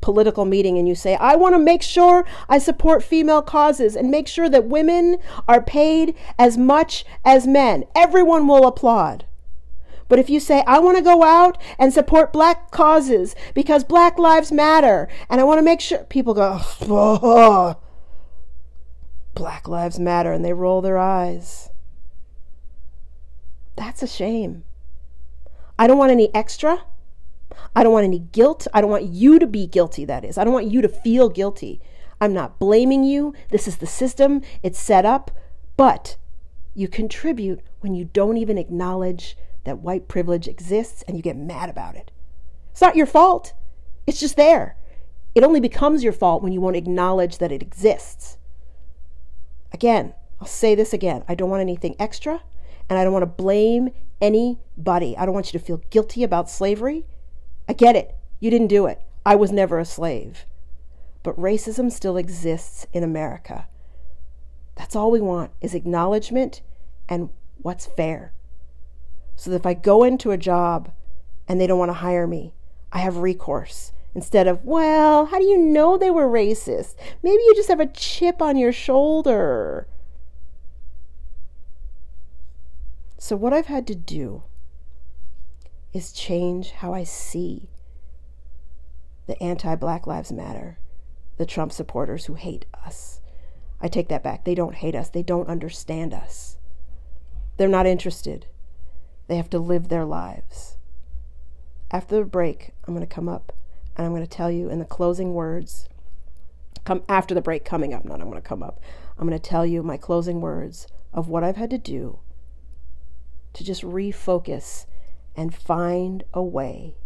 political 0.00 0.44
meeting 0.44 0.78
and 0.78 0.86
you 0.86 0.94
say, 0.94 1.16
I 1.16 1.34
want 1.34 1.56
to 1.56 1.58
make 1.58 1.82
sure 1.82 2.24
I 2.48 2.58
support 2.58 3.02
female 3.02 3.42
causes 3.42 3.96
and 3.96 4.08
make 4.08 4.28
sure 4.28 4.48
that 4.48 4.66
women 4.66 5.18
are 5.48 5.60
paid 5.60 6.14
as 6.38 6.56
much 6.56 7.04
as 7.24 7.44
men, 7.44 7.86
everyone 7.96 8.46
will 8.46 8.68
applaud. 8.68 9.24
But 10.10 10.18
if 10.18 10.28
you 10.28 10.40
say, 10.40 10.64
I 10.66 10.80
want 10.80 10.98
to 10.98 11.04
go 11.04 11.22
out 11.22 11.56
and 11.78 11.92
support 11.92 12.32
black 12.32 12.72
causes 12.72 13.36
because 13.54 13.84
black 13.84 14.18
lives 14.18 14.50
matter, 14.50 15.08
and 15.30 15.40
I 15.40 15.44
want 15.44 15.58
to 15.58 15.62
make 15.62 15.80
sure, 15.80 16.00
people 16.00 16.34
go, 16.34 16.60
oh, 16.82 17.76
black 19.34 19.68
lives 19.68 20.00
matter, 20.00 20.32
and 20.32 20.44
they 20.44 20.52
roll 20.52 20.82
their 20.82 20.98
eyes. 20.98 21.70
That's 23.76 24.02
a 24.02 24.08
shame. 24.08 24.64
I 25.78 25.86
don't 25.86 25.96
want 25.96 26.10
any 26.10 26.34
extra. 26.34 26.82
I 27.76 27.84
don't 27.84 27.92
want 27.92 28.04
any 28.04 28.18
guilt. 28.18 28.66
I 28.74 28.80
don't 28.80 28.90
want 28.90 29.04
you 29.04 29.38
to 29.38 29.46
be 29.46 29.68
guilty, 29.68 30.04
that 30.06 30.24
is. 30.24 30.36
I 30.36 30.42
don't 30.42 30.52
want 30.52 30.66
you 30.66 30.82
to 30.82 30.88
feel 30.88 31.28
guilty. 31.28 31.80
I'm 32.20 32.34
not 32.34 32.58
blaming 32.58 33.04
you. 33.04 33.32
This 33.50 33.68
is 33.68 33.76
the 33.76 33.86
system, 33.86 34.42
it's 34.64 34.78
set 34.78 35.06
up. 35.06 35.30
But 35.76 36.16
you 36.74 36.88
contribute 36.88 37.60
when 37.78 37.94
you 37.94 38.06
don't 38.06 38.38
even 38.38 38.58
acknowledge 38.58 39.36
that 39.64 39.78
white 39.78 40.08
privilege 40.08 40.48
exists 40.48 41.02
and 41.06 41.16
you 41.16 41.22
get 41.22 41.36
mad 41.36 41.68
about 41.68 41.96
it. 41.96 42.10
It's 42.72 42.80
not 42.80 42.96
your 42.96 43.06
fault, 43.06 43.52
it's 44.06 44.20
just 44.20 44.36
there. 44.36 44.76
It 45.34 45.44
only 45.44 45.60
becomes 45.60 46.02
your 46.02 46.12
fault 46.12 46.42
when 46.42 46.52
you 46.52 46.60
won't 46.60 46.76
acknowledge 46.76 47.38
that 47.38 47.52
it 47.52 47.62
exists. 47.62 48.36
Again, 49.72 50.14
I'll 50.40 50.46
say 50.46 50.74
this 50.74 50.92
again 50.92 51.24
I 51.28 51.34
don't 51.34 51.50
want 51.50 51.60
anything 51.60 51.94
extra, 51.98 52.42
and 52.88 52.98
I 52.98 53.04
don't 53.04 53.12
want 53.12 53.22
to 53.22 53.26
blame 53.26 53.90
anybody. 54.20 55.16
I 55.16 55.24
don't 55.24 55.34
want 55.34 55.52
you 55.52 55.58
to 55.58 55.64
feel 55.64 55.82
guilty 55.90 56.24
about 56.24 56.50
slavery. 56.50 57.06
I 57.68 57.72
get 57.72 57.96
it. 57.96 58.16
You 58.40 58.50
didn't 58.50 58.68
do 58.68 58.86
it. 58.86 59.00
I 59.24 59.36
was 59.36 59.52
never 59.52 59.78
a 59.78 59.84
slave. 59.84 60.46
But 61.22 61.38
racism 61.38 61.92
still 61.92 62.16
exists 62.16 62.86
in 62.92 63.04
America. 63.04 63.68
That's 64.76 64.96
all 64.96 65.10
we 65.10 65.20
want 65.20 65.52
is 65.60 65.74
acknowledgement 65.74 66.62
and 67.08 67.28
what's 67.58 67.86
fair 67.86 68.32
so 69.40 69.48
that 69.48 69.56
if 69.56 69.64
I 69.64 69.72
go 69.72 70.04
into 70.04 70.32
a 70.32 70.36
job 70.36 70.92
and 71.48 71.58
they 71.58 71.66
don't 71.66 71.78
want 71.78 71.88
to 71.88 71.94
hire 71.94 72.26
me, 72.26 72.52
I 72.92 72.98
have 72.98 73.16
recourse. 73.16 73.90
Instead 74.14 74.46
of, 74.46 74.62
well, 74.66 75.24
how 75.24 75.38
do 75.38 75.46
you 75.46 75.56
know 75.56 75.96
they 75.96 76.10
were 76.10 76.28
racist? 76.28 76.94
Maybe 77.22 77.42
you 77.44 77.54
just 77.56 77.70
have 77.70 77.80
a 77.80 77.86
chip 77.86 78.42
on 78.42 78.58
your 78.58 78.70
shoulder. 78.70 79.86
So, 83.16 83.34
what 83.34 83.54
I've 83.54 83.64
had 83.64 83.86
to 83.86 83.94
do 83.94 84.42
is 85.94 86.12
change 86.12 86.72
how 86.72 86.92
I 86.92 87.04
see 87.04 87.70
the 89.26 89.42
anti 89.42 89.74
Black 89.74 90.06
Lives 90.06 90.30
Matter, 90.30 90.78
the 91.38 91.46
Trump 91.46 91.72
supporters 91.72 92.26
who 92.26 92.34
hate 92.34 92.66
us. 92.84 93.22
I 93.80 93.88
take 93.88 94.08
that 94.08 94.22
back. 94.22 94.44
They 94.44 94.54
don't 94.54 94.74
hate 94.74 94.94
us, 94.94 95.08
they 95.08 95.22
don't 95.22 95.48
understand 95.48 96.12
us. 96.12 96.58
They're 97.56 97.68
not 97.68 97.86
interested. 97.86 98.44
They 99.30 99.36
have 99.36 99.50
to 99.50 99.60
live 99.60 99.90
their 99.90 100.04
lives. 100.04 100.76
After 101.92 102.16
the 102.16 102.24
break, 102.24 102.72
I'm 102.82 102.94
going 102.94 103.06
to 103.06 103.14
come 103.14 103.28
up 103.28 103.52
and 103.96 104.04
I'm 104.04 104.12
going 104.12 104.26
to 104.26 104.28
tell 104.28 104.50
you 104.50 104.68
in 104.68 104.80
the 104.80 104.84
closing 104.84 105.34
words, 105.34 105.88
come 106.84 107.04
after 107.08 107.32
the 107.32 107.40
break 107.40 107.64
coming 107.64 107.94
up, 107.94 108.04
not 108.04 108.20
I'm 108.20 108.28
going 108.28 108.42
to 108.42 108.48
come 108.48 108.64
up. 108.64 108.80
I'm 109.16 109.28
going 109.28 109.40
to 109.40 109.48
tell 109.48 109.64
you 109.64 109.84
my 109.84 109.96
closing 109.96 110.40
words 110.40 110.88
of 111.12 111.28
what 111.28 111.44
I've 111.44 111.54
had 111.54 111.70
to 111.70 111.78
do 111.78 112.18
to 113.52 113.62
just 113.62 113.82
refocus 113.82 114.86
and 115.36 115.54
find 115.54 116.24
a 116.34 116.42
way 116.42 116.96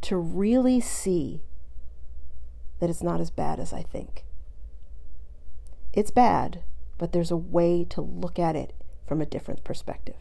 to 0.00 0.16
really 0.16 0.80
see 0.80 1.42
that 2.80 2.90
it's 2.90 3.04
not 3.04 3.20
as 3.20 3.30
bad 3.30 3.60
as 3.60 3.72
I 3.72 3.84
think. 3.84 4.24
It's 5.92 6.10
bad, 6.10 6.64
but 6.98 7.12
there's 7.12 7.30
a 7.30 7.36
way 7.36 7.84
to 7.90 8.00
look 8.00 8.40
at 8.40 8.56
it 8.56 8.74
from 9.06 9.20
a 9.20 9.26
different 9.26 9.62
perspective. 9.62 10.16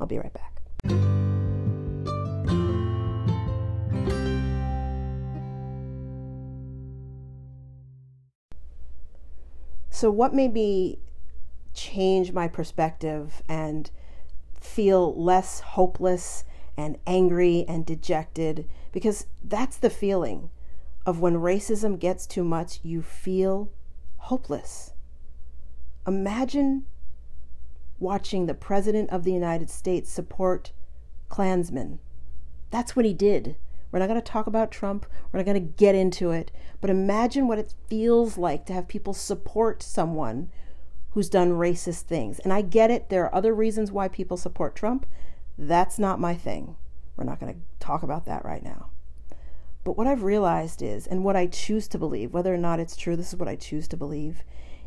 I'll 0.00 0.06
be 0.06 0.16
right 0.16 0.32
back. 0.32 0.61
So, 10.02 10.10
what 10.10 10.34
made 10.34 10.52
me 10.52 10.98
change 11.74 12.32
my 12.32 12.48
perspective 12.48 13.40
and 13.48 13.88
feel 14.60 15.14
less 15.14 15.60
hopeless 15.60 16.44
and 16.76 16.98
angry 17.06 17.64
and 17.68 17.86
dejected? 17.86 18.68
Because 18.90 19.26
that's 19.44 19.76
the 19.76 19.90
feeling 19.90 20.50
of 21.06 21.20
when 21.20 21.34
racism 21.34 22.00
gets 22.00 22.26
too 22.26 22.42
much, 22.42 22.80
you 22.82 23.00
feel 23.00 23.70
hopeless. 24.16 24.94
Imagine 26.04 26.86
watching 28.02 28.46
the 28.46 28.54
President 28.54 29.08
of 29.10 29.24
the 29.24 29.32
United 29.32 29.70
States 29.70 30.10
support 30.10 30.72
Klansmen. 31.28 32.00
That's 32.70 32.94
what 32.94 33.06
he 33.06 33.14
did. 33.14 33.56
We're 33.90 33.98
not 33.98 34.08
going 34.08 34.20
to 34.20 34.32
talk 34.32 34.46
about 34.46 34.70
Trump. 34.70 35.06
We're 35.30 35.38
not 35.38 35.46
going 35.46 35.66
to 35.66 35.72
get 35.76 35.94
into 35.94 36.30
it. 36.30 36.50
But 36.80 36.90
imagine 36.90 37.46
what 37.46 37.58
it 37.58 37.74
feels 37.88 38.36
like 38.36 38.66
to 38.66 38.72
have 38.72 38.88
people 38.88 39.14
support 39.14 39.82
someone 39.82 40.50
who's 41.10 41.28
done 41.28 41.52
racist 41.52 42.02
things. 42.02 42.38
And 42.40 42.52
I 42.52 42.62
get 42.62 42.90
it. 42.90 43.08
There 43.08 43.24
are 43.24 43.34
other 43.34 43.54
reasons 43.54 43.92
why 43.92 44.08
people 44.08 44.36
support 44.36 44.74
Trump. 44.74 45.06
That's 45.56 45.98
not 45.98 46.18
my 46.18 46.34
thing. 46.34 46.76
We're 47.16 47.24
not 47.24 47.38
going 47.38 47.54
to 47.54 47.60
talk 47.78 48.02
about 48.02 48.24
that 48.26 48.44
right 48.44 48.62
now. 48.62 48.88
But 49.84 49.98
what 49.98 50.06
I've 50.06 50.22
realized 50.22 50.80
is, 50.80 51.06
and 51.06 51.24
what 51.24 51.36
I 51.36 51.46
choose 51.46 51.86
to 51.88 51.98
believe, 51.98 52.32
whether 52.32 52.54
or 52.54 52.58
not 52.58 52.80
it's 52.80 52.96
true, 52.96 53.16
this 53.16 53.32
is 53.32 53.38
what 53.38 53.48
I 53.48 53.56
choose 53.56 53.88
to 53.88 53.96
believe, 53.96 54.42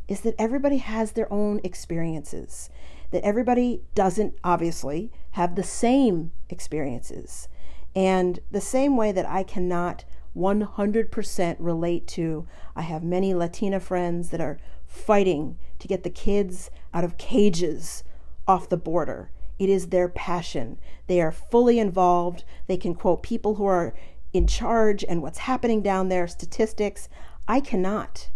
is 0.07 0.21
that 0.21 0.35
everybody 0.39 0.77
has 0.77 1.11
their 1.11 1.31
own 1.31 1.59
experiences. 1.63 2.69
That 3.11 3.23
everybody 3.23 3.81
doesn't, 3.93 4.35
obviously, 4.43 5.11
have 5.31 5.55
the 5.55 5.63
same 5.63 6.31
experiences. 6.49 7.47
And 7.95 8.39
the 8.51 8.61
same 8.61 8.97
way 8.97 9.11
that 9.11 9.27
I 9.27 9.43
cannot 9.43 10.03
100% 10.35 11.55
relate 11.59 12.07
to, 12.07 12.45
I 12.75 12.81
have 12.81 13.03
many 13.03 13.33
Latina 13.33 13.79
friends 13.79 14.29
that 14.29 14.41
are 14.41 14.59
fighting 14.85 15.57
to 15.79 15.87
get 15.87 16.03
the 16.03 16.09
kids 16.09 16.69
out 16.93 17.03
of 17.03 17.17
cages 17.17 18.03
off 18.47 18.69
the 18.69 18.77
border. 18.77 19.31
It 19.57 19.69
is 19.69 19.87
their 19.87 20.09
passion. 20.09 20.77
They 21.07 21.21
are 21.21 21.31
fully 21.31 21.79
involved. 21.79 22.43
They 22.67 22.77
can 22.77 22.95
quote 22.95 23.23
people 23.23 23.55
who 23.55 23.65
are 23.65 23.93
in 24.33 24.47
charge 24.47 25.05
and 25.07 25.21
what's 25.21 25.39
happening 25.39 25.81
down 25.81 26.09
there, 26.09 26.27
statistics. 26.27 27.07
I 27.47 27.61
cannot. 27.61 28.29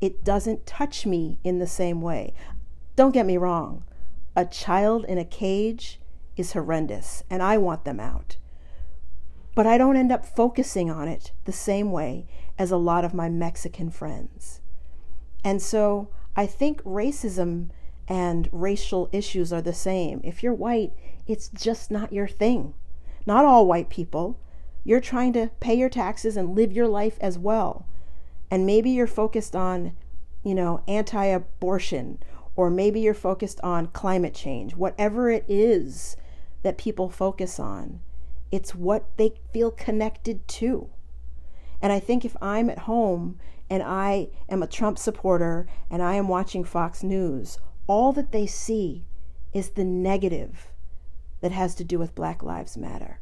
It 0.00 0.22
doesn't 0.22 0.66
touch 0.66 1.04
me 1.04 1.38
in 1.42 1.58
the 1.58 1.66
same 1.66 2.00
way. 2.00 2.32
Don't 2.96 3.12
get 3.12 3.26
me 3.26 3.36
wrong. 3.36 3.84
A 4.36 4.44
child 4.44 5.04
in 5.04 5.18
a 5.18 5.24
cage 5.24 6.00
is 6.36 6.52
horrendous, 6.52 7.22
and 7.28 7.42
I 7.42 7.58
want 7.58 7.84
them 7.84 8.00
out. 8.00 8.36
But 9.54 9.66
I 9.66 9.78
don't 9.78 9.96
end 9.96 10.12
up 10.12 10.24
focusing 10.24 10.90
on 10.90 11.08
it 11.08 11.32
the 11.44 11.52
same 11.52 11.90
way 11.90 12.26
as 12.58 12.70
a 12.70 12.76
lot 12.76 13.04
of 13.04 13.14
my 13.14 13.28
Mexican 13.28 13.90
friends. 13.90 14.60
And 15.44 15.60
so 15.60 16.08
I 16.36 16.46
think 16.46 16.82
racism 16.82 17.70
and 18.06 18.48
racial 18.52 19.08
issues 19.12 19.52
are 19.52 19.62
the 19.62 19.72
same. 19.72 20.20
If 20.24 20.42
you're 20.42 20.54
white, 20.54 20.92
it's 21.26 21.48
just 21.48 21.90
not 21.90 22.12
your 22.12 22.28
thing. 22.28 22.74
Not 23.26 23.44
all 23.44 23.66
white 23.66 23.88
people. 23.88 24.38
You're 24.84 25.00
trying 25.00 25.32
to 25.34 25.50
pay 25.60 25.74
your 25.74 25.88
taxes 25.88 26.36
and 26.36 26.56
live 26.56 26.72
your 26.72 26.88
life 26.88 27.18
as 27.20 27.38
well. 27.38 27.86
And 28.50 28.66
maybe 28.66 28.90
you're 28.90 29.06
focused 29.06 29.54
on, 29.54 29.92
you 30.42 30.54
know, 30.54 30.82
anti 30.88 31.24
abortion, 31.24 32.18
or 32.56 32.70
maybe 32.70 33.00
you're 33.00 33.14
focused 33.14 33.60
on 33.62 33.86
climate 33.88 34.34
change. 34.34 34.74
Whatever 34.76 35.30
it 35.30 35.44
is 35.48 36.16
that 36.62 36.78
people 36.78 37.08
focus 37.08 37.58
on. 37.58 38.00
It's 38.50 38.74
what 38.74 39.16
they 39.16 39.34
feel 39.52 39.70
connected 39.70 40.46
to. 40.48 40.90
And 41.80 41.92
I 41.92 42.00
think 42.00 42.24
if 42.24 42.36
I'm 42.42 42.68
at 42.68 42.80
home 42.80 43.38
and 43.70 43.82
I 43.82 44.28
am 44.48 44.62
a 44.62 44.66
Trump 44.66 44.98
supporter 44.98 45.66
and 45.90 46.02
I 46.02 46.14
am 46.14 46.28
watching 46.28 46.64
Fox 46.64 47.02
News, 47.02 47.58
all 47.86 48.12
that 48.12 48.32
they 48.32 48.46
see 48.46 49.04
is 49.52 49.70
the 49.70 49.84
negative 49.84 50.68
that 51.40 51.52
has 51.52 51.74
to 51.76 51.84
do 51.84 51.98
with 51.98 52.14
Black 52.14 52.42
Lives 52.42 52.76
Matter. 52.76 53.20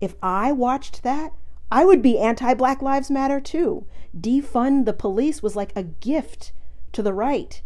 If 0.00 0.14
I 0.22 0.52
watched 0.52 1.02
that, 1.02 1.32
I 1.72 1.84
would 1.84 2.02
be 2.02 2.18
anti 2.18 2.54
Black 2.54 2.82
Lives 2.82 3.10
Matter 3.10 3.40
too. 3.40 3.86
Defund 4.18 4.84
the 4.84 4.92
police 4.92 5.42
was 5.42 5.56
like 5.56 5.72
a 5.74 5.82
gift 5.82 6.52
to 6.92 7.02
the 7.02 7.12
right. 7.12 7.62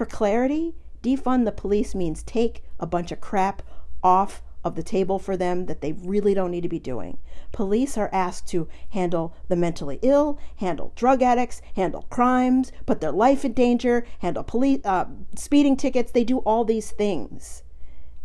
For 0.00 0.06
clarity, 0.06 0.72
defund 1.02 1.44
the 1.44 1.52
police 1.52 1.94
means 1.94 2.22
take 2.22 2.64
a 2.78 2.86
bunch 2.86 3.12
of 3.12 3.20
crap 3.20 3.60
off 4.02 4.40
of 4.64 4.74
the 4.74 4.82
table 4.82 5.18
for 5.18 5.36
them 5.36 5.66
that 5.66 5.82
they 5.82 5.92
really 5.92 6.32
don't 6.32 6.52
need 6.52 6.62
to 6.62 6.70
be 6.70 6.78
doing. 6.78 7.18
Police 7.52 7.98
are 7.98 8.08
asked 8.10 8.48
to 8.48 8.66
handle 8.88 9.36
the 9.48 9.56
mentally 9.56 9.98
ill, 10.00 10.38
handle 10.56 10.94
drug 10.96 11.20
addicts, 11.20 11.60
handle 11.76 12.06
crimes, 12.08 12.72
put 12.86 13.02
their 13.02 13.12
life 13.12 13.44
in 13.44 13.52
danger, 13.52 14.06
handle 14.20 14.42
police 14.42 14.80
uh, 14.86 15.04
speeding 15.36 15.76
tickets. 15.76 16.12
They 16.12 16.24
do 16.24 16.38
all 16.38 16.64
these 16.64 16.92
things. 16.92 17.62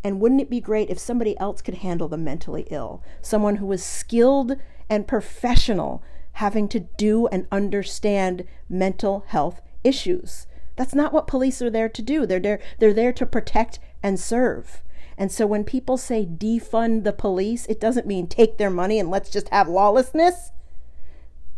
And 0.02 0.22
wouldn't 0.22 0.40
it 0.40 0.50
be 0.50 0.62
great 0.62 0.90
if 0.90 0.98
somebody 0.98 1.38
else 1.40 1.62
could 1.62 1.80
handle 1.80 2.08
the 2.08 2.16
mentally 2.16 2.68
ill? 2.72 3.04
Someone 3.22 3.58
who 3.58 3.66
was 3.66 3.84
skilled 3.84 4.56
and 4.90 5.10
professional, 5.10 6.02
having 6.32 6.70
to 6.70 6.80
do 6.80 7.28
and 7.28 7.48
understand 7.52 8.46
mental 8.70 9.26
health 9.28 9.62
issues. 9.84 10.48
That's 10.76 10.96
not 10.96 11.14
what 11.14 11.28
police 11.28 11.62
are 11.62 11.70
there 11.70 11.90
to 11.90 12.02
do. 12.02 12.26
They're 12.26 12.40
there, 12.40 12.60
they're 12.80 12.94
there 12.94 13.14
to 13.14 13.26
protect 13.26 13.80
and 14.04 14.20
serve. 14.20 14.82
And 15.18 15.32
so 15.32 15.48
when 15.48 15.64
people 15.64 15.98
say 15.98 16.26
defund 16.26 17.04
the 17.04 17.14
police, 17.14 17.66
it 17.68 17.80
doesn't 17.80 18.08
mean 18.08 18.28
take 18.28 18.58
their 18.58 18.70
money 18.70 19.00
and 19.00 19.10
let's 19.10 19.30
just 19.30 19.50
have 19.50 19.68
lawlessness, 19.68 20.52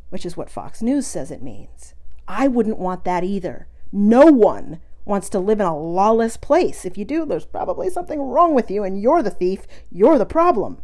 which 0.10 0.26
is 0.26 0.38
what 0.38 0.50
Fox 0.50 0.82
News 0.82 1.08
says 1.08 1.32
it 1.32 1.42
means. 1.42 1.96
I 2.28 2.48
wouldn't 2.48 2.78
want 2.78 3.04
that 3.06 3.24
either. 3.24 3.68
No 3.92 4.26
one 4.26 4.80
wants 5.06 5.30
to 5.30 5.40
live 5.40 5.60
in 5.60 5.66
a 5.66 5.78
lawless 5.78 6.38
place. 6.38 6.86
If 6.86 6.98
you 6.98 7.06
do, 7.06 7.26
there's 7.26 7.46
probably 7.46 7.90
something 7.90 8.22
wrong 8.22 8.54
with 8.54 8.70
you 8.70 8.84
and 8.84 9.02
you're 9.02 9.24
the 9.24 9.32
thief, 9.32 9.66
you're 9.90 10.18
the 10.18 10.26
problem. 10.26 10.82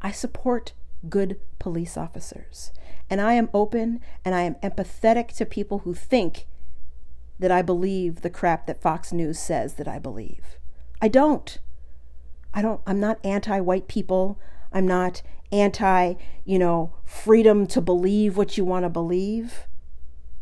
I 0.00 0.12
support 0.12 0.72
good 1.08 1.38
police 1.58 1.96
officers. 1.96 2.72
And 3.10 3.20
I 3.20 3.34
am 3.34 3.50
open 3.52 4.00
and 4.24 4.34
I 4.34 4.42
am 4.42 4.54
empathetic 4.56 5.28
to 5.36 5.44
people 5.44 5.80
who 5.80 5.94
think 5.94 6.46
that 7.38 7.50
I 7.50 7.62
believe 7.62 8.22
the 8.22 8.30
crap 8.30 8.66
that 8.66 8.82
Fox 8.82 9.12
News 9.12 9.38
says 9.38 9.74
that 9.74 9.88
I 9.88 9.98
believe. 9.98 10.58
I 11.00 11.08
don't. 11.08 11.58
I 12.52 12.62
don't 12.62 12.80
I'm 12.86 13.00
not 13.00 13.24
anti-white 13.24 13.88
people. 13.88 14.38
I'm 14.72 14.86
not 14.86 15.22
anti, 15.52 16.14
you 16.44 16.58
know, 16.58 16.94
freedom 17.04 17.66
to 17.68 17.80
believe 17.80 18.36
what 18.36 18.58
you 18.58 18.64
want 18.64 18.84
to 18.84 18.90
believe. 18.90 19.66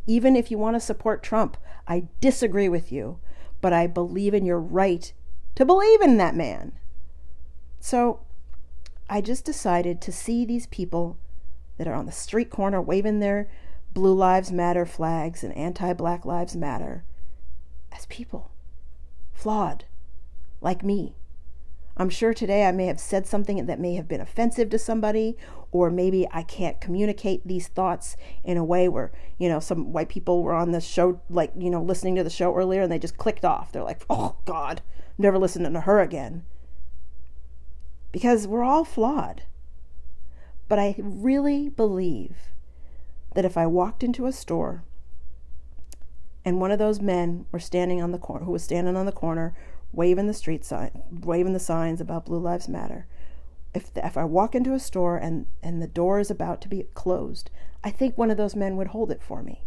Even 0.06 0.36
if 0.36 0.50
you 0.50 0.58
want 0.58 0.74
to 0.74 0.80
support 0.80 1.22
Trump, 1.22 1.56
I 1.86 2.08
disagree 2.20 2.68
with 2.68 2.90
you, 2.90 3.18
but 3.60 3.72
I 3.72 3.86
believe 3.86 4.34
in 4.34 4.44
your 4.44 4.60
right 4.60 5.12
to 5.56 5.64
believe 5.64 6.00
in 6.00 6.16
that 6.18 6.36
man. 6.36 6.72
So, 7.80 8.20
I 9.08 9.20
just 9.20 9.44
decided 9.44 10.00
to 10.00 10.12
see 10.12 10.44
these 10.44 10.66
people 10.66 11.16
that 11.78 11.86
are 11.86 11.94
on 11.94 12.06
the 12.06 12.12
street 12.12 12.50
corner 12.50 12.80
waving 12.80 13.20
their 13.20 13.48
Blue 13.96 14.12
Lives 14.12 14.52
Matter 14.52 14.84
flags 14.84 15.42
and 15.42 15.56
anti 15.56 15.94
Black 15.94 16.26
Lives 16.26 16.54
Matter 16.54 17.02
as 17.90 18.04
people, 18.04 18.50
flawed, 19.32 19.86
like 20.60 20.84
me. 20.84 21.16
I'm 21.96 22.10
sure 22.10 22.34
today 22.34 22.66
I 22.66 22.72
may 22.72 22.88
have 22.88 23.00
said 23.00 23.26
something 23.26 23.64
that 23.64 23.80
may 23.80 23.94
have 23.94 24.06
been 24.06 24.20
offensive 24.20 24.68
to 24.68 24.78
somebody, 24.78 25.38
or 25.72 25.88
maybe 25.88 26.28
I 26.30 26.42
can't 26.42 26.78
communicate 26.78 27.48
these 27.48 27.68
thoughts 27.68 28.18
in 28.44 28.58
a 28.58 28.64
way 28.64 28.86
where, 28.86 29.12
you 29.38 29.48
know, 29.48 29.60
some 29.60 29.94
white 29.94 30.10
people 30.10 30.42
were 30.42 30.52
on 30.52 30.72
the 30.72 30.80
show, 30.82 31.22
like, 31.30 31.52
you 31.56 31.70
know, 31.70 31.80
listening 31.80 32.16
to 32.16 32.22
the 32.22 32.28
show 32.28 32.54
earlier 32.54 32.82
and 32.82 32.92
they 32.92 32.98
just 32.98 33.16
clicked 33.16 33.46
off. 33.46 33.72
They're 33.72 33.82
like, 33.82 34.04
oh, 34.10 34.36
God, 34.44 34.82
never 35.16 35.38
listening 35.38 35.72
to 35.72 35.80
her 35.80 36.00
again. 36.00 36.44
Because 38.12 38.46
we're 38.46 38.62
all 38.62 38.84
flawed. 38.84 39.44
But 40.68 40.78
I 40.78 40.96
really 40.98 41.70
believe 41.70 42.36
that 43.36 43.44
if 43.44 43.56
I 43.56 43.66
walked 43.66 44.02
into 44.02 44.26
a 44.26 44.32
store 44.32 44.82
and 46.42 46.58
one 46.58 46.70
of 46.70 46.78
those 46.78 47.00
men 47.00 47.44
were 47.52 47.60
standing 47.60 48.02
on 48.02 48.10
the 48.10 48.18
corner, 48.18 48.46
who 48.46 48.52
was 48.52 48.62
standing 48.62 48.96
on 48.96 49.04
the 49.04 49.12
corner 49.12 49.54
waving 49.92 50.26
the 50.26 50.34
street 50.34 50.64
sign, 50.64 51.02
waving 51.10 51.52
the 51.52 51.60
signs 51.60 52.00
about 52.00 52.24
Blue 52.24 52.38
Lives 52.38 52.66
Matter. 52.66 53.06
If, 53.74 53.92
the, 53.92 54.04
if 54.06 54.16
I 54.16 54.24
walk 54.24 54.54
into 54.54 54.72
a 54.72 54.78
store 54.78 55.18
and, 55.18 55.46
and 55.62 55.82
the 55.82 55.86
door 55.86 56.18
is 56.18 56.30
about 56.30 56.62
to 56.62 56.68
be 56.68 56.86
closed, 56.94 57.50
I 57.84 57.90
think 57.90 58.16
one 58.16 58.30
of 58.30 58.38
those 58.38 58.56
men 58.56 58.76
would 58.76 58.88
hold 58.88 59.10
it 59.10 59.22
for 59.22 59.42
me. 59.42 59.62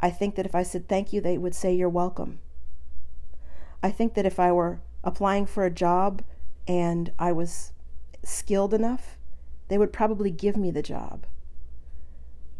I 0.00 0.10
think 0.10 0.34
that 0.36 0.46
if 0.46 0.54
I 0.54 0.62
said 0.62 0.88
thank 0.88 1.12
you, 1.12 1.20
they 1.20 1.36
would 1.36 1.54
say 1.54 1.74
you're 1.74 1.88
welcome. 1.90 2.38
I 3.82 3.90
think 3.90 4.14
that 4.14 4.26
if 4.26 4.40
I 4.40 4.52
were 4.52 4.80
applying 5.04 5.44
for 5.44 5.66
a 5.66 5.70
job 5.70 6.22
and 6.66 7.12
I 7.18 7.30
was 7.32 7.72
skilled 8.24 8.72
enough, 8.72 9.18
they 9.68 9.76
would 9.76 9.92
probably 9.92 10.30
give 10.30 10.56
me 10.56 10.70
the 10.70 10.82
job. 10.82 11.26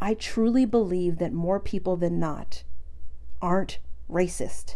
I 0.03 0.14
truly 0.14 0.64
believe 0.64 1.18
that 1.18 1.32
more 1.32 1.61
people 1.61 1.96
than 1.96 2.18
not 2.18 2.64
aren't 3.40 3.78
racist. 4.11 4.74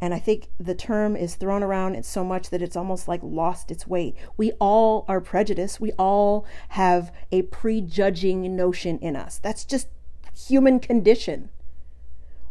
And 0.00 0.14
I 0.14 0.20
think 0.20 0.50
the 0.56 0.74
term 0.76 1.16
is 1.16 1.34
thrown 1.34 1.64
around 1.64 2.06
so 2.06 2.22
much 2.22 2.50
that 2.50 2.62
it's 2.62 2.76
almost 2.76 3.08
like 3.08 3.22
lost 3.24 3.72
its 3.72 3.88
weight. 3.88 4.14
We 4.36 4.52
all 4.60 5.04
are 5.08 5.20
prejudiced. 5.20 5.80
We 5.80 5.90
all 5.98 6.46
have 6.68 7.12
a 7.32 7.42
prejudging 7.42 8.54
notion 8.54 9.00
in 9.00 9.16
us. 9.16 9.38
That's 9.38 9.64
just 9.64 9.88
human 10.32 10.78
condition. 10.78 11.50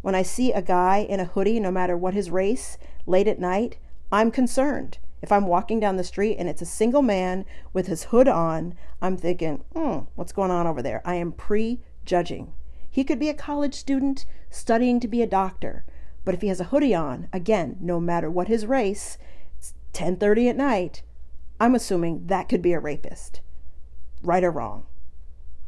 When 0.01 0.15
I 0.15 0.21
see 0.21 0.51
a 0.51 0.61
guy 0.61 0.97
in 0.97 1.21
a 1.21 1.25
hoodie, 1.25 1.61
no 1.61 1.71
matter 1.71 1.95
what 1.95 2.13
his 2.13 2.29
race, 2.29 2.77
late 3.05 3.29
at 3.29 3.39
night, 3.39 3.77
I'm 4.11 4.31
concerned. 4.31 4.97
If 5.21 5.31
I'm 5.31 5.47
walking 5.47 5.79
down 5.79 5.95
the 5.95 6.03
street 6.03 6.35
and 6.37 6.47
it's 6.47 6.61
a 6.61 6.65
single 6.65 7.01
man 7.01 7.45
with 7.73 7.87
his 7.87 8.05
hood 8.05 8.27
on, 8.27 8.75
I'm 9.01 9.17
thinking, 9.17 9.63
hmm, 9.73 9.99
what's 10.15 10.33
going 10.33 10.51
on 10.51 10.67
over 10.67 10.81
there? 10.81 11.01
I 11.05 11.15
am 11.15 11.31
prejudging. 11.31 12.53
He 12.89 13.03
could 13.03 13.19
be 13.19 13.29
a 13.29 13.33
college 13.33 13.73
student 13.73 14.25
studying 14.49 14.99
to 14.99 15.07
be 15.07 15.21
a 15.21 15.27
doctor, 15.27 15.83
but 16.23 16.33
if 16.33 16.41
he 16.41 16.47
has 16.47 16.59
a 16.59 16.65
hoodie 16.65 16.95
on, 16.95 17.27
again, 17.33 17.77
no 17.81 17.99
matter 17.99 18.29
what 18.29 18.47
his 18.47 18.65
race, 18.65 19.17
it's 19.57 19.73
10:30 19.93 20.49
at 20.49 20.55
night, 20.55 21.01
I'm 21.59 21.75
assuming 21.75 22.27
that 22.27 22.49
could 22.49 22.61
be 22.61 22.73
a 22.73 22.79
rapist. 22.79 23.41
Right 24.21 24.43
or 24.43 24.51
wrong. 24.51 24.85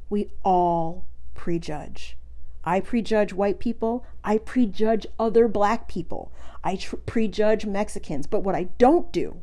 We 0.10 0.30
all 0.44 1.06
prejudge. 1.34 2.18
I 2.64 2.80
prejudge 2.82 3.34
white 3.34 3.60
people. 3.60 4.06
I 4.24 4.40
prejudge 4.40 5.08
other 5.18 5.48
black 5.48 5.88
people. 5.88 6.32
I 6.64 6.76
tr- 6.76 6.98
prejudge 6.98 7.66
Mexicans. 7.66 8.28
But 8.28 8.42
what 8.42 8.56
I 8.56 8.64
don't 8.78 9.12
do 9.12 9.42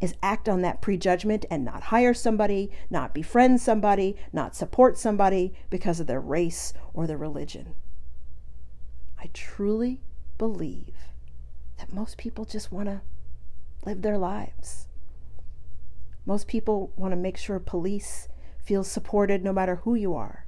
is 0.00 0.14
act 0.22 0.48
on 0.48 0.62
that 0.62 0.80
prejudgment 0.80 1.44
and 1.48 1.64
not 1.64 1.84
hire 1.84 2.12
somebody, 2.12 2.70
not 2.90 3.14
befriend 3.14 3.60
somebody, 3.60 4.16
not 4.32 4.56
support 4.56 4.98
somebody 4.98 5.54
because 5.70 6.00
of 6.00 6.08
their 6.08 6.20
race 6.20 6.72
or 6.92 7.06
their 7.06 7.16
religion. 7.16 7.74
I 9.18 9.30
truly 9.32 10.00
believe 10.38 10.94
that 11.78 11.92
most 11.92 12.18
people 12.18 12.44
just 12.44 12.72
want 12.72 12.88
to 12.88 13.02
live 13.86 14.02
their 14.02 14.18
lives. 14.18 14.88
Most 16.26 16.48
people 16.48 16.92
want 16.96 17.12
to 17.12 17.16
make 17.16 17.36
sure 17.36 17.60
police 17.60 18.28
feel 18.58 18.82
supported 18.82 19.44
no 19.44 19.52
matter 19.52 19.76
who 19.76 19.94
you 19.94 20.14
are. 20.14 20.46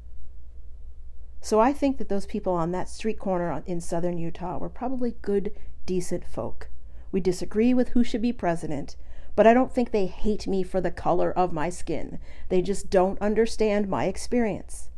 So 1.45 1.61
I 1.61 1.75
think 1.75 1.99
that 1.99 2.09
those 2.09 2.25
people 2.25 2.55
on 2.55 2.71
that 2.71 2.89
street 2.89 3.19
corner 3.19 3.63
in 3.67 3.79
southern 3.83 4.17
Utah 4.17 4.57
were 4.57 4.71
probably 4.71 5.17
good, 5.21 5.53
decent 5.85 6.25
folk. 6.25 6.71
We 7.13 7.21
disagree 7.21 7.75
with 7.75 7.91
who 7.91 8.03
should 8.03 8.23
be 8.23 8.33
president, 8.33 8.97
but 9.37 9.47
I 9.47 9.53
don't 9.53 9.71
think 9.71 9.91
they 9.91 10.07
hate 10.07 10.47
me 10.47 10.63
for 10.63 10.81
the 10.81 10.91
color 10.91 11.31
of 11.31 11.53
my 11.53 11.69
skin. 11.69 12.19
They 12.49 12.63
just 12.63 12.89
don't 12.89 13.21
understand 13.21 13.89
my 13.89 14.07
experience. 14.07 14.89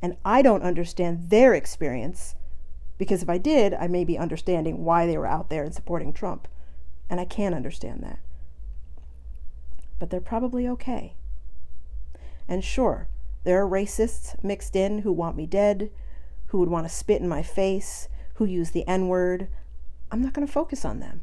And 0.00 0.16
I 0.24 0.42
don't 0.42 0.62
understand 0.62 1.30
their 1.30 1.54
experience 1.54 2.36
because 2.98 3.24
if 3.24 3.28
I 3.28 3.38
did, 3.38 3.74
I 3.74 3.88
may 3.88 4.04
be 4.04 4.16
understanding 4.16 4.84
why 4.84 5.08
they 5.08 5.18
were 5.18 5.26
out 5.26 5.50
there 5.50 5.64
and 5.64 5.74
supporting 5.74 6.12
Trump. 6.12 6.46
And 7.10 7.18
I 7.18 7.24
can't 7.24 7.52
understand 7.52 8.04
that. 8.04 8.20
But 9.98 10.10
they're 10.10 10.20
probably 10.20 10.68
okay. 10.68 11.16
And 12.46 12.62
sure, 12.62 13.08
there 13.46 13.62
are 13.62 13.70
racists 13.70 14.34
mixed 14.42 14.74
in 14.74 15.02
who 15.02 15.12
want 15.12 15.36
me 15.36 15.46
dead, 15.46 15.92
who 16.48 16.58
would 16.58 16.68
want 16.68 16.84
to 16.84 16.92
spit 16.92 17.22
in 17.22 17.28
my 17.28 17.44
face, 17.44 18.08
who 18.34 18.44
use 18.44 18.72
the 18.72 18.84
N 18.88 19.06
word. 19.06 19.46
I'm 20.10 20.20
not 20.20 20.32
going 20.32 20.44
to 20.44 20.52
focus 20.52 20.84
on 20.84 20.98
them 20.98 21.20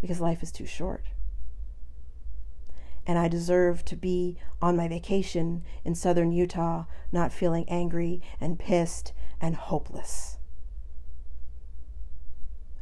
because 0.00 0.18
life 0.18 0.42
is 0.42 0.50
too 0.50 0.64
short. 0.64 1.04
And 3.06 3.18
I 3.18 3.28
deserve 3.28 3.84
to 3.84 3.96
be 3.96 4.38
on 4.62 4.74
my 4.74 4.88
vacation 4.88 5.62
in 5.84 5.94
southern 5.94 6.32
Utah, 6.32 6.86
not 7.12 7.34
feeling 7.34 7.68
angry 7.68 8.22
and 8.40 8.58
pissed 8.58 9.12
and 9.42 9.54
hopeless. 9.54 10.38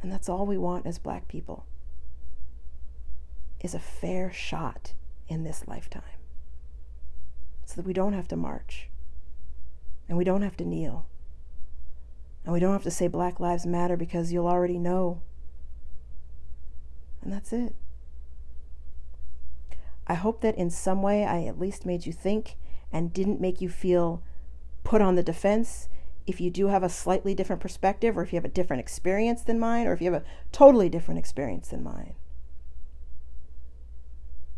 And 0.01 0.09
that's 0.09 0.29
all 0.29 0.45
we 0.45 0.57
want 0.57 0.85
as 0.85 0.97
black 0.97 1.27
people 1.27 1.65
is 3.59 3.73
a 3.73 3.79
fair 3.79 4.31
shot 4.31 4.93
in 5.27 5.43
this 5.43 5.67
lifetime 5.67 6.20
so 7.71 7.77
that 7.77 7.87
we 7.87 7.93
don't 7.93 8.13
have 8.13 8.27
to 8.27 8.35
march 8.35 8.89
and 10.09 10.17
we 10.17 10.25
don't 10.25 10.41
have 10.41 10.57
to 10.57 10.65
kneel 10.65 11.05
and 12.43 12.53
we 12.53 12.59
don't 12.59 12.73
have 12.73 12.83
to 12.83 12.91
say 12.91 13.07
Black 13.07 13.39
Lives 13.39 13.65
Matter 13.65 13.95
because 13.95 14.33
you'll 14.33 14.47
already 14.47 14.77
know 14.77 15.21
and 17.21 17.31
that's 17.31 17.53
it. 17.53 17.75
I 20.07 20.15
hope 20.15 20.41
that 20.41 20.57
in 20.57 20.69
some 20.69 21.01
way 21.01 21.23
I 21.23 21.43
at 21.43 21.59
least 21.59 21.85
made 21.85 22.05
you 22.05 22.11
think 22.11 22.57
and 22.91 23.13
didn't 23.13 23.39
make 23.39 23.61
you 23.61 23.69
feel 23.69 24.23
put 24.83 25.01
on 25.01 25.15
the 25.15 25.23
defense. 25.23 25.87
If 26.27 26.41
you 26.41 26.49
do 26.49 26.67
have 26.67 26.83
a 26.83 26.89
slightly 26.89 27.33
different 27.33 27.61
perspective, 27.61 28.17
or 28.17 28.23
if 28.23 28.33
you 28.33 28.37
have 28.37 28.45
a 28.45 28.49
different 28.49 28.81
experience 28.81 29.41
than 29.43 29.59
mine, 29.59 29.87
or 29.87 29.93
if 29.93 30.01
you 30.01 30.11
have 30.11 30.21
a 30.21 30.25
totally 30.51 30.89
different 30.89 31.19
experience 31.19 31.69
than 31.69 31.83
mine, 31.83 32.15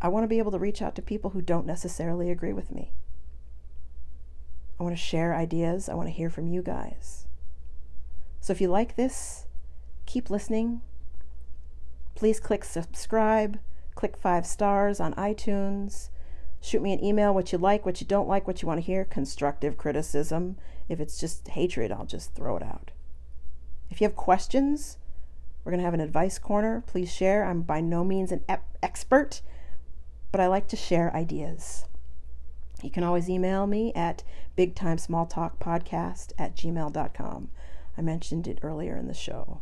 I 0.00 0.08
want 0.08 0.24
to 0.24 0.28
be 0.28 0.38
able 0.38 0.52
to 0.52 0.58
reach 0.58 0.82
out 0.82 0.94
to 0.96 1.02
people 1.02 1.30
who 1.30 1.40
don't 1.40 1.66
necessarily 1.66 2.30
agree 2.30 2.52
with 2.52 2.70
me. 2.70 2.92
I 4.78 4.82
want 4.82 4.96
to 4.96 5.02
share 5.02 5.34
ideas. 5.34 5.88
I 5.88 5.94
want 5.94 6.08
to 6.08 6.14
hear 6.14 6.30
from 6.30 6.46
you 6.46 6.62
guys. 6.62 7.26
So 8.40 8.52
if 8.52 8.60
you 8.60 8.68
like 8.68 8.96
this, 8.96 9.46
keep 10.06 10.30
listening, 10.30 10.82
Please 12.14 12.38
click 12.38 12.64
subscribe, 12.64 13.58
click 13.94 14.16
five 14.16 14.46
stars 14.46 15.00
on 15.00 15.14
iTunes. 15.14 16.10
Shoot 16.60 16.80
me 16.80 16.92
an 16.92 17.04
email 17.04 17.34
what 17.34 17.52
you 17.52 17.58
like, 17.58 17.84
what 17.84 18.00
you 18.00 18.06
don't 18.06 18.28
like, 18.28 18.46
what 18.46 18.62
you 18.62 18.68
want 18.68 18.78
to 18.78 18.86
hear, 18.86 19.04
constructive 19.04 19.76
criticism. 19.76 20.56
If 20.88 21.00
it's 21.00 21.18
just 21.18 21.48
hatred, 21.48 21.90
I'll 21.90 22.06
just 22.06 22.34
throw 22.34 22.56
it 22.56 22.62
out. 22.62 22.92
If 23.90 24.00
you 24.00 24.06
have 24.06 24.16
questions, 24.16 24.98
we're 25.64 25.72
going 25.72 25.80
to 25.80 25.84
have 25.84 25.94
an 25.94 26.00
advice 26.00 26.38
corner. 26.38 26.82
Please 26.86 27.12
share. 27.12 27.44
I'm 27.44 27.62
by 27.62 27.80
no 27.80 28.04
means 28.04 28.30
an 28.30 28.44
ep- 28.48 28.76
expert, 28.82 29.42
but 30.30 30.40
I 30.40 30.46
like 30.46 30.68
to 30.68 30.76
share 30.76 31.14
ideas. 31.14 31.86
You 32.84 32.90
can 32.90 33.04
always 33.04 33.30
email 33.30 33.66
me 33.66 33.92
at 33.94 34.22
bigtimesmalltalkpodcast 34.58 36.32
at 36.38 36.54
gmail.com. 36.54 37.48
I 37.96 38.02
mentioned 38.02 38.46
it 38.46 38.58
earlier 38.62 38.96
in 38.96 39.08
the 39.08 39.14
show. 39.14 39.60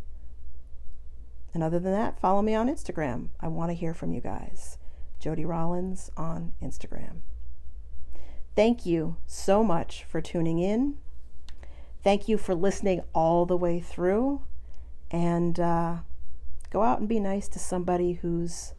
And 1.55 1.63
other 1.63 1.79
than 1.79 1.93
that, 1.93 2.19
follow 2.19 2.43
me 2.43 2.55
on 2.55 2.69
Instagram. 2.69 3.29
I 3.41 3.49
want 3.49 3.71
to 3.71 3.77
hear 3.77 3.95
from 3.95 4.13
you 4.13 4.21
guys. 4.21 4.79
Jodi 5.21 5.45
Rollins 5.45 6.11
on 6.17 6.53
Instagram. 6.63 7.21
Thank 8.57 8.85
you 8.85 9.17
so 9.27 9.63
much 9.63 10.05
for 10.05 10.21
tuning 10.21 10.59
in. 10.59 10.97
Thank 12.03 12.27
you 12.27 12.37
for 12.37 12.55
listening 12.55 13.03
all 13.15 13.47
the 13.47 13.57
way 13.57 13.81
through. 13.81 14.43
And 15.11 15.61
uh, 15.61 15.99
go 16.71 16.83
out 16.83 16.99
and 16.99 17.09
be 17.09 17.21
nice 17.21 17.49
to 17.49 17.59
somebody 17.59 18.15
who's 18.15 18.75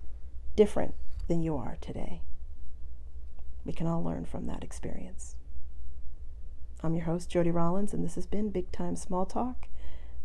different 0.55 0.95
than 1.27 1.41
you 1.41 1.55
are 1.55 1.77
today. 1.79 2.21
We 3.65 3.73
can 3.73 3.87
all 3.87 4.03
learn 4.03 4.25
from 4.25 4.45
that 4.47 4.63
experience. 4.63 5.35
I'm 6.81 6.95
your 6.95 7.05
host, 7.05 7.29
Jodi 7.29 7.51
Rollins, 7.51 7.93
and 7.93 8.03
this 8.03 8.15
has 8.15 8.25
been 8.25 8.49
Big 8.49 8.71
Time 8.71 8.97
Small 8.97 9.25
Talk. 9.25 9.67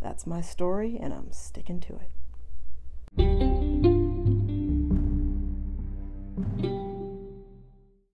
That's 0.03 0.26
my 0.26 0.41
story, 0.41 0.99
and 1.01 1.14
I'm 1.14 1.30
sticking 1.30 1.78
to 1.80 1.95
it. 1.95 2.11